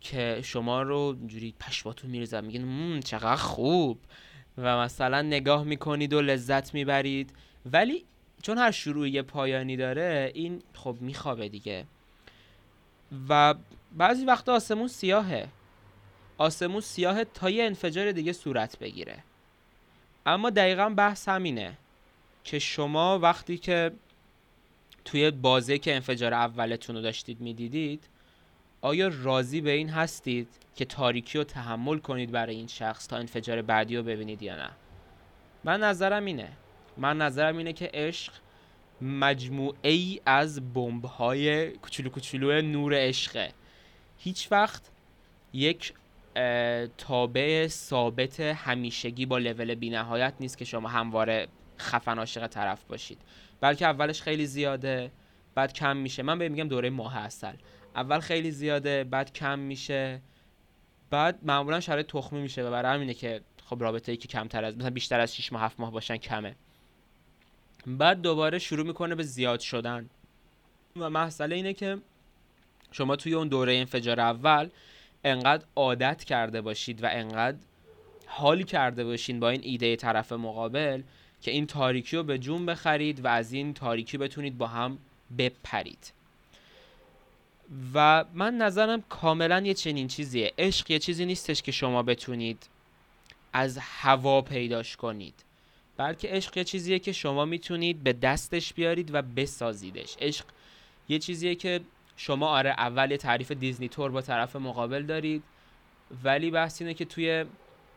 که 0.00 0.40
شما 0.44 0.82
رو 0.82 1.16
اینجوری 1.20 1.54
پشماتون 1.60 2.10
میریزن 2.10 2.44
میگین 2.44 3.00
چقدر 3.00 3.36
خوب. 3.36 3.98
و 4.58 4.78
مثلا 4.78 5.22
نگاه 5.22 5.64
می‌کنید 5.64 6.12
و 6.12 6.20
لذت 6.20 6.74
می‌برید. 6.74 7.32
ولی 7.72 8.04
چون 8.42 8.58
هر 8.58 8.70
شروع 8.70 9.08
یه 9.08 9.22
پایانی 9.22 9.76
داره 9.76 10.32
این 10.34 10.62
خب 10.74 10.96
میخوابه 11.00 11.48
دیگه. 11.48 11.84
و 13.28 13.54
بعضی 13.94 14.24
وقتا 14.24 14.54
آسمون 14.54 14.88
سیاهه. 14.88 15.48
آسمون 16.38 16.80
سیاهه 16.80 17.24
تا 17.24 17.50
یه 17.50 17.64
انفجار 17.64 18.12
دیگه 18.12 18.32
صورت 18.32 18.78
بگیره. 18.78 19.18
اما 20.26 20.50
دقیقا 20.50 20.88
بحث 20.88 21.28
همینه 21.28 21.78
که 22.44 22.58
شما 22.58 23.18
وقتی 23.18 23.58
که 23.58 23.92
توی 25.04 25.30
بازه 25.30 25.78
که 25.78 25.94
انفجار 25.94 26.34
اولتون 26.34 26.96
رو 26.96 27.02
داشتید 27.02 27.40
می‌دیدید 27.40 28.04
آیا 28.80 29.10
راضی 29.22 29.60
به 29.60 29.70
این 29.70 29.90
هستید 29.90 30.48
که 30.76 30.84
تاریکی 30.84 31.38
رو 31.38 31.44
تحمل 31.44 31.98
کنید 31.98 32.30
برای 32.30 32.56
این 32.56 32.66
شخص 32.66 33.06
تا 33.06 33.16
انفجار 33.16 33.62
بعدی 33.62 33.96
رو 33.96 34.02
ببینید 34.02 34.42
یا 34.42 34.56
نه؟ 34.56 34.70
من 35.64 35.80
نظرم 35.82 36.24
اینه. 36.24 36.52
من 36.96 37.18
نظرم 37.18 37.56
اینه 37.56 37.72
که 37.72 37.90
عشق 37.94 38.32
مجموعه 39.02 39.90
ای 39.90 40.20
از 40.26 40.72
بمب 40.72 41.04
های 41.04 41.70
کوچولو 41.70 42.10
کوچولو 42.10 42.62
نور 42.62 42.94
عشقه. 42.94 43.52
هیچ 44.18 44.52
وقت 44.52 44.90
یک 45.52 45.92
تابع 46.98 47.66
ثابت 47.68 48.40
همیشگی 48.40 49.26
با 49.26 49.38
لول 49.38 49.74
بینهایت 49.74 50.34
نیست 50.40 50.58
که 50.58 50.64
شما 50.64 50.88
همواره 50.88 51.48
خفن 51.78 52.18
عاشق 52.18 52.46
طرف 52.46 52.84
باشید. 52.84 53.18
بلکه 53.60 53.86
اولش 53.86 54.22
خیلی 54.22 54.46
زیاده 54.46 55.10
بعد 55.54 55.72
کم 55.72 55.96
میشه. 55.96 56.22
من 56.22 56.38
به 56.38 56.48
میگم 56.48 56.68
دوره 56.68 56.90
ماه 56.90 57.16
اصل. 57.16 57.54
اول 57.96 58.20
خیلی 58.20 58.50
زیاده 58.50 59.04
بعد 59.04 59.32
کم 59.32 59.58
میشه. 59.58 60.20
بعد 61.10 61.38
معمولا 61.42 61.80
شرایط 61.80 62.06
تخمی 62.06 62.42
میشه. 62.42 62.62
و 62.62 62.70
برای 62.70 62.94
همینه 62.94 63.14
که 63.14 63.40
خب 63.66 63.82
رابطه 63.82 64.12
ای 64.12 64.18
که 64.18 64.28
کمتر 64.28 64.64
از 64.64 64.78
مثلا 64.78 64.90
بیشتر 64.90 65.20
از 65.20 65.36
6 65.36 65.52
ماه 65.52 65.62
7 65.62 65.80
ماه 65.80 65.90
باشن 65.90 66.16
کمه. 66.16 66.54
بعد 67.86 68.20
دوباره 68.22 68.58
شروع 68.58 68.86
می‌کنه 68.86 69.14
به 69.14 69.22
زیاد 69.22 69.60
شدن. 69.60 70.10
و 70.96 71.10
مسئله 71.10 71.56
اینه 71.56 71.72
که 71.72 71.98
شما 72.96 73.16
توی 73.16 73.34
اون 73.34 73.48
دوره 73.48 73.74
انفجار 73.74 74.20
اول 74.20 74.68
انقدر 75.24 75.64
عادت 75.76 76.24
کرده 76.24 76.60
باشید 76.60 77.04
و 77.04 77.08
انقدر 77.10 77.58
حالی 78.26 78.64
کرده 78.64 79.04
باشین 79.04 79.40
با 79.40 79.50
این 79.50 79.60
ایده 79.64 79.96
طرف 79.96 80.32
مقابل 80.32 81.02
که 81.42 81.50
این 81.50 81.66
تاریکی 81.66 82.16
رو 82.16 82.22
به 82.22 82.38
جون 82.38 82.66
بخرید 82.66 83.24
و 83.24 83.28
از 83.28 83.52
این 83.52 83.74
تاریکی 83.74 84.18
بتونید 84.18 84.58
با 84.58 84.66
هم 84.66 84.98
بپرید. 85.38 86.12
و 87.94 88.24
من 88.34 88.56
نظرم 88.56 89.02
کاملا 89.08 89.60
یه 89.60 89.74
چنین 89.74 90.08
چیزیه. 90.08 90.52
عشق 90.58 90.90
یه 90.90 90.98
چیزی 90.98 91.26
نیستش 91.26 91.62
که 91.62 91.72
شما 91.72 92.02
بتونید 92.02 92.68
از 93.52 93.78
هوا 93.80 94.42
پیداش 94.42 94.96
کنید. 94.96 95.34
بلکه 95.96 96.28
عشق 96.28 96.56
یه 96.56 96.64
چیزیه 96.64 96.98
که 96.98 97.12
شما 97.12 97.44
می‌تونید 97.44 98.02
به 98.02 98.12
دستش 98.12 98.74
بیارید 98.74 99.14
و 99.14 99.22
بسازیدش. 99.22 100.16
عشق 100.20 100.44
یه 101.08 101.18
چیزیه 101.18 101.54
که 101.54 101.80
شما 102.16 102.48
آره 102.48 102.70
اول 102.70 103.10
یه 103.10 103.16
تعریف 103.16 103.52
دیزنی 103.52 103.88
تور 103.88 104.10
با 104.10 104.20
طرف 104.20 104.56
مقابل 104.56 105.02
دارید. 105.02 105.42
ولی 106.24 106.50
بحث 106.50 106.82
اینه 106.82 106.94
که 106.94 107.04
توی 107.04 107.44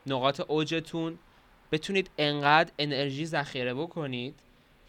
نقاط 0.08 0.40
اوجتون 0.40 1.20
بتونید 1.72 2.10
انقدر 2.18 2.72
انرژی 2.80 3.26
ذخیره 3.26 3.74
بکنید 3.74 4.36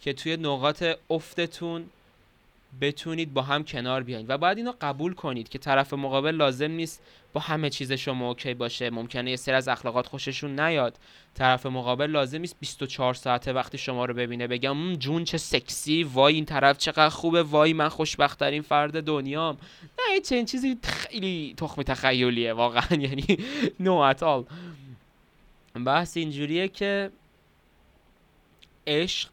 که 0.00 0.12
توی 0.12 0.36
نقاط 0.36 0.84
افتتون 1.10 1.90
بتونید 2.80 3.34
با 3.34 3.42
هم 3.42 3.64
کنار 3.64 4.02
بیاین 4.02 4.26
و 4.28 4.38
باید 4.38 4.58
اینو 4.58 4.72
قبول 4.80 5.14
کنید 5.14 5.48
که 5.48 5.58
طرف 5.58 5.92
مقابل 5.94 6.34
لازم 6.34 6.70
نیست 6.70 7.02
با 7.32 7.40
همه 7.40 7.70
چیز 7.70 7.92
شما 7.92 8.28
اوکی 8.28 8.54
باشه. 8.54 8.90
ممکنه 8.90 9.30
یه 9.30 9.36
سری 9.36 9.54
از 9.54 9.68
اخلاقات 9.68 10.06
خوششون 10.06 10.60
نیاد. 10.60 10.98
طرف 11.34 11.66
مقابل 11.66 12.06
لازم 12.10 12.38
نیست 12.40 12.56
24 12.60 13.14
ساعته 13.14 13.52
وقتی 13.52 13.78
شما 13.78 14.04
رو 14.04 14.14
ببینه 14.14 14.46
بگم 14.46 14.76
"مم، 14.76 14.94
جون 14.96 15.24
چه 15.24 15.38
سکسی 15.38 16.02
وای 16.02 16.34
این 16.34 16.44
طرف 16.44 16.78
چقدر 16.78 17.08
خوبه 17.08 17.42
وای 17.42 17.72
من 17.72 17.88
خوشبختترین 17.88 18.62
فرد 18.62 19.04
دنیام. 19.04 19.58
نه 19.98 20.20
چنین 20.20 20.44
چیزی 20.44 20.78
خیلی 20.82 21.54
تخمی 21.56 21.84
تخیلیه 21.84 22.52
واقعا. 22.52 22.96
یعنی 23.06 23.38
نو 23.80 24.12
آل 24.22 24.44
بحث 25.86 26.16
اینجوریه 26.16 26.68
که 26.68 27.10
عشق 28.86 29.28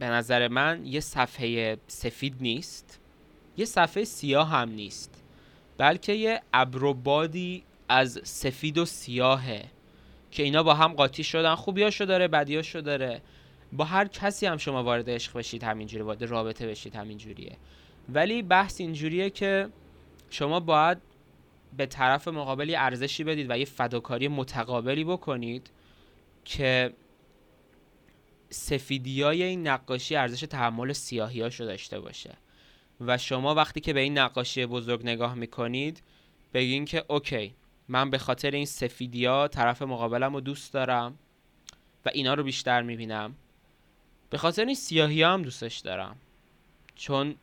به 0.00 0.06
نظر 0.06 0.48
من 0.48 0.86
یه 0.86 1.00
صفحه 1.00 1.76
سفید 1.86 2.34
نیست 2.40 3.00
یه 3.56 3.64
صفحه 3.64 4.04
سیاه 4.04 4.48
هم 4.48 4.70
نیست 4.70 5.22
بلکه 5.78 6.12
یه 6.12 6.40
ابر 6.52 6.84
و 6.84 6.94
بادی 6.94 7.62
از 7.88 8.20
سفید 8.24 8.78
و 8.78 8.84
سیاهه 8.84 9.64
که 10.30 10.42
اینا 10.42 10.62
با 10.62 10.74
هم 10.74 10.92
قاطی 10.92 11.24
شدن. 11.24 11.54
خوبیاشو 11.54 12.04
داره 12.04 12.28
بدیاشو 12.28 12.80
داره. 12.80 13.22
با 13.72 13.84
هر 13.84 14.08
کسی 14.08 14.46
هم 14.46 14.56
شما 14.56 14.82
وارد 14.82 15.10
عشق 15.10 15.38
بشید 15.38 15.64
همینجوری 15.64 16.02
وارد 16.02 16.24
رابطه 16.24 16.66
بشید 16.66 16.96
همینجوریه. 16.96 17.56
ولی 18.08 18.42
بحث 18.42 18.80
اینجوریه 18.80 19.30
که 19.30 19.68
شما 20.30 20.60
باید 20.60 20.98
به 21.76 21.86
طرف 21.86 22.28
مقابل 22.28 22.68
یه 22.68 22.80
ارزشی 22.80 23.24
بدید 23.24 23.50
و 23.50 23.58
یه 23.58 23.64
فداکاری 23.64 24.28
متقابلی 24.28 25.04
بکنید 25.04 25.70
که 26.44 26.92
سفیدی 28.50 29.22
های 29.22 29.42
این 29.42 29.66
نقاشی 29.68 30.16
ارزش 30.16 30.40
تحمل 30.40 30.92
سیاهی 30.92 31.42
رو 31.42 31.50
داشته 31.50 32.00
باشه. 32.00 32.34
و 33.00 33.18
شما 33.18 33.54
وقتی 33.54 33.80
که 33.80 33.92
به 33.92 34.00
این 34.00 34.18
نقاشی 34.18 34.66
بزرگ 34.66 35.02
نگاه 35.02 35.34
می‌کنید 35.34 36.02
بگین 36.54 36.84
که 36.84 37.04
اوکی 37.08 37.54
من 37.88 38.10
به 38.10 38.18
خاطر 38.18 38.50
این 38.50 38.66
سفیدی 38.66 39.26
ها 39.26 39.48
طرف 39.48 39.82
مقابلم 39.82 40.34
رو 40.34 40.40
دوست 40.40 40.72
دارم 40.72 41.18
و 42.06 42.10
اینا 42.12 42.34
رو 42.34 42.42
بیشتر 42.42 42.82
می‌بینم. 42.82 43.34
به 44.30 44.38
خاطر 44.38 44.64
این 44.64 44.74
سیاهی 44.74 45.22
هم 45.22 45.42
دوستش 45.42 45.78
دارم. 45.78 46.16
چون 46.94 47.34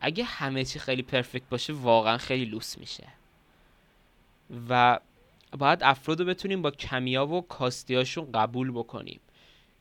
اگه 0.00 0.24
همه 0.24 0.64
چی 0.64 0.78
خیلی 0.78 1.02
پرفکت 1.02 1.48
باشه 1.48 1.72
واقعا 1.72 2.18
خیلی 2.18 2.44
لوس 2.44 2.78
میشه. 2.78 3.08
و 4.68 5.00
باید 5.58 5.78
افراد 5.82 6.20
رو 6.20 6.26
بتونیم 6.26 6.62
با 6.62 6.70
کمیا 6.70 7.26
و 7.26 7.40
کاستیاشون 7.40 8.32
قبول 8.32 8.70
بکنیم. 8.70 9.20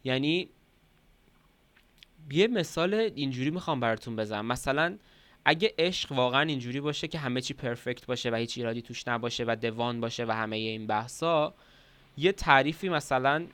یعنی 0.07 0.49
یه 2.31 2.47
مثال 2.47 2.93
اینجوری 2.93 3.51
می‌خوام 3.51 3.79
براتون 3.79 4.15
بزنم. 4.15 4.45
مثلا 4.45 4.97
اگه 5.45 5.73
عشق 5.77 6.11
واقعا 6.11 6.41
اینجوری 6.41 6.81
باشه 6.81 7.07
که 7.07 7.19
همه 7.19 7.41
چی 7.41 7.53
پرفکت 7.53 8.05
باشه 8.05 8.31
و 8.31 8.35
هیچ 8.35 8.57
ایرادی 8.57 8.81
توش 8.81 9.07
نباشه 9.07 9.43
و 9.47 9.55
دوان 9.61 10.01
باشه 10.01 10.25
و 10.25 10.31
همه 10.31 10.55
این 10.55 10.87
بحثا 10.87 11.53
یه 12.17 12.31
تعریفی 12.31 12.89
مثلا 12.89 13.45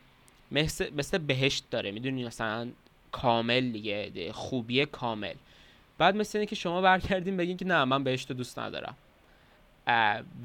مثل, 0.52 0.94
مثل 0.94 1.18
بهشت 1.18 1.64
داره. 1.72 1.92
می‌دونی 1.92 2.26
مثلا 2.26 2.72
کامل 3.12 3.72
دیگه 3.72 4.32
خوبی 4.34 4.86
کامل. 4.86 5.34
بعد 5.98 6.16
مثل 6.16 6.38
اینه 6.38 6.46
که 6.46 6.56
شما 6.56 6.82
برگردین 6.82 7.38
بگین 7.38 7.58
که 7.58 7.66
نه 7.66 7.86
من 7.86 8.04
بهشت 8.04 8.30
رو 8.30 8.36
دوست 8.36 8.60
ندارم. 8.60 8.96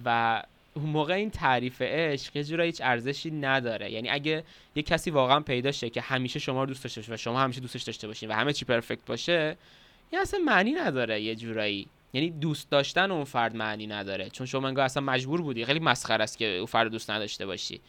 و 0.04 0.42
اون 0.74 0.86
موقع 0.86 1.14
این 1.14 1.30
تعریف 1.30 1.82
عشق 1.82 2.36
یه 2.36 2.44
جورایی 2.44 2.68
هیچ 2.68 2.80
ارزشی 2.84 3.30
نداره. 3.30 3.90
یعنی 3.90 4.10
اگه 4.10 4.44
یه 4.74 4.82
کسی 4.82 5.10
واقعا 5.10 5.40
پیدا 5.40 5.72
شه 5.72 5.90
که 5.90 6.00
همیشه 6.00 6.38
شما 6.38 6.60
رو 6.60 6.66
دوست 6.66 6.84
داشته 6.84 7.00
باشه 7.00 7.14
و 7.14 7.16
شما 7.16 7.40
همیشه 7.40 7.60
دوستش 7.60 7.82
داشته 7.82 8.06
باشین 8.06 8.28
و 8.28 8.32
همه 8.32 8.52
چی 8.52 8.64
پرفکت 8.64 9.04
باشه 9.06 9.56
یه 10.12 10.20
اصلا 10.20 10.40
معنی 10.40 10.72
نداره 10.72 11.20
یه 11.20 11.34
جورایی. 11.34 11.86
یعنی 12.12 12.30
دوست 12.30 12.70
داشتن 12.70 13.10
اون 13.10 13.24
فرد 13.24 13.56
معنی 13.56 13.86
نداره. 13.86 14.30
چون 14.30 14.46
شما 14.46 14.68
انگار 14.68 14.84
اصلا 14.84 15.02
مجبور 15.02 15.42
بودی. 15.42 15.64
خیلی 15.64 15.80
مسخره 15.80 16.24
است 16.24 16.38
که 16.38 16.56
اون 16.56 16.66
فرد 16.66 16.90
دوست 16.90 17.10
نداشته 17.10 17.46
باشی. 17.46 17.80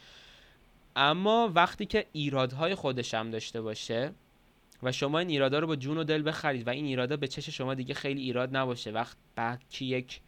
اما 0.95 1.51
وقتی 1.55 1.85
که 1.85 2.05
ایرادهای 2.13 2.75
خودش 2.75 3.13
هم 3.13 3.31
داشته 3.31 3.61
باشه 3.61 4.11
و 4.83 4.91
شما 4.91 5.19
این 5.19 5.29
ایرادا 5.29 5.59
رو 5.59 5.67
با 5.67 5.75
جون 5.75 5.97
و 5.97 6.03
دل 6.03 6.27
بخرید 6.27 6.67
و 6.67 6.69
این 6.69 6.85
ایرادا 6.85 7.17
به 7.17 7.27
چش 7.27 7.49
شما 7.49 7.73
دیگه 7.73 7.93
خیلی 7.93 8.21
ایراد 8.21 8.57
نباشه 8.57 8.91
وقت 8.91 9.17
بعد 9.35 9.61
که 9.69 9.85
یک 9.85 10.19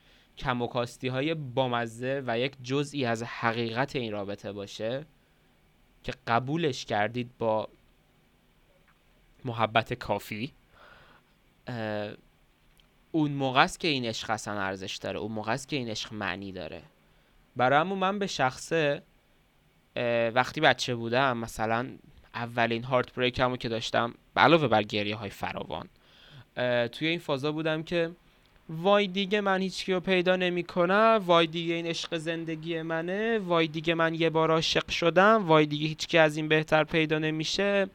کم 0.42 0.62
و 0.62 0.68
کاستی 0.68 1.08
های 1.08 1.34
بامزه 1.34 2.24
و 2.28 2.40
یک 2.40 2.54
جزئی 2.64 3.06
از 3.06 3.24
حقیقت 3.24 3.96
این 3.96 4.12
رابطه 4.12 4.52
باشه 4.52 5.06
که 6.04 6.14
قبولش 6.28 6.86
کردید 6.86 7.32
با 7.40 7.70
محبت 9.46 9.94
کافی 9.94 10.54
اون 13.12 13.32
موقع 13.32 13.64
است 13.64 13.80
که 13.80 13.88
این 13.88 14.06
عشق 14.06 14.30
اصلا 14.30 14.62
ارزش 14.62 14.96
داره 14.96 15.20
اون 15.20 15.32
موقع 15.32 15.52
است 15.52 15.68
که 15.68 15.76
این 15.76 15.90
عشق 15.90 16.14
معنی 16.14 16.52
داره. 16.52 16.82
برای 17.56 17.84
من 17.84 18.20
به 18.20 18.28
شخصه 18.28 19.02
وقتی 20.34 20.62
بچه 20.62 20.96
بودم 20.96 21.38
مثلا 21.38 21.90
اولین 22.34 22.84
هارت 22.84 23.14
بریکمو 23.14 23.58
که 23.58 23.70
داشتم 23.70 24.14
علاوه 24.36 24.68
بر 24.68 24.84
گریه 24.84 25.16
های 25.16 25.30
فراوان 25.30 25.90
توی 26.88 27.08
این 27.08 27.20
فازا 27.20 27.52
بودم 27.52 27.84
که 27.84 28.12
وای 28.72 29.08
دیگه 29.08 29.42
من 29.42 29.62
هیچ 29.62 29.90
رو 29.90 30.00
پیدا 30.00 30.36
نمی‌کنم 30.36 31.24
وای 31.26 31.48
دیگه 31.48 31.74
این 31.74 31.86
عشق 31.86 32.18
زندگی 32.18 32.82
منه 32.82 33.40
وای 33.40 33.68
دیگه 33.68 33.94
من 33.94 34.14
یه 34.14 34.30
بار 34.30 34.52
عاشق 34.52 34.90
شدم 34.90 35.48
وای 35.48 35.66
دیگه 35.66 35.88
هیچ 35.88 36.16
از 36.16 36.38
این 36.38 36.48
بهتر 36.48 36.84
پیدا 36.84 37.20
نمیشه. 37.20 37.88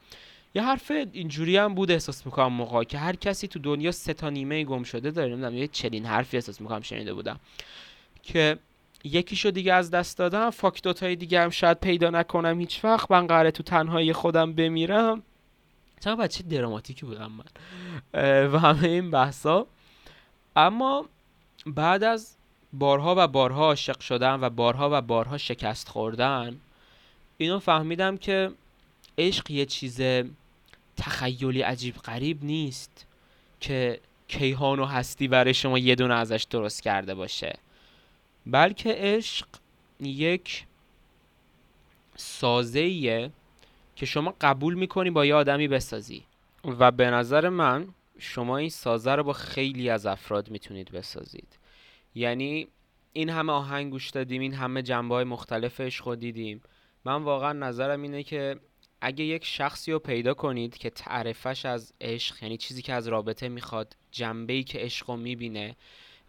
یه 0.54 0.62
حرف 0.62 0.92
اینجوری 1.12 1.56
هم 1.56 1.74
بود 1.74 1.90
احساس 1.90 2.26
می‌کنم 2.26 2.52
موقع 2.52 2.84
که 2.84 2.98
هر 2.98 3.16
کسی 3.16 3.48
تو 3.48 3.58
دنیا 3.58 3.92
سه 3.92 4.14
تا 4.14 4.30
نیمه 4.30 4.64
گم 4.64 4.82
شده 4.82 5.10
داره 5.10 5.28
نمی‌دونم 5.32 5.54
یه 5.54 5.68
چنین 5.68 6.06
حرفی 6.06 6.36
احساس 6.36 6.60
می‌کنم 6.60 6.80
شنیده 6.80 7.14
بودم 7.14 7.40
که 8.22 8.58
یکیشو 9.04 9.50
دیگه 9.50 9.72
از 9.74 9.90
دست 9.90 10.18
دادم 10.18 10.50
فاک 10.50 10.82
دوتای 10.82 11.16
دیگه 11.16 11.40
هم 11.40 11.50
شاید 11.50 11.80
پیدا 11.80 12.10
نکنم 12.10 12.60
هیچ 12.60 12.84
وقت 12.84 13.10
من 13.10 13.26
قراره 13.26 13.50
تو 13.50 13.62
تنهایی 13.62 14.12
خودم 14.12 14.52
بمیرم. 14.52 15.22
چقدر 16.00 16.20
بچه 16.20 16.42
دراماتیکی 16.42 17.06
بودم 17.06 17.32
من 17.32 17.44
و 18.52 18.58
همه 18.58 18.88
این 18.88 19.10
بحثا. 19.10 19.66
اما 20.56 21.08
بعد 21.66 22.04
از 22.04 22.36
بارها 22.72 23.14
و 23.18 23.28
بارها 23.28 23.64
عاشق 23.64 24.00
شدن 24.00 24.40
و 24.40 24.50
بارها 24.50 24.88
و 24.92 25.00
بارها 25.02 25.38
شکست 25.38 25.88
خوردن 25.88 26.60
اینو 27.38 27.58
فهمیدم 27.58 28.16
که 28.16 28.52
عشق 29.18 29.50
یه 29.50 29.66
چیز 29.66 30.00
تخیلی 30.96 31.62
عجیب 31.62 31.96
غریب 31.96 32.44
نیست 32.44 33.06
که 33.60 34.00
کیهان 34.28 34.78
و 34.78 34.84
هستی 34.84 35.28
برای 35.28 35.54
شما 35.54 35.78
یه 35.78 35.94
دونه 35.94 36.14
ازش 36.14 36.46
درست 36.50 36.82
کرده 36.82 37.14
باشه. 37.14 37.58
بلکه 38.46 38.94
عشق 38.98 39.46
یک 40.00 40.64
سازه‌ایه 42.16 43.30
که 43.96 44.06
شما 44.06 44.34
قبول 44.40 44.74
می‌کنی 44.74 45.10
با 45.10 45.26
یه 45.26 45.34
آدمی 45.34 45.68
بسازی. 45.68 46.22
و 46.64 46.90
به 46.90 47.10
نظر 47.10 47.48
من 47.48 47.88
شما 48.18 48.56
این 48.56 48.68
سازه 48.68 49.14
رو 49.14 49.22
با 49.22 49.32
خیلی 49.32 49.90
از 49.90 50.06
افراد 50.06 50.50
می‌تونید 50.50 50.90
بسازید. 50.90 51.58
یعنی 52.14 52.68
این 53.12 53.28
همه 53.28 53.52
آهنگ 53.52 53.90
گوش 53.90 54.10
دادیم 54.10 54.40
این 54.40 54.54
همه 54.54 54.82
جنبه 54.82 55.14
های 55.14 55.24
مختلف 55.24 55.80
عشق 55.80 56.08
رو 56.08 56.16
دیدیم. 56.16 56.62
من 57.04 57.22
واقعا 57.22 57.52
نظرم 57.52 58.02
اینه 58.02 58.22
که 58.22 58.56
اگه 59.00 59.24
یک 59.24 59.44
شخصی 59.44 59.92
رو 59.92 59.98
پیدا 59.98 60.34
کنید 60.34 60.78
که 60.78 60.90
تعریفش 60.90 61.66
از 61.66 61.92
عشق 62.00 62.42
یعنی 62.42 62.56
چیزی 62.56 62.82
که 62.82 62.92
از 62.92 63.08
رابطه 63.08 63.48
می‌خواد 63.48 63.96
جنبه 64.10 64.52
ای 64.52 64.64
که 64.64 64.78
عشق 64.78 65.10
رو 65.10 65.16
می‌بینه 65.16 65.76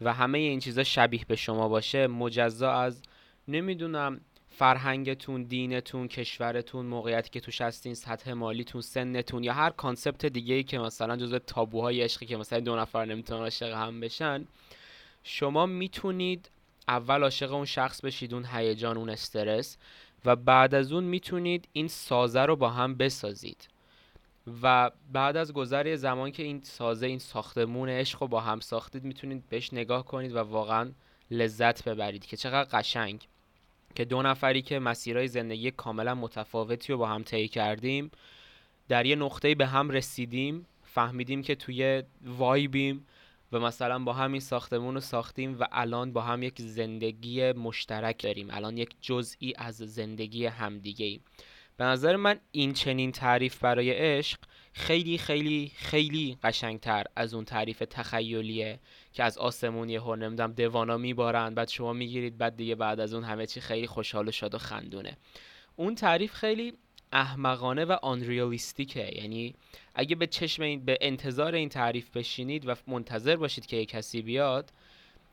و 0.01 0.13
همه 0.13 0.37
این 0.37 0.59
چیزا 0.59 0.83
شبیه 0.83 1.25
به 1.27 1.35
شما 1.35 1.67
باشه 1.67 2.07
مجزا 2.07 2.71
از 2.71 3.01
نمی‌دونم 3.47 4.21
فرهنگتون 4.57 5.43
دینتون 5.43 6.07
کشورتون 6.07 6.85
موقعیتی 6.85 7.29
که 7.29 7.39
توش 7.39 7.61
هستین 7.61 7.93
سطح 7.93 8.33
مالیتون 8.33 8.81
سنتون 8.81 9.43
یا 9.43 9.53
هر 9.53 9.69
concept 9.69 10.25
دیگه 10.25 10.55
ای 10.55 10.63
که 10.63 10.79
مثلا 10.79 11.17
جزو 11.17 11.39
تابوهای 11.39 12.01
عشقی 12.01 12.25
که 12.25 12.37
مثلا 12.37 12.59
دو 12.59 12.75
نفر 12.75 13.05
نمی‌تونن 13.05 13.39
عاشق 13.39 13.73
هم 13.73 13.99
بشن 13.99 14.45
شما 15.23 15.65
می‌تونید 15.65 16.49
اول 16.87 17.23
عاشق 17.23 17.53
اون 17.53 17.65
شخص 17.65 18.01
بشید 18.01 18.33
اون 18.33 18.45
هیجان 18.45 18.97
اون 18.97 19.09
استرس 19.09 19.77
و 20.25 20.35
بعد 20.35 20.75
از 20.75 20.91
اون 20.91 21.03
می‌تونید 21.03 21.67
این 21.73 21.87
سازه 21.87 22.41
رو 22.41 22.55
با 22.55 22.69
هم 22.69 22.95
بسازید. 22.95 23.67
و 24.63 24.91
بعد 25.13 25.37
از 25.37 25.53
گذر 25.53 25.95
زمان 25.95 26.31
که 26.31 26.43
این 26.43 26.61
سازه 26.63 27.07
این 27.07 27.19
ساختمون 27.19 27.89
عشق 27.89 28.21
رو 28.21 28.27
با 28.27 28.41
هم 28.41 28.59
ساختید 28.59 29.03
می‌تونید 29.03 29.49
بهش 29.49 29.73
نگاه 29.73 30.05
کنید 30.05 30.35
و 30.35 30.37
واقعا 30.37 30.91
لذت 31.31 31.89
ببرید 31.89 32.25
که 32.25 32.37
چقدر 32.37 32.79
قشنگ. 32.79 33.27
که 33.95 34.05
دو 34.05 34.21
نفری 34.21 34.61
که 34.61 34.79
مسیرهای 34.79 35.27
زندگی 35.27 35.71
کاملا 35.71 36.15
متفاوتی 36.15 36.93
رو 36.93 36.99
با 36.99 37.07
هم 37.07 37.23
طی 37.23 37.47
کردیم 37.47 38.11
در 38.87 39.05
یه 39.05 39.15
نقطه‌ای 39.15 39.55
به 39.55 39.65
هم 39.65 39.89
رسیدیم 39.89 40.65
فهمیدیم 40.83 41.41
که 41.41 41.55
توی 41.55 42.03
وایبیم 42.21 43.07
و 43.51 43.59
مثلا 43.59 43.99
با 43.99 44.13
هم 44.13 44.31
این 44.31 44.41
ساختمون 44.41 44.93
رو 44.93 44.99
ساختیم 44.99 45.59
و 45.59 45.67
الان 45.71 46.13
با 46.13 46.21
هم 46.21 46.43
یک 46.43 46.61
زندگی 46.61 47.51
مشترک 47.51 48.23
داریم. 48.23 48.47
الان 48.51 48.77
یک 48.77 48.95
جزئی 49.01 49.53
از 49.57 49.75
زندگی 49.75 50.45
همدیگه 50.45 51.05
ایم 51.05 51.21
به 51.77 51.83
نظر 51.83 52.15
من 52.15 52.39
این 52.51 52.73
چنین 52.73 53.11
تعریف 53.11 53.59
برای 53.59 53.91
عشق 53.91 54.39
خیلی 54.77 55.17
خیلی 55.17 55.71
خیلی 55.75 56.37
قشنگتر 56.43 57.03
از 57.15 57.33
اون 57.33 57.45
تعریف 57.45 57.83
تخیلیه 57.89 58.79
که 59.13 59.23
از 59.23 59.37
آسمون 59.37 59.89
یه 59.89 60.15
نمی‌دونم 60.15 60.51
دوانا 60.53 60.97
میبارن 60.97 61.53
بعد 61.53 61.69
شما 61.69 61.93
می‌گیرید 61.93 62.37
بعد 62.37 62.55
دیگه 62.55 62.75
بعد 62.75 62.99
از 62.99 63.13
اون 63.13 63.23
همه 63.23 63.45
چی 63.45 63.61
خیلی 63.61 63.87
خوشحال 63.87 64.27
و 64.27 64.31
شاد 64.31 64.55
و 64.55 64.57
خندونه. 64.57 65.17
اون 65.75 65.95
تعریف 65.95 66.33
خیلی 66.33 66.73
احمقانه 67.11 67.85
و 67.85 67.91
آنریالیستیکه 67.91 69.11
یعنی 69.15 69.55
اگه 69.95 70.15
به 70.15 70.27
چشم 70.27 70.63
این 70.63 70.85
به 70.85 70.97
انتظار 71.01 71.55
این 71.55 71.69
تعریف 71.69 72.09
بشینید 72.09 72.67
و 72.67 72.75
منتظر 72.87 73.35
باشید 73.35 73.65
که 73.65 73.77
یه 73.77 73.85
کسی 73.85 74.21
بیاد 74.21 74.71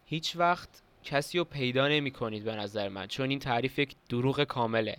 هیچ 0.06 0.36
وقت 0.36 0.68
کسی 1.04 1.38
رو 1.38 1.44
پیدا 1.44 1.88
نمی 1.88 2.10
کنید 2.10 2.44
به 2.44 2.56
نظر 2.56 2.88
من 2.88 3.06
چون 3.06 3.30
این 3.30 3.38
تعریف 3.38 3.78
یک 3.78 3.96
دروغ 4.08 4.44
کامله. 4.44 4.96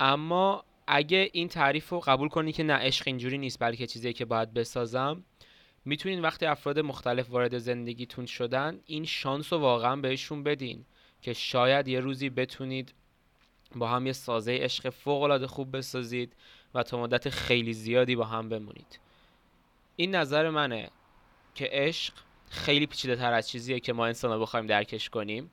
اما 0.00 0.64
اگه 0.86 1.30
این 1.32 1.48
تعریف 1.48 1.88
رو 1.88 2.00
قبول 2.00 2.28
کنید 2.28 2.54
که 2.54 2.62
نه 2.62 2.74
عشق 2.74 3.06
اینجوری 3.06 3.38
نیست 3.38 3.58
بلکه 3.60 3.86
چیزی 3.86 4.12
که 4.12 4.24
باید 4.24 4.54
بسازم 4.54 5.24
می‌تونین 5.84 6.20
وقتی 6.20 6.46
افراد 6.46 6.78
مختلف 6.78 7.30
وارد 7.30 7.58
زندگیتون 7.58 8.26
شدن 8.26 8.80
این 8.86 9.04
شانس 9.04 9.52
رو 9.52 9.58
واقعا 9.58 9.96
بهشون 9.96 10.42
بدین 10.42 10.84
که 11.22 11.32
شاید 11.32 11.88
یه 11.88 12.00
روزی 12.00 12.30
بتونید 12.30 12.94
با 13.74 13.88
هم 13.88 14.06
یه 14.06 14.12
سازه 14.12 14.58
عشق 14.58 14.90
فوق 14.90 15.22
العاده 15.22 15.46
خوب 15.46 15.76
بسازید 15.76 16.32
و 16.74 16.82
تا 16.82 17.02
مدت 17.02 17.30
خیلی 17.30 17.72
زیادی 17.72 18.16
با 18.16 18.24
هم 18.24 18.48
بمونید. 18.48 18.98
این 19.96 20.14
نظر 20.14 20.50
منه 20.50 20.90
که 21.54 21.68
عشق 21.72 22.14
خیلی 22.50 22.86
پیچیده 22.86 23.16
تر 23.16 23.32
از 23.32 23.48
چیزیه 23.48 23.80
که 23.80 23.92
ما 23.92 24.06
انسان 24.06 24.40
بخوایم 24.40 24.66
درکش 24.66 25.08
کنیم. 25.08 25.50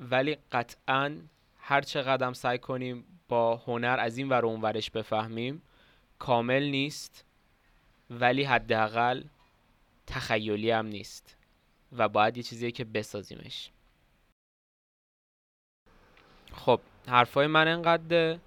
ولی 0.00 0.36
قطعا 0.52 1.16
هر 1.58 1.80
چه 1.80 2.02
قدرم 2.02 2.32
سعی 2.32 2.58
کنیم 2.58 3.04
با 3.32 3.56
هنر 3.56 3.96
از 4.00 4.18
این 4.18 4.28
ور 4.28 4.44
و 4.44 4.48
اون 4.48 4.60
ورش 4.60 4.90
بفهمیم. 4.90 5.62
کامل 6.18 6.62
نیست 6.62 7.24
ولی 8.10 8.44
حداقل 8.44 9.22
تخیلی 10.06 10.70
هم 10.70 10.86
نیست 10.86 11.36
و 11.92 12.08
باید 12.08 12.36
یه 12.36 12.42
چیزیه 12.42 12.70
که 12.70 12.84
بسازیمش. 12.84 13.70
خب 16.52 16.80
حرفای 17.08 17.46
من 17.46 17.68
انقدر 17.68 18.38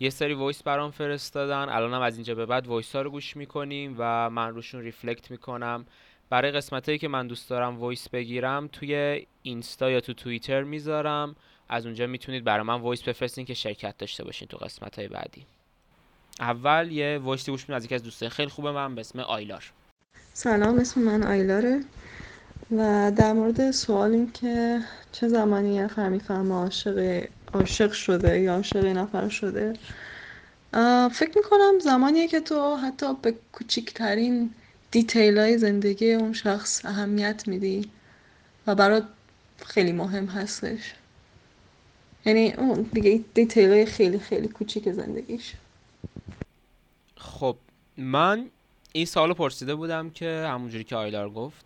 یه 0.00 0.10
سری 0.10 0.34
voice 0.34 0.62
برام 0.62 0.90
فرستادن. 0.90 1.68
الانم 1.68 2.02
از 2.02 2.14
اینجا 2.16 2.34
به 2.34 2.46
بعد 2.46 2.66
voice 2.66 2.96
ها 2.96 3.02
رو 3.02 3.10
گوش 3.10 3.36
می‌کنیم 3.36 3.94
و 3.98 4.30
من 4.30 4.54
روشون 4.54 4.80
reflect 4.80 5.30
می‌کنم. 5.30 5.86
برای 6.30 6.50
قسمت 6.50 6.88
هایی 6.88 6.98
که 6.98 7.08
من 7.08 7.26
دوست 7.26 7.50
دارم 7.50 7.78
voice 7.78 8.08
بگیرم 8.08 8.68
توی 8.72 9.26
اینستا 9.42 9.90
یا 9.90 10.00
تو 10.00 10.12
توییتر 10.12 10.62
می‌ذارم. 10.62 11.36
از 11.72 11.86
اونجا 11.86 12.06
می‌تونید 12.06 12.44
برای 12.44 12.66
من 12.66 12.80
voice 12.80 13.02
بفرستین 13.02 13.44
که 13.44 13.54
شرکت 13.54 13.98
داشته 13.98 14.24
باشین 14.24 14.48
تو 14.48 14.56
قسمت 14.56 14.98
های 14.98 15.08
بعدی. 15.08 15.46
اول 16.40 16.92
یه 16.92 17.18
voice 17.22 17.45
ی 17.45 17.50
گوش 17.50 17.70
از 17.70 17.84
یکی 17.84 17.94
از 17.94 18.02
دوستای 18.02 18.28
خیلی 18.28 18.48
خوبه 18.48 18.72
من 18.72 18.94
به 18.94 19.00
اسم 19.00 19.18
آیلار. 19.20 19.72
سلام 20.32 20.78
اسم 20.78 21.00
من 21.00 21.22
آیلاره 21.22 21.80
و 22.70 23.12
در 23.16 23.32
مورد 23.32 23.70
سوال 23.70 24.12
این 24.12 24.32
که 24.32 24.80
چه 25.12 25.28
زمانی 25.28 25.74
یه 25.74 25.82
نفر 25.82 26.08
می‌فهمه 26.08 26.54
عاشق 26.54 27.26
عاشق 27.52 27.92
شده 27.92 28.40
یا 28.40 28.54
عاشق 28.54 28.86
نفر 28.86 29.28
شده. 29.28 29.72
فکر 31.12 31.32
می‌کنم 31.36 31.78
زمانیه 31.80 32.28
که 32.28 32.40
تو 32.40 32.76
حتی 32.76 33.14
به 33.22 33.34
کوچیکترین 33.52 34.54
detail 34.90 35.38
های 35.38 35.58
زندگی 35.58 36.12
اون 36.12 36.32
شخص 36.32 36.84
اهمیت 36.84 37.48
میدی 37.48 37.90
و 38.66 38.74
برات 38.74 39.04
خیلی 39.66 39.92
مهم 39.92 40.26
هستش. 40.26 40.94
یعنی 42.24 42.52
اون 42.52 42.82
دیگه 42.82 43.24
detail 43.34 43.84
خیلی 43.84 44.18
خیلی 44.18 44.48
کوچیک 44.48 44.92
زندگیش. 44.92 45.52
خب 47.16 47.56
من 47.96 48.50
این 48.92 49.06
سوالو 49.06 49.34
پرسیده 49.34 49.74
بودم 49.74 50.10
که 50.10 50.46
همونجوری 50.48 50.84
که 50.84 50.96
آیلار 50.96 51.30
گفت 51.30 51.64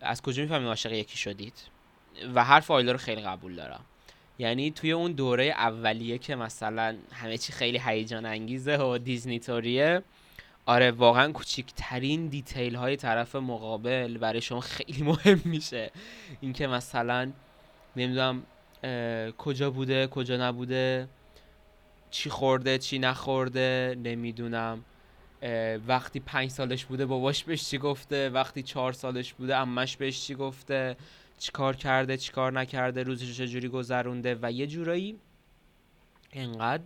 از 0.00 0.22
کجا 0.22 0.42
می‌فهمید 0.42 0.68
عاشق 0.68 0.92
یکی 0.92 1.18
شدید؟ 1.18 1.54
و 2.34 2.44
حرف 2.44 2.70
آیلار 2.70 2.94
رو 2.94 2.98
خیلی 2.98 3.22
قبول 3.22 3.56
دارم. 3.56 3.80
یعنی 4.38 4.70
توی 4.70 4.92
اون 4.92 5.12
دوره 5.12 5.44
اولیه 5.44 6.18
که 6.18 6.36
مثلا 6.36 6.96
همه 7.12 7.38
چی 7.38 7.52
خیلی 7.52 7.80
هیجان 7.84 8.26
انگیزه 8.26 8.76
و 8.76 8.98
دیزنی 8.98 9.38
طوریه 9.38 10.02
آره 10.66 10.90
واقعا 10.90 11.32
کوچیکترین 11.32 12.26
دیتیل 12.26 12.74
های 12.74 12.96
طرف 12.96 13.36
مقابل 13.36 14.18
برای 14.18 14.40
شما 14.40 14.60
خیلی 14.60 15.02
مهم 15.02 15.40
میشه. 15.44 15.90
اینکه 16.40 16.66
مثلا 16.66 17.32
نمی‌دونم 17.96 18.42
کجا 19.38 19.70
بوده 19.70 20.06
کجا 20.06 20.36
نبوده 20.36 21.08
چی 22.10 22.30
خورده 22.30 22.78
چی 22.78 22.98
نخورده 22.98 23.96
نمی‌دونم. 24.02 24.84
وقتی 25.86 26.20
پنج 26.20 26.50
سالش 26.50 26.84
بوده 26.84 27.06
باباش 27.06 27.44
بهش 27.44 27.68
چی 27.68 27.78
گفته؟ 27.78 28.28
وقتی 28.28 28.62
چهار 28.62 28.92
سالش 28.92 29.32
بوده 29.32 29.56
امش 29.56 29.96
بهش 29.96 30.26
چی 30.26 30.34
گفته؟ 30.34 30.96
چیکار 31.38 31.76
کرده 31.76 32.16
چیکار 32.16 32.52
نکرده 32.52 33.02
روزش 33.02 33.28
رو 33.28 33.46
چجوری 33.46 33.68
گذرونده؟ 33.68 34.38
و 34.42 34.52
یه 34.52 34.66
جورایی 34.66 35.18
انقدر 36.32 36.82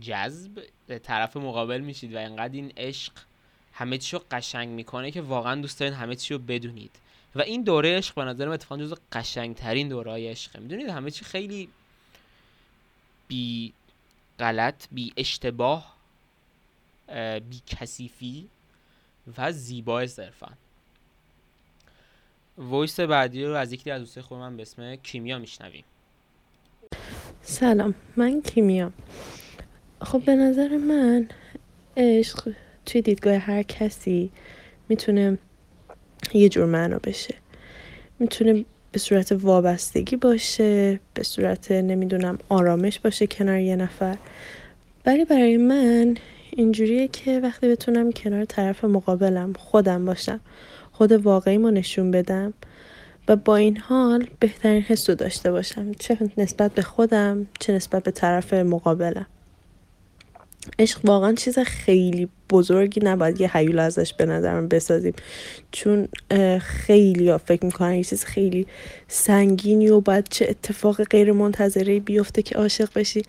جذب 0.00 0.62
طرف 1.02 1.36
مقابل 1.36 1.80
میشید 1.80 2.14
و 2.14 2.18
انقدر 2.18 2.54
این 2.54 2.72
عشق 2.76 3.12
همه 3.72 3.98
چی 3.98 4.16
رو 4.16 4.22
قشنگ 4.30 4.68
می‌کنه 4.68 5.10
که 5.10 5.22
واقعا 5.22 5.60
دوست 5.60 5.80
دارین 5.80 5.94
همه 5.94 6.16
چی 6.16 6.34
رو 6.34 6.40
بدونید. 6.40 6.90
و 7.34 7.42
این 7.42 7.62
دوره 7.62 7.96
عشق 7.96 8.14
به 8.14 8.24
نظرم 8.24 8.50
اتفاقا 8.50 8.82
جزو 8.82 8.96
قشنگترین 9.12 9.88
دوره 9.88 10.10
های 10.10 10.28
عشقه. 10.28 10.60
می‌دونید 10.60 10.88
همه 10.88 11.10
چی 11.10 11.24
خیلی 11.24 11.68
بی 13.28 13.72
غلط 14.38 14.86
بی 14.92 15.12
اشتباه 15.16 15.96
بی 17.50 17.60
کثیفی 17.66 18.48
و 19.38 19.52
زیبا 19.52 20.06
صرفا. 20.06 20.48
voice 22.58 23.00
بعدی 23.00 23.44
رو 23.44 23.54
از 23.54 23.72
یکی 23.72 23.90
از 23.90 24.00
دوستای 24.00 24.22
خوب 24.22 24.38
من 24.38 24.56
به 24.56 24.62
اسم 24.62 24.96
کیمیا 24.96 25.38
میشنویم. 25.38 25.84
سلام 27.42 27.94
من 28.16 28.42
کیمیا. 28.42 28.92
خب 30.02 30.24
به 30.24 30.34
نظر 30.34 30.76
من 30.76 31.28
عشق 31.96 32.52
توی 32.86 33.02
دیدگاه 33.02 33.34
هر 33.34 33.62
کسی 33.62 34.30
می‌تونه 34.88 35.38
یه 36.34 36.48
جور 36.48 36.66
معنا 36.66 36.98
بشه. 36.98 37.34
می‌تونه 38.18 38.64
به 38.92 38.98
صورت 38.98 39.32
وابستگی 39.32 40.16
باشه 40.16 41.00
به 41.14 41.22
صورت 41.22 41.72
نمی‌دونم 41.72 42.38
آرامش 42.48 42.98
باشه 42.98 43.26
کنار 43.26 43.58
یه 43.58 43.76
نفر. 43.76 44.16
ولی 45.06 45.24
برای 45.24 45.56
من 45.56 46.16
اینجوریه 46.50 47.08
که 47.08 47.40
وقتی 47.40 47.68
بتونم 47.68 48.12
کنار 48.12 48.44
طرف 48.44 48.84
مقابلم 48.84 49.52
خودم 49.52 50.04
باشم 50.04 50.40
خود 50.92 51.12
واقعیمو 51.12 51.70
نشون 51.70 52.10
بدم 52.10 52.54
و 53.28 53.36
با 53.36 53.56
این 53.56 53.76
حال 53.76 54.26
بهترین 54.40 54.82
حس 54.82 55.10
رو 55.10 55.16
داشته 55.16 55.52
باشم. 55.52 55.92
چه 55.92 56.18
نسبت 56.36 56.74
به 56.74 56.82
خودم 56.82 57.46
چه 57.60 57.72
نسبت 57.72 58.02
به 58.02 58.10
طرف 58.10 58.54
مقابلم. 58.54 59.26
عشق 60.78 61.00
واقعا 61.04 61.32
چیز 61.32 61.58
خیلی 61.58 62.28
بزرگی 62.50 63.00
نباید 63.04 63.40
یه 63.40 63.56
حیول 63.56 63.78
ازش 63.78 64.14
به 64.14 64.26
نظرم 64.26 64.68
بسازیم. 64.68 65.14
چون 65.72 66.08
خیلی 66.60 67.28
ها 67.28 67.38
فکر 67.38 67.64
می‌کنن 67.64 67.94
یه 67.94 68.04
چیز 68.04 68.24
خیلی 68.24 68.66
سنگینی 69.08 69.88
و 69.88 70.00
باید 70.00 70.28
چه 70.28 70.46
اتفاق 70.48 71.04
غیر 71.04 71.32
منتظره 71.32 72.00
بیفته 72.00 72.42
که 72.42 72.54
عاشق 72.54 72.88
بشی. 72.94 73.22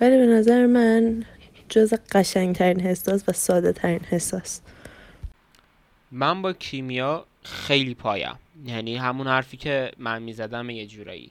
ولی 0.00 0.16
به 0.16 0.26
نظر 0.26 0.66
من 0.66 1.24
جز 1.68 1.94
قشنگترین 2.12 2.80
حساس 2.80 3.22
و 3.28 3.32
ساده 3.32 3.72
ترین 3.72 4.00
حساس 4.00 4.60
من 6.10 6.42
با 6.42 6.52
کیمیا 6.52 7.26
خیلی 7.42 7.94
پایم. 7.94 8.34
یعنی 8.66 8.96
همون 8.96 9.26
حرفی 9.26 9.56
که 9.56 9.90
من 9.98 10.22
می‌زدم 10.22 10.70
یه 10.70 10.86
جورایی. 10.86 11.30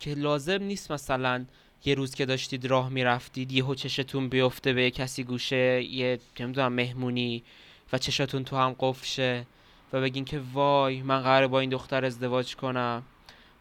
که 0.00 0.14
لازم 0.14 0.62
نیست 0.62 0.92
مثلا 0.92 1.44
یه 1.86 1.94
روز 1.94 2.14
که 2.14 2.26
داشتید 2.26 2.66
راه 2.66 2.88
می‌رفتید 2.88 3.52
یهو 3.52 3.74
چشتون 3.74 4.28
بیفته 4.28 4.72
به 4.72 4.82
یه 4.82 4.90
کسی 4.90 5.24
گوشه 5.24 5.82
یه 5.82 6.18
نمی‌دونم 6.40 6.72
مهمونی 6.72 7.42
و 7.92 7.98
چشاتون 7.98 8.44
تو 8.44 8.56
هم 8.56 8.76
قفل 8.78 9.06
شه 9.06 9.46
و 9.92 10.00
بگین 10.00 10.24
که 10.24 10.40
وای 10.52 11.02
من 11.02 11.22
قراره 11.22 11.46
با 11.46 11.60
این 11.60 11.70
دختر 11.70 12.04
ازدواج 12.04 12.56
کنم 12.56 13.02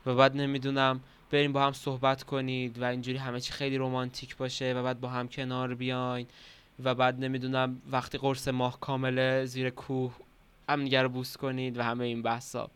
و 0.05 0.15
بعد 0.15 0.37
نمی‌دونم 0.37 0.99
بریم 1.31 1.53
با 1.53 1.63
هم 1.65 1.73
صحبت 1.73 2.23
کنید 2.23 2.81
و 2.81 2.83
اینجوری 2.83 3.17
همه 3.17 3.39
چی 3.39 3.51
خیلی 3.51 3.77
رومانتیک 3.77 4.37
باشه 4.37 4.73
و 4.73 4.83
بعد 4.83 4.99
با 4.99 5.09
هم 5.09 5.27
کنار 5.27 5.75
بیاین 5.75 6.27
و 6.83 6.95
بعد 6.95 7.19
نمی‌دونم 7.19 7.81
وقتی 7.91 8.17
قرص 8.17 8.47
ماه 8.47 8.79
کامله 8.79 9.45
زیر 9.45 9.69
کوه 9.69 10.13
همدیگه 10.69 11.01
رو 11.01 11.09
بوس 11.09 11.37
کنید 11.37 11.77
و 11.77 11.83
همه 11.83 12.05
این 12.05 12.21
بحثا. 12.21 12.69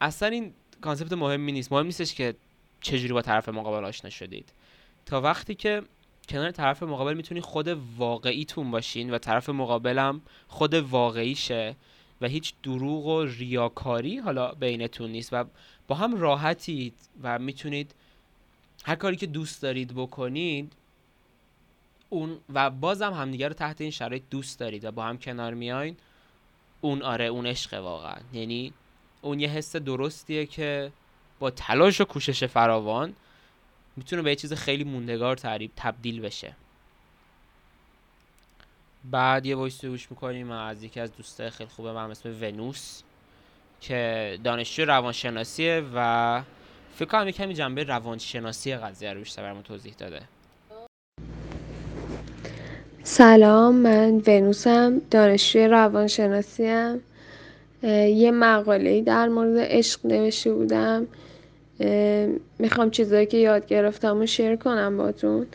اصلا 0.00 0.28
این 0.28 0.52
کانسپت 0.80 1.12
مهمی 1.12 1.52
نیست. 1.52 1.72
مهم 1.72 1.86
نیستش 1.86 2.14
که 2.14 2.34
چجوری 2.80 3.12
با 3.12 3.22
طرف 3.22 3.48
مقابل 3.48 3.84
آشنا 3.84 4.10
شدید. 4.10 4.52
تا 5.06 5.20
وقتی 5.20 5.54
که 5.54 5.82
کنار 6.28 6.50
طرف 6.50 6.82
مقابل 6.82 7.14
می‌تونی 7.14 7.40
خود 7.40 7.68
واقعیتون 7.96 8.70
باشین 8.70 9.10
و 9.10 9.18
طرف 9.18 9.48
مقابلم 9.48 10.20
خود 10.48 10.74
واقعیشه 10.74 11.76
و 12.20 12.28
هیچ 12.28 12.54
دروغ 12.62 13.06
و 13.06 13.24
ریاکاری 13.24 14.18
حالا 14.18 14.52
بینتون 14.52 15.10
نیست 15.10 15.32
و 15.32 15.44
با 15.88 15.94
هم 15.94 16.20
راحتید 16.20 16.94
و 17.22 17.38
می‌تونید 17.38 17.94
هر 18.84 18.94
کاری 18.94 19.16
که 19.16 19.26
دوست 19.26 19.62
دارید 19.62 19.94
بکنید 19.94 20.72
اون 22.08 22.38
و 22.54 22.70
بازم 22.70 23.12
همدیگه 23.12 23.48
رو 23.48 23.54
تحت 23.54 23.80
این 23.80 23.90
شرایط 23.90 24.22
دوست 24.30 24.58
دارید 24.58 24.84
و 24.84 24.90
با 24.90 25.04
هم 25.04 25.18
کنار 25.18 25.54
میاین 25.54 25.96
اون 26.80 27.02
آره 27.02 27.24
اون 27.24 27.46
عشق 27.46 27.74
واقعا. 27.74 28.16
یعنی 28.32 28.72
اون 29.22 29.40
یه 29.40 29.48
حس 29.48 29.76
درستیه 29.76 30.46
که 30.46 30.92
با 31.38 31.50
تلاش 31.50 32.00
و 32.00 32.04
کوشش 32.04 32.44
فراوان 32.44 33.12
می‌تونه 33.96 34.22
به 34.22 34.30
یه 34.30 34.36
چیز 34.36 34.52
خیلی 34.52 34.84
موندگار 34.84 35.36
تعریب 35.36 35.70
تبدیل 35.76 36.20
بشه. 36.20 36.52
بعد 39.10 39.46
یه 39.46 39.56
وایس 39.56 39.84
گوش 39.84 40.10
می‌کنیم 40.10 40.50
از 40.50 40.82
یکی 40.82 41.00
از 41.00 41.16
دوستای 41.16 41.50
خیلی 41.50 41.70
خوبه 41.76 41.92
من 41.92 42.10
اسم 42.10 42.36
ونوس 42.40 43.02
که 43.80 44.38
دانشجو 44.44 44.84
روانشناسیه 44.84 45.84
و 45.94 46.42
فکر 46.94 47.08
کنم 47.08 47.30
کمی 47.30 47.54
جنبه 47.54 47.84
روانشناسی 47.84 48.76
قضیه 48.76 49.12
رو 49.12 49.18
بیشتر 49.18 49.42
برامون 49.42 49.62
توضیح 49.62 49.94
داده. 49.98 50.20
سلام 53.02 53.74
من 53.74 54.22
ونوسم 54.26 55.00
دانشجوی 55.10 55.68
روانشناسیم. 55.68 57.00
یه 57.82 58.30
مقاله 58.30 59.02
در 59.02 59.28
مورد 59.28 59.58
عشق 59.58 60.06
نوشته 60.06 60.52
بودم. 60.52 61.06
می‌خوام 62.58 62.90
چیزایی 62.90 63.26
که 63.26 63.36
یاد 63.36 63.66
گرفتم 63.66 64.18
رو 64.18 64.26
شیر 64.26 64.56
کنم 64.56 64.96
باتون. 64.96 65.46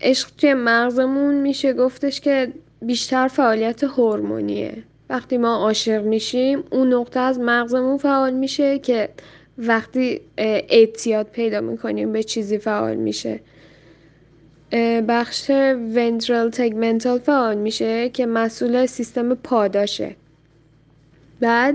عشق 0.00 0.30
توی 0.38 0.54
مغزمون 0.54 1.34
میشه 1.34 1.72
گفتش 1.72 2.20
که 2.20 2.52
بیشتر 2.82 3.28
فعالیت 3.28 3.84
هورمونیه. 3.84 4.82
وقتی 5.10 5.38
ما 5.38 5.56
عاشق 5.56 6.04
میشیم 6.04 6.64
اون 6.70 6.94
نقطه 6.94 7.20
از 7.20 7.38
مغزمون 7.38 7.98
فعال 7.98 8.32
میشه 8.32 8.78
که 8.78 9.08
وقتی 9.58 10.20
اعتیاد 10.38 11.26
پیدا 11.26 11.60
می‌کنیم 11.60 12.12
به 12.12 12.22
چیزی 12.22 12.58
فعال 12.58 12.96
میشه. 12.96 13.40
بخش 15.08 15.50
ونترال 15.94 16.50
تگمنتال 16.50 17.18
فعال 17.18 17.56
میشه 17.56 18.08
که 18.08 18.26
مسئول 18.26 18.86
سیستم 18.86 19.34
پاداشه. 19.34 20.16
بعد 21.40 21.74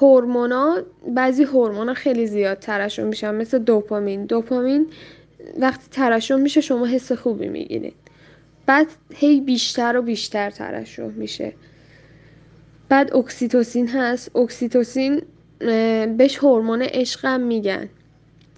هورمونا 0.00 0.82
بعضی 1.14 1.44
هورمونا 1.44 1.94
خیلی 1.94 2.26
زیاد 2.26 2.58
ترشح 2.58 3.02
میشن 3.02 3.34
مثل 3.34 3.58
دوپامین. 3.58 4.24
دوپامین 4.24 4.86
وقتی 5.58 5.88
ترشح 5.90 6.34
میشه 6.34 6.60
شما 6.60 6.86
حس 6.86 7.12
خوبی 7.12 7.48
می‌گیرید. 7.48 7.94
بعد 8.66 8.86
هی 9.14 9.40
بیشتر 9.40 9.96
و 9.96 10.02
بیشتر 10.02 10.50
ترشح 10.50 11.02
میشه. 11.02 11.52
بعد 12.88 13.16
اکسیتوسین 13.16 13.88
هست. 13.88 14.36
اکسیتوسین 14.36 15.22
بهش 16.16 16.38
هورمون 16.38 16.82
عشقم 16.82 17.40
میگن. 17.40 17.88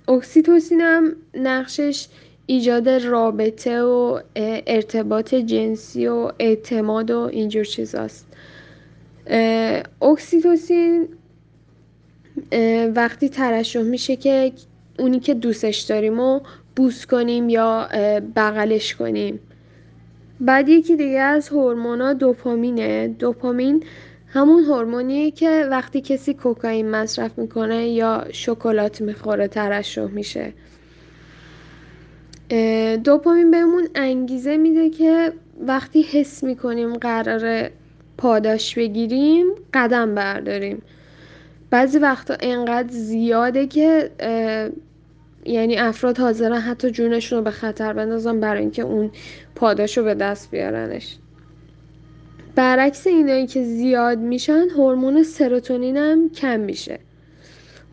اکسیتوسین 0.08 0.80
هم 0.80 1.16
نقشش 1.34 2.06
ایجاد 2.46 2.88
رابطه 2.88 3.82
و 3.82 4.20
ارتباط 4.66 5.34
جنسی 5.34 6.06
و 6.06 6.32
اعتماد 6.38 7.10
و 7.10 7.18
اینجور 7.18 7.64
چیزاست. 7.64 8.26
اکسیتوسین 10.02 11.08
وقتی 12.94 13.28
ترشح 13.28 13.82
میشه 13.82 14.16
که 14.16 14.52
اونی 14.98 15.20
که 15.20 15.34
دوستش 15.34 15.78
داریم 15.78 16.20
و 16.20 16.40
بوس 16.76 17.06
کنیم 17.06 17.48
یا 17.48 17.88
بغلش 18.36 18.94
کنیم. 18.94 19.40
بعد 20.40 20.68
یکی 20.68 20.96
دیگه 20.96 21.20
از 21.20 21.48
هورمونا 21.48 22.12
دوپامینه. 22.12 23.08
دوپامین 23.08 23.84
همون 24.28 24.64
هورمونیه 24.64 25.30
که 25.30 25.66
وقتی 25.70 26.00
کسی 26.00 26.34
کوکائین 26.34 26.90
مصرف 26.90 27.38
می‌کنه 27.38 27.88
یا 27.88 28.24
شکلات 28.32 29.00
می‌خوره 29.00 29.48
ترشح 29.48 30.04
میشه. 30.06 30.52
دوپامین 33.04 33.50
بهمون 33.50 33.88
انگیزه 33.94 34.56
میده 34.56 34.90
که 34.90 35.32
وقتی 35.66 36.02
حس 36.02 36.44
می‌کنیم 36.44 36.94
قراره 36.96 37.70
پاداش 38.18 38.74
بگیریم 38.74 39.46
قدم 39.74 40.14
برداریم. 40.14 40.82
بعضی 41.70 41.98
وقتا 41.98 42.36
انقدر 42.40 42.92
زیاده 42.92 43.66
که 43.66 44.10
یعنی 45.44 45.76
افراد 45.76 46.18
حاضرن 46.18 46.60
حتی 46.60 46.90
جونشون 46.90 47.38
رو 47.38 47.44
به 47.44 47.50
خطر 47.50 47.92
بندازن 47.92 48.40
برای 48.40 48.60
اینکه 48.60 48.82
اون 48.82 49.10
پاداش 49.54 49.98
رو 49.98 50.04
به 50.04 50.14
دست 50.14 50.50
بیارنش. 50.50 51.16
برعکس 52.54 53.06
اینایی 53.06 53.46
که 53.46 53.62
زیاد 53.62 54.18
میشن 54.18 54.68
هورمون 54.76 55.22
سروتونین 55.22 55.96
هم 55.96 56.30
کم 56.30 56.60
میشه. 56.60 56.98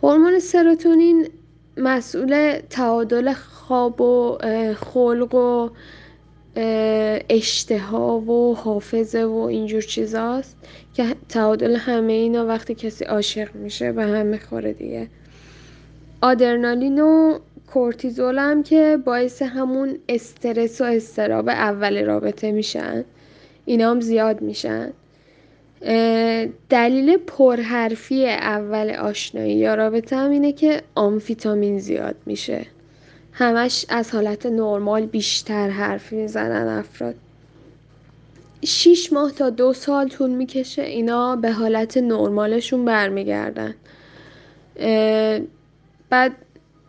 هورمون 0.03 0.39
سروتونین 0.39 1.27
مسئول 1.77 2.59
تعادل 2.69 3.33
خواب 3.33 4.01
و 4.01 4.37
خلق 4.75 5.35
و 5.35 5.69
اشتها 7.29 8.19
و 8.19 8.55
حافظه 8.55 9.23
و 9.23 9.35
اینجور 9.35 9.81
چیزاست 9.81 10.57
که 10.93 11.15
تعادل 11.29 11.75
همه 11.75 12.13
اینا 12.13 12.45
وقتی 12.45 12.75
کسی 12.75 13.05
عاشق 13.05 13.55
میشه 13.55 13.91
به 13.91 14.03
هم 14.03 14.25
می‌خوره 14.25 14.73
دیگه. 14.73 15.07
آدرنالین 16.21 16.99
و 16.99 17.39
کورتیزول 17.73 18.37
هم 18.37 18.63
که 18.63 18.97
باعث 19.05 19.41
همون 19.41 19.97
استرس 20.09 20.81
و 20.81 20.83
استراب 20.83 21.49
اول 21.49 22.05
رابطه 22.05 22.51
میشن 22.51 23.05
اینا 23.65 23.91
هم 23.91 24.01
زیاد 24.01 24.41
میشن. 24.41 24.93
دلیل 26.69 27.17
پرحرفی 27.17 28.27
اول 28.27 28.89
آشنایی 28.89 29.55
یا 29.55 29.75
رابطه 29.75 30.15
هم 30.15 30.31
اینه 30.31 30.51
که 30.51 30.81
آمفیتامین 30.95 31.79
زیاد 31.79 32.15
میشه. 32.25 32.65
همش 33.37 33.85
از 33.89 34.11
حالت 34.11 34.45
نرمال 34.45 35.05
بیشتر 35.05 35.69
حرف 35.69 36.13
می‌زنن 36.13 36.67
افراد. 36.67 37.15
شیش 38.65 39.13
ماه 39.13 39.31
تا 39.31 39.49
دو 39.49 39.73
سال 39.73 40.09
طول 40.09 40.29
می‌کشه 40.29 40.81
اینا 40.81 41.35
به 41.35 41.51
حالت 41.51 41.97
نرمالشون 41.97 42.85
برمیگردن. 42.85 43.75
بعد 46.09 46.31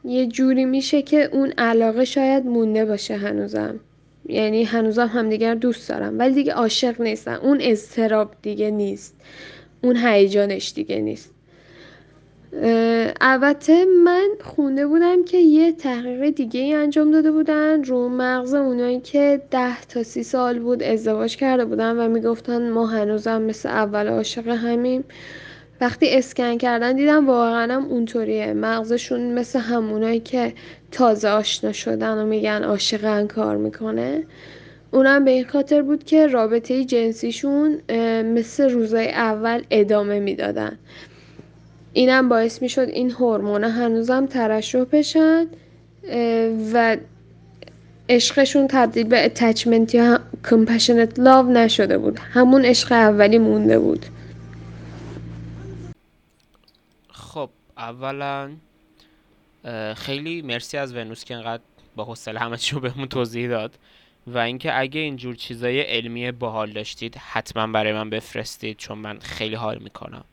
یه 0.05 0.27
جوری 0.27 0.65
میشه 0.65 1.03
که 1.03 1.31
اون 1.33 1.53
علاقه 1.59 2.05
شاید 2.05 2.47
مونده 2.47 2.85
باشه 2.85 3.17
هنوزم. 3.17 3.81
یعنی 4.29 4.65
هنوزم 4.65 5.07
همدیگر 5.07 5.55
دوست 5.55 5.89
دارم. 5.89 6.19
ولی 6.19 6.35
دیگه 6.35 6.53
عاشق 6.53 7.01
نیستن. 7.01 7.35
اون 7.35 7.59
اضطراب 7.61 8.35
دیگه 8.43 8.71
نیست. 8.71 9.15
اون 9.83 9.97
هیجانش 9.97 10.73
دیگه 10.73 11.01
نیست. 11.01 11.31
البته 13.21 13.85
من 13.85 14.29
خونده 14.41 14.87
بودم 14.87 15.25
که 15.25 15.39
یه 15.39 15.73
تحقیق 15.73 16.31
دیگه 16.31 16.61
ای 16.61 16.73
انجام 16.73 17.11
داده 17.11 17.33
بودن. 17.33 17.85
رو 17.85 18.09
مغز 18.09 18.55
اونایی 18.55 19.01
که 19.01 19.43
ده 19.51 19.81
تا 19.81 20.03
سی 20.03 20.23
سال 20.23 20.59
بود 20.59 20.83
ازدواج 20.83 21.37
کرده 21.37 21.65
بودن 21.65 21.97
و 21.97 22.09
می‌گفتن 22.09 22.71
ما 22.71 22.87
هنوزم 22.87 23.43
مثل 23.43 23.69
اول 23.69 24.09
عاشق 24.09 24.49
همیم. 24.49 25.05
وقتی 25.81 26.07
اسکن 26.11 26.59
کردن 26.59 26.97
دیدم 26.97 27.27
واقعا 27.27 27.75
هم 27.75 27.85
اونطوریه. 27.85 28.53
مغزشون 28.53 29.35
مثل 29.35 29.59
همونایی 29.59 30.21
که 30.21 30.53
تازه 30.91 31.29
آشنا 31.29 31.73
شدن 31.73 32.19
و 32.19 32.27
میگن 32.27 32.63
عاشقن 32.65 33.27
کار 33.27 33.57
می‌کنه. 33.57 34.25
اونم 34.91 35.25
به 35.25 35.31
این 35.31 35.45
خاطر 35.45 35.83
بود 35.83 36.05
که 36.05 36.27
رابطه 36.27 36.85
جنسیشون 36.85 37.81
مثل 38.23 38.71
روزای 38.71 39.09
اول 39.09 39.63
ادامه 39.71 40.21
می‌دادن. 40.21 40.79
اینم 41.97 42.29
باعث 42.29 42.63
می‌شد 42.63 42.89
این 42.89 43.11
هورمونا 43.11 43.69
هنوزم 43.69 44.27
ترشح 44.27 44.85
بشن 44.85 45.47
و 46.73 46.97
عشقشون 48.09 48.67
تبدیل 48.69 49.07
به 49.07 49.25
اتچمنت 49.25 49.95
یا 49.95 50.21
کمپشنت 50.51 51.19
لاو 51.19 51.47
نشده 51.53 51.99
بود. 51.99 52.19
همون 52.19 52.65
عشق 52.65 52.93
اولی 52.93 53.39
مونده 53.39 53.79
بود. 53.79 54.07
خب 57.11 57.51
اولا 57.77 58.51
خیلی 59.97 60.43
مرسی 60.43 60.79
از 60.79 60.95
ونوس 60.95 61.25
که 61.25 61.35
انقدر 61.35 61.63
با 61.97 62.05
حوصله 62.05 62.41
همه 62.41 62.57
رو 62.73 62.81
بهمون 62.81 63.09
توضیح 63.09 63.49
داد 63.49 63.79
و 64.27 64.39
اینکه 64.39 64.81
اگه 64.81 65.01
اینجور 65.01 65.35
چیزای 65.35 65.81
علمی 65.81 66.33
باحال 66.33 66.73
داشتید 66.73 67.17
حتما 67.17 67.67
برای 67.67 67.93
من 67.93 68.11
بفرستید 68.11 68.77
چون 68.77 68.99
من 68.99 69.19
خیلی 69.19 69.55
حال 69.55 69.79
می‌کنم. 69.79 70.25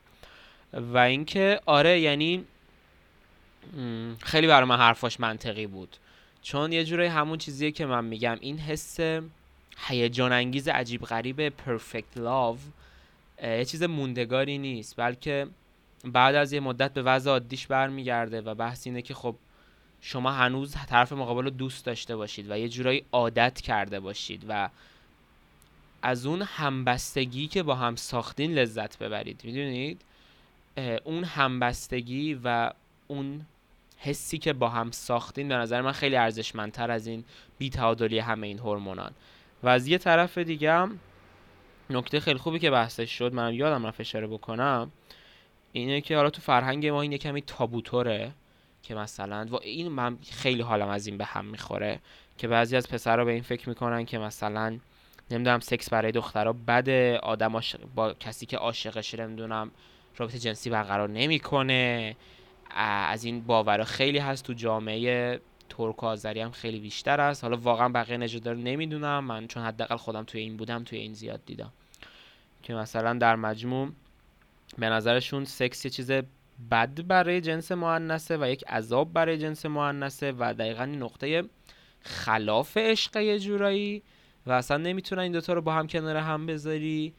و 0.74 0.98
اینکه 0.98 1.60
آره 1.66 2.00
یعنی 2.00 2.44
خیلی 4.20 4.46
برای 4.46 4.68
من 4.68 4.76
حرفاش 4.76 5.20
منطقی 5.20 5.66
بود. 5.66 5.96
چون 6.42 6.72
یه 6.72 6.84
جورایی 6.84 7.08
همون 7.08 7.38
چیزیه 7.38 7.70
که 7.70 7.86
من 7.86 8.04
میگم 8.04 8.36
این 8.40 8.58
حس 8.58 9.00
هیجان 9.78 10.32
انگیز 10.32 10.68
عجیب 10.68 11.02
غریب 11.02 11.48
پرفکت 11.48 12.16
لاو 12.16 12.58
یه 13.42 13.64
چیز 13.64 13.82
موندگاری 13.82 14.58
نیست. 14.58 14.96
بلکه 14.96 15.46
بعد 16.04 16.34
از 16.34 16.52
یه 16.52 16.60
مدت 16.60 16.94
به 16.94 17.02
وضع 17.02 17.30
عادیش 17.30 17.66
برمیگرده 17.66 18.40
و 18.40 18.54
بحث 18.54 18.86
اینه 18.86 19.02
که 19.02 19.14
خب 19.14 19.36
شما 20.00 20.30
هنوز 20.30 20.74
طرف 20.88 21.12
مقابل 21.12 21.44
رو 21.44 21.50
دوست 21.50 21.84
داشته 21.84 22.16
باشید 22.16 22.50
و 22.50 22.58
یه 22.58 22.68
جورایی 22.68 23.04
عادت 23.12 23.60
کرده 23.60 24.00
باشید 24.00 24.44
و 24.48 24.68
از 26.02 26.26
اون 26.26 26.42
همبستگی 26.42 27.46
که 27.46 27.62
با 27.62 27.74
هم 27.74 27.96
ساختین 27.96 28.54
لذت 28.54 28.98
ببرید. 28.98 29.40
می‌دونید؟ 29.44 30.00
اون 31.04 31.24
همبستگی 31.24 32.40
و 32.44 32.70
اون 33.06 33.46
حسی 33.98 34.38
که 34.38 34.52
با 34.52 34.68
هم 34.68 34.90
ساختین 34.90 35.48
به 35.48 35.54
نظر 35.54 35.80
من 35.80 35.92
خیلی 35.92 36.16
ارزشمندتر 36.16 36.90
از 36.90 37.06
این 37.06 37.24
بیتعادلی 37.58 38.18
همه 38.18 38.46
این 38.46 38.58
هورمونان. 38.58 39.12
و 39.62 39.68
از 39.68 39.88
یه 39.88 39.98
طرف 39.98 40.38
دیگه 40.38 40.72
هم 40.72 40.98
نکته 41.90 42.20
خیلی 42.20 42.38
خوبی 42.38 42.58
که 42.58 42.70
بحثش 42.70 43.10
شد 43.10 43.34
منم 43.34 43.54
یادم 43.54 43.86
رفت 43.86 44.00
اشاره 44.00 44.26
بکنم 44.26 44.90
اینه 45.72 46.00
که 46.00 46.16
حالا 46.16 46.30
تو 46.30 46.42
فرهنگ 46.42 46.86
ما 46.86 47.02
این 47.02 47.12
یه 47.12 47.18
کمی 47.18 47.42
تابوتوره 47.42 48.32
که 48.82 48.94
مثلا 48.94 49.46
و 49.50 49.56
این 49.62 49.88
من 49.88 50.18
خیلی 50.30 50.62
حالم 50.62 50.88
از 50.88 51.06
این 51.06 51.18
به 51.18 51.24
هم 51.24 51.44
می‌خوره 51.44 52.00
که 52.38 52.48
بعضی 52.48 52.76
از 52.76 52.88
پسرها 52.88 53.24
به 53.24 53.32
این 53.32 53.42
فکر 53.42 53.68
می‌کنن 53.68 54.04
که 54.04 54.18
مثلا 54.18 54.78
نمی‌دونم 55.30 55.60
سکس 55.60 55.90
برای 55.90 56.12
دخترها 56.12 56.52
بده 56.68 57.18
آدم 57.18 57.60
با 57.94 58.12
کسی 58.12 58.46
که 58.46 58.56
عاشقشه 58.56 59.26
نمی‌دونم 59.26 59.70
رابطه 60.16 60.38
جنسی 60.38 60.70
برقرار 60.70 61.08
نمی‌کنه. 61.10 62.16
از 62.76 63.24
این 63.24 63.40
باورا 63.40 63.84
خیلی 63.84 64.18
هست 64.18 64.44
تو 64.44 64.52
جامعه 64.52 65.40
ترک 65.68 66.04
آذری 66.04 66.40
هم 66.40 66.50
خیلی 66.50 66.80
بیشتر 66.80 67.20
است 67.20 67.44
حالا 67.44 67.56
واقعا 67.56 67.88
بقیه 67.88 68.16
نژادا 68.16 68.52
رو 68.52 68.58
نمی‌دونم. 68.58 69.24
من 69.24 69.46
چون 69.46 69.62
حداقل 69.62 69.96
خودم 69.96 70.24
توی 70.24 70.40
این 70.40 70.56
بودم 70.56 70.84
توی 70.84 70.98
این 70.98 71.14
زیاد 71.14 71.40
دیدم. 71.46 71.72
که 72.62 72.74
مثلا 72.74 73.14
در 73.14 73.36
مجموع 73.36 73.88
به 74.78 74.88
نظرشون 74.88 75.44
سکس 75.44 75.84
یه 75.84 75.90
چیز 75.90 76.10
بد 76.70 77.06
برای 77.06 77.40
جنس 77.40 77.72
مؤنثه 77.72 78.36
و 78.36 78.48
یک 78.48 78.64
عذاب 78.64 79.12
برای 79.12 79.38
جنس 79.38 79.66
مؤنثه 79.66 80.32
و 80.38 80.54
دقیقا 80.54 80.84
نقطه 80.84 81.44
خلاف 82.00 82.76
عشق 82.76 83.16
یه 83.16 83.38
جورایی 83.38 84.02
و 84.46 84.52
اصلا 84.52 84.76
نمی‌تونن 84.76 85.22
این 85.22 85.32
دوتا 85.32 85.52
رو 85.52 85.62
با 85.62 85.72
هم 85.72 85.86
کنار 85.86 86.16
هم 86.16 86.46
بذاری. 86.46 87.14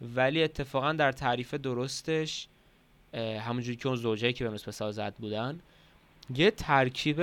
ولی 0.00 0.42
اتفاقا 0.42 0.92
در 0.92 1.12
تعریف 1.12 1.54
درستش 1.54 2.46
همونجوری 3.14 3.76
که 3.76 3.88
اون 3.88 3.96
زوجهایی 3.96 4.32
که 4.32 4.44
به 4.44 4.50
مثل 4.50 4.70
سازد 4.70 5.14
بودن 5.14 5.60
یه 6.34 6.50
ترکیب 6.50 7.22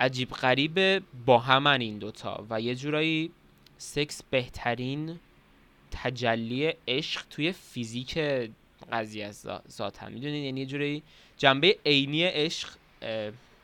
عجیب 0.00 0.30
غریب 0.30 1.02
با 1.26 1.38
همن 1.38 1.80
این 1.80 1.98
دوتا 1.98 2.46
و 2.50 2.60
یه 2.60 2.74
جورایی 2.74 3.30
سکس 3.78 4.22
بهترین 4.30 5.18
تجلی 5.90 6.72
عشق 6.88 7.22
توی 7.30 7.52
فیزیک 7.52 8.18
قضیه 8.92 9.26
است 9.26 9.44
ذا- 9.46 9.62
ذاتا 9.70 10.08
می‌دونید 10.08 10.44
یعنی 10.44 10.60
یه 10.60 10.66
جوری 10.66 11.02
جنبه 11.36 11.78
عینی 11.86 12.24
عشق 12.24 12.68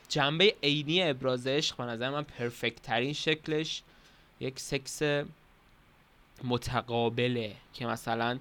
جنبه 0.08 0.54
عینی 0.62 1.02
ابراز 1.02 1.46
عشق 1.46 1.76
به 1.76 1.84
نظر 1.84 2.10
من 2.10 2.22
پرفکت 2.22 2.82
ترین 2.82 3.12
شکلش 3.12 3.82
یک 4.40 4.60
سکس 4.60 5.02
متقابله 6.44 7.52
که 7.72 7.86
مثلا 7.86 8.38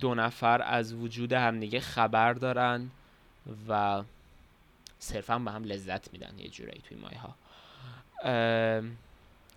دو 0.00 0.14
نفر 0.14 0.62
از 0.62 0.92
وجود 0.92 1.32
همدیگه 1.32 1.80
خبر 1.80 2.32
دارن 2.32 2.90
و 3.68 4.02
صرفا 4.98 5.38
به 5.38 5.50
هم 5.50 5.64
لذت 5.64 6.12
میدن 6.12 6.38
یه 6.38 6.48
جورایی 6.48 6.82
توی 6.88 6.96
مایه 6.96 7.18
ها 7.18 7.34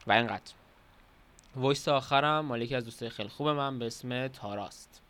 و 0.07 0.11
اینقدر. 0.11 0.51
وایس 1.55 1.87
آخرم 1.87 2.45
مال 2.45 2.61
یکی 2.61 2.75
از 2.75 2.85
دوستای 2.85 3.09
خیلی 3.09 3.29
خوب 3.29 3.47
من 3.47 3.79
به 3.79 3.85
اسم 3.85 4.27
تاراست. 4.27 5.01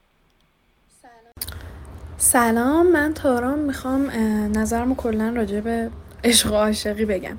سلام. 2.17 2.91
من 2.91 3.13
تارام 3.13 3.59
می‌خوام 3.59 4.09
اه، 4.09 4.17
نظرمو 4.47 4.95
کلا 4.95 5.33
راجع 5.35 5.59
به 5.59 5.91
عشق 6.23 6.51
و 6.51 6.55
عاشقی 6.55 7.05
بگم. 7.05 7.37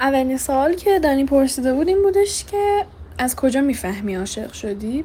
اولین 0.00 0.38
سوال 0.38 0.74
که 0.74 0.98
دانی 0.98 1.24
پرسیده 1.24 1.74
بود 1.74 1.88
این 1.88 2.02
بودش 2.02 2.44
که 2.44 2.86
از 3.18 3.36
کجا 3.36 3.60
می‌فهمی 3.60 4.14
عاشق 4.14 4.52
شدی؟ 4.52 5.04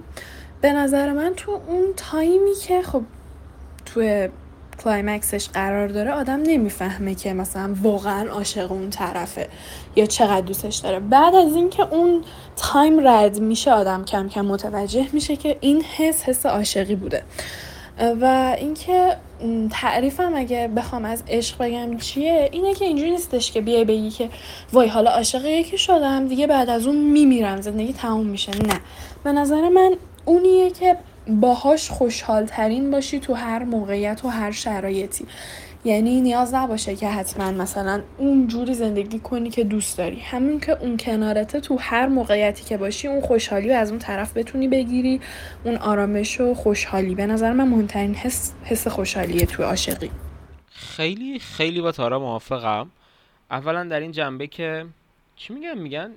به 0.62 0.74
نظر 0.74 1.14
من 1.14 1.34
تو 1.38 1.52
اون 1.68 1.86
time 1.98 2.44
ی 2.44 2.56
که 2.68 2.82
خب 2.82 3.02
توی 3.86 4.30
climax 4.84 5.33
ش 5.33 5.50
قرار 5.50 5.88
داره 5.88 6.12
آدم 6.12 6.40
نمی‌فهمه 6.44 7.16
که 7.16 7.34
مثلا 7.34 7.76
واقعا 7.82 8.30
عاشق 8.30 8.72
اون 8.72 8.90
طرفه 8.90 9.48
یا 9.96 10.06
چقدر 10.06 10.42
دوستش 10.42 10.76
داره. 10.76 11.00
بعد 11.00 11.36
از 11.36 11.56
اینکه 11.56 11.94
اون 11.94 12.24
time 12.56 13.08
رد 13.08 13.40
میشه 13.40 13.72
آدم 13.72 14.06
کم 14.06 14.30
کم 14.30 14.46
متوجه 14.46 15.08
میشه 15.14 15.36
که 15.36 15.58
این 15.60 15.82
حس 15.82 16.24
حس 16.24 16.46
عاشقی 16.46 16.96
بوده. 16.96 17.24
و 18.22 18.56
اینکه 18.58 19.18
تعریفم 19.72 20.32
اگه 20.36 20.68
بخوام 20.76 21.06
از 21.06 21.24
عشق 21.28 21.58
بگم 21.58 21.98
چیه 21.98 22.50
اینه 22.52 22.74
که 22.74 22.86
اینجوری 22.86 23.12
نیستش 23.12 23.52
که 23.52 23.62
بیای 23.62 23.86
بگی 23.86 24.10
که 24.10 24.30
وای 24.74 24.88
حالا 24.88 25.12
عاشق 25.12 25.46
یکی 25.46 25.78
شدم 25.78 26.28
دیگه 26.28 26.48
بعد 26.48 26.70
از 26.70 26.88
اون 26.88 26.96
میمیرم 26.96 27.62
زندگی 27.62 27.94
تموم 27.94 28.26
میشه 28.26 28.52
نه. 28.52 28.80
به 29.24 29.32
نظر 29.32 29.70
من 29.70 29.96
اونیه 30.26 30.72
که 30.72 30.98
باهاش 31.28 31.90
خوشحال 31.90 32.46
ترین 32.46 32.92
باشی 32.92 33.20
تو 33.20 33.34
هر 33.34 33.64
موقعیت 33.64 34.26
و 34.26 34.28
هر 34.28 34.52
شرایطی. 34.52 35.26
یعنی 35.84 36.22
نیاز 36.22 36.54
نباشه 36.54 36.96
که 36.96 37.10
حتما 37.10 37.52
مثلا 37.52 38.02
اون 38.18 38.48
جوری 38.48 38.74
زندگی 38.74 39.20
کنی 39.20 39.50
که 39.50 39.64
دوست 39.64 39.98
داری. 39.98 40.20
همون 40.20 40.60
که 40.60 40.72
اون 40.72 40.98
کنارته 40.98 41.60
تو 41.60 41.78
هر 41.80 42.08
موقعیتی 42.08 42.64
که 42.64 42.78
باشی 42.78 43.08
اون 43.08 43.22
خوشحالی 43.22 43.70
رو 43.70 43.76
از 43.76 43.90
اون 43.90 44.00
طرف 44.00 44.38
بتونی 44.38 44.68
بگیری. 44.68 45.22
اون 45.64 45.76
آرامش 45.76 46.42
و 46.42 46.54
خوشحالی. 46.54 47.16
به 47.16 47.26
نظر 47.26 47.54
من 47.54 47.68
مهمترین 47.68 48.16
حس 48.16 48.54
حس 48.64 48.88
خوشحالیه 48.88 49.46
تو 49.46 49.64
عاشقی. 49.64 50.12
خیلی 50.70 51.40
خیلی 51.40 51.82
با 51.82 51.92
تارا 51.92 52.20
موافقم. 52.20 52.92
اولا 53.52 53.84
در 53.84 54.00
این 54.00 54.12
جنبه 54.12 54.48
که 54.48 54.86
چی 55.36 55.54
میگن؟ 55.54 55.78
میگن 55.78 56.12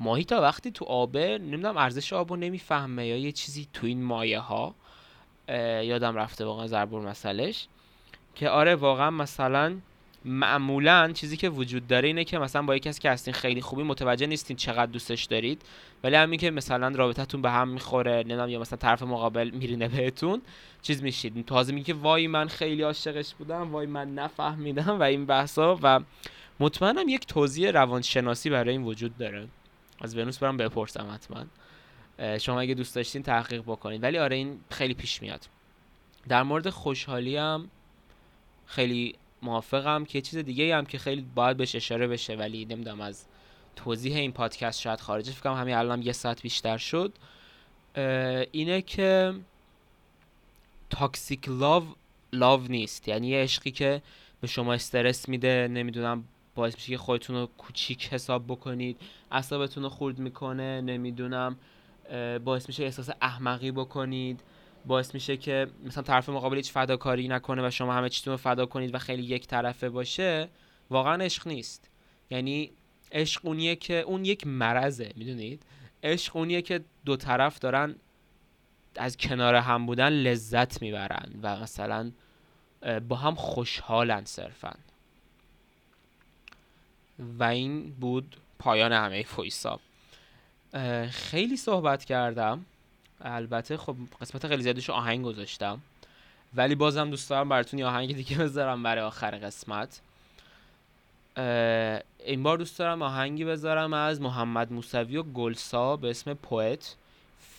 ماهی 0.00 0.24
تا 0.24 0.40
وقتی 0.40 0.70
تو 0.70 0.84
آبه 0.84 1.38
نمی‌دونم 1.38 1.76
ارزش 1.76 2.12
آبو 2.12 2.36
نمی‌فهمه 2.36 3.06
یا 3.06 3.16
یه 3.16 3.32
چیزی 3.32 3.66
تو 3.72 3.86
این 3.86 4.02
مایه 4.02 4.38
ها 4.38 4.74
یادم 5.82 6.16
رفته 6.16 6.44
واقعا 6.44 6.66
ضربور 6.66 7.02
مسئلهش. 7.02 7.68
که 8.38 8.48
آره 8.48 8.74
واقعا 8.74 9.10
مثلا 9.10 9.76
معمولا 10.24 11.12
چیزی 11.12 11.36
که 11.36 11.48
وجود 11.48 11.86
داره 11.86 12.06
اینه 12.06 12.24
که 12.24 12.38
مثلا 12.38 12.62
با 12.62 12.74
یه 12.74 12.80
کسی 12.80 13.00
که 13.00 13.10
هستین 13.10 13.34
خیلی 13.34 13.60
خوبی 13.60 13.82
متوجه 13.82 14.26
نیستین 14.26 14.56
چقدر 14.56 14.86
دوستش 14.86 15.24
دارید 15.24 15.62
ولی 16.04 16.16
همین 16.16 16.40
که 16.40 16.50
مثلا 16.50 16.88
رابطتون 16.88 17.42
به 17.42 17.50
هم 17.50 17.68
می‌خوره 17.68 18.16
نمی‌دونم 18.16 18.48
یا 18.48 18.60
مثلا 18.60 18.78
طرف 18.78 19.02
مقابل 19.02 19.50
میرینه 19.50 19.88
بهتون 19.88 20.42
چیز 20.82 21.02
میشید. 21.02 21.46
تازه 21.46 21.72
میگه 21.72 21.94
وای 21.94 22.26
من 22.26 22.48
خیلی 22.48 22.82
عاشقش 22.82 23.34
بودم 23.34 23.72
وای 23.72 23.86
من 23.86 24.14
نفهمیدم 24.14 24.98
و 25.00 25.02
این 25.02 25.26
بحثا 25.26 25.78
و 25.82 26.00
مطمئنم 26.60 27.08
یک 27.08 27.26
توضیح 27.26 27.70
روانشناسی 27.70 28.50
برای 28.50 28.70
این 28.70 28.82
وجود 28.82 29.18
داره. 29.18 29.48
از 30.00 30.16
ونوس 30.16 30.38
برام 30.38 30.56
بپرسم 30.56 31.10
حتما. 31.14 31.44
شما 32.38 32.60
اگه 32.60 32.74
دوست 32.74 32.94
داشتین 32.94 33.22
تحقیق 33.22 33.62
بکنید 33.62 34.02
ولی 34.02 34.18
آره 34.18 34.36
این 34.36 34.60
خیلی 34.70 34.94
پیش 34.94 35.22
میاد. 35.22 35.40
در 36.28 36.42
مورد 36.42 36.70
خوشحالی 36.70 37.36
هم 37.36 37.70
خیلی 38.68 39.14
موافقم. 39.42 40.04
که 40.04 40.20
چیز 40.20 40.38
دیگه 40.38 40.76
هم 40.76 40.86
که 40.86 40.98
خیلی 40.98 41.26
باید 41.34 41.56
بهش 41.56 41.74
اشاره 41.74 42.06
بشه 42.06 42.34
ولی 42.34 42.64
نمی‌دونم 42.64 43.00
از 43.00 43.24
توضیح 43.76 44.16
این 44.16 44.32
پادکست 44.32 44.80
شاید 44.80 45.00
خارجه 45.00 45.32
فکر 45.32 45.40
کنم 45.40 45.60
همین 45.60 45.74
الان 45.74 46.02
یه 46.02 46.12
ساعت 46.12 46.42
بیشتر 46.42 46.76
شد. 46.76 47.12
اینه 48.52 48.82
که 48.82 49.34
تاکسیک 50.90 51.48
لاو 51.48 51.84
لاو 52.32 52.62
نیست. 52.62 53.08
یعنی 53.08 53.28
یه 53.28 53.42
عشقی 53.42 53.70
که 53.70 54.02
به 54.40 54.46
شما 54.46 54.72
استرس 54.72 55.28
میده 55.28 55.68
نمی‌دونم 55.70 56.24
باعث 56.54 56.74
میشه 56.74 56.88
که 56.88 56.98
خودتون 56.98 57.36
رو 57.36 57.48
کوچیک 57.58 58.08
حساب 58.12 58.44
بکنید 58.46 58.96
اعصابتون 59.30 59.82
رو 59.82 59.88
خورد 59.88 60.18
می‌کنه 60.18 60.80
نمی‌دونم 60.80 61.56
باعث 62.44 62.68
میشه 62.68 62.84
احساس 62.84 63.10
احمقی 63.20 63.70
بکنید. 63.70 64.40
باعث 64.86 65.14
میشه 65.14 65.36
که 65.36 65.66
مثلا 65.84 66.02
طرف 66.02 66.28
مقابل 66.28 66.56
هیچ 66.56 66.72
فداکاری 66.72 67.28
نکنه 67.28 67.66
و 67.66 67.70
شما 67.70 67.94
همه 67.94 68.08
چیتون 68.08 68.30
رو 68.30 68.36
فدا 68.36 68.66
کنید 68.66 68.94
و 68.94 68.98
خیلی 68.98 69.22
یک 69.22 69.46
طرفه 69.46 69.88
باشه 69.88 70.48
واقعا 70.90 71.24
عشق 71.24 71.48
نیست. 71.48 71.90
یعنی 72.30 72.70
عشق 73.12 73.46
اونیه 73.46 73.76
که 73.76 73.94
اون 73.94 74.24
یک 74.24 74.46
مرضه 74.46 75.12
می‌دونید؟ 75.16 75.62
عشق 76.02 76.36
اونیه 76.36 76.62
که 76.62 76.84
دو 77.04 77.16
طرف 77.16 77.58
دارن 77.58 77.94
از 78.96 79.16
کنار 79.16 79.54
هم 79.54 79.86
بودن 79.86 80.08
لذت 80.08 80.82
می‌برن 80.82 81.30
و 81.42 81.60
مثلا 81.60 82.12
با 83.08 83.16
هم 83.16 83.34
خوشحالن 83.34 84.24
صرفا. 84.24 84.74
و 87.38 87.44
این 87.44 87.90
بود 87.90 88.36
پایان 88.58 88.92
همه 88.92 89.22
فویسا 89.22 89.80
خیلی 91.10 91.56
صحبت 91.56 92.04
کردم. 92.04 92.64
البته 93.20 93.76
خب 93.76 93.96
قسمت 94.20 94.46
خیلی 94.46 94.62
زیادش 94.62 94.90
آهنگ 94.90 95.24
گذاشتم. 95.24 95.80
ولی 96.54 96.74
بازم 96.74 97.10
دوست 97.10 97.30
دارم 97.30 97.48
براتون 97.48 97.78
یه 97.78 97.86
آهنگ 97.86 98.14
دیگه 98.14 98.38
بذارم 98.38 98.82
برای 98.82 99.04
آخر 99.04 99.30
قسمت. 99.30 100.00
این 102.24 102.42
بار 102.42 102.58
دوست 102.58 102.78
دارم 102.78 103.02
آهنگی 103.02 103.44
بذارم 103.44 103.92
از 103.92 104.20
محمد 104.20 104.72
موسوی 104.72 105.16
و 105.16 105.22
گلسا 105.22 105.96
به 105.96 106.10
اسم 106.10 106.34
پوئت. 106.34 106.96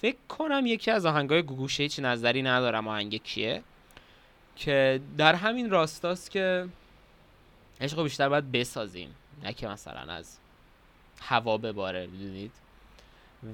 فکر 0.01 0.17
کنم 0.29 0.65
یکی 0.65 0.91
از 0.91 1.05
آهنگای 1.05 1.41
گوگوشه 1.41 1.83
هیچ 1.83 1.99
نظری 1.99 2.41
ندارم 2.41 2.87
آهنگ 2.87 3.23
کیه. 3.23 3.63
که 4.55 5.01
در 5.17 5.35
همین 5.35 5.69
راستاست 5.69 6.31
که 6.31 6.67
عشق 7.81 8.03
بیشتر 8.03 8.29
باید 8.29 8.51
بسازیم. 8.51 9.15
نه 9.43 9.53
که 9.53 9.67
مثلا 9.67 10.13
از 10.13 10.37
هوا 11.21 11.57
بباره 11.57 12.07
می‌دونید؟ 12.07 12.51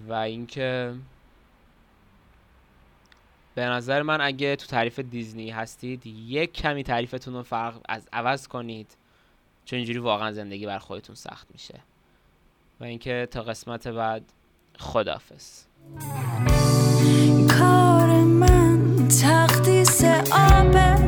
و 0.07 0.13
اینکه 0.13 0.93
به 3.55 3.65
نظر 3.65 4.01
من 4.01 4.21
اگه 4.21 4.55
تو 4.55 4.65
تعریف 4.65 4.99
دیزنی 4.99 5.49
هستید 5.49 6.07
یک 6.07 6.53
کمی 6.53 6.83
تعریفتون 6.83 7.33
رو 7.33 7.43
فرق 7.43 7.81
از 7.89 8.07
عوض 8.13 8.47
کنید 8.47 8.97
چون 9.65 9.77
اینجوری 9.77 9.99
واقعا 9.99 10.31
زندگی 10.31 10.65
بر 10.65 10.79
خودتون 10.79 11.15
سخت 11.15 11.47
میشه. 11.53 11.79
و 12.79 12.83
اینکه 12.83 13.27
تا 13.31 13.41
قسمت 13.41 13.87
بعد 13.87 14.23
خدافز 14.79 15.63
کار 17.59 18.07
من 18.23 19.07
تقدیس 19.07 20.03
آب 20.31 21.04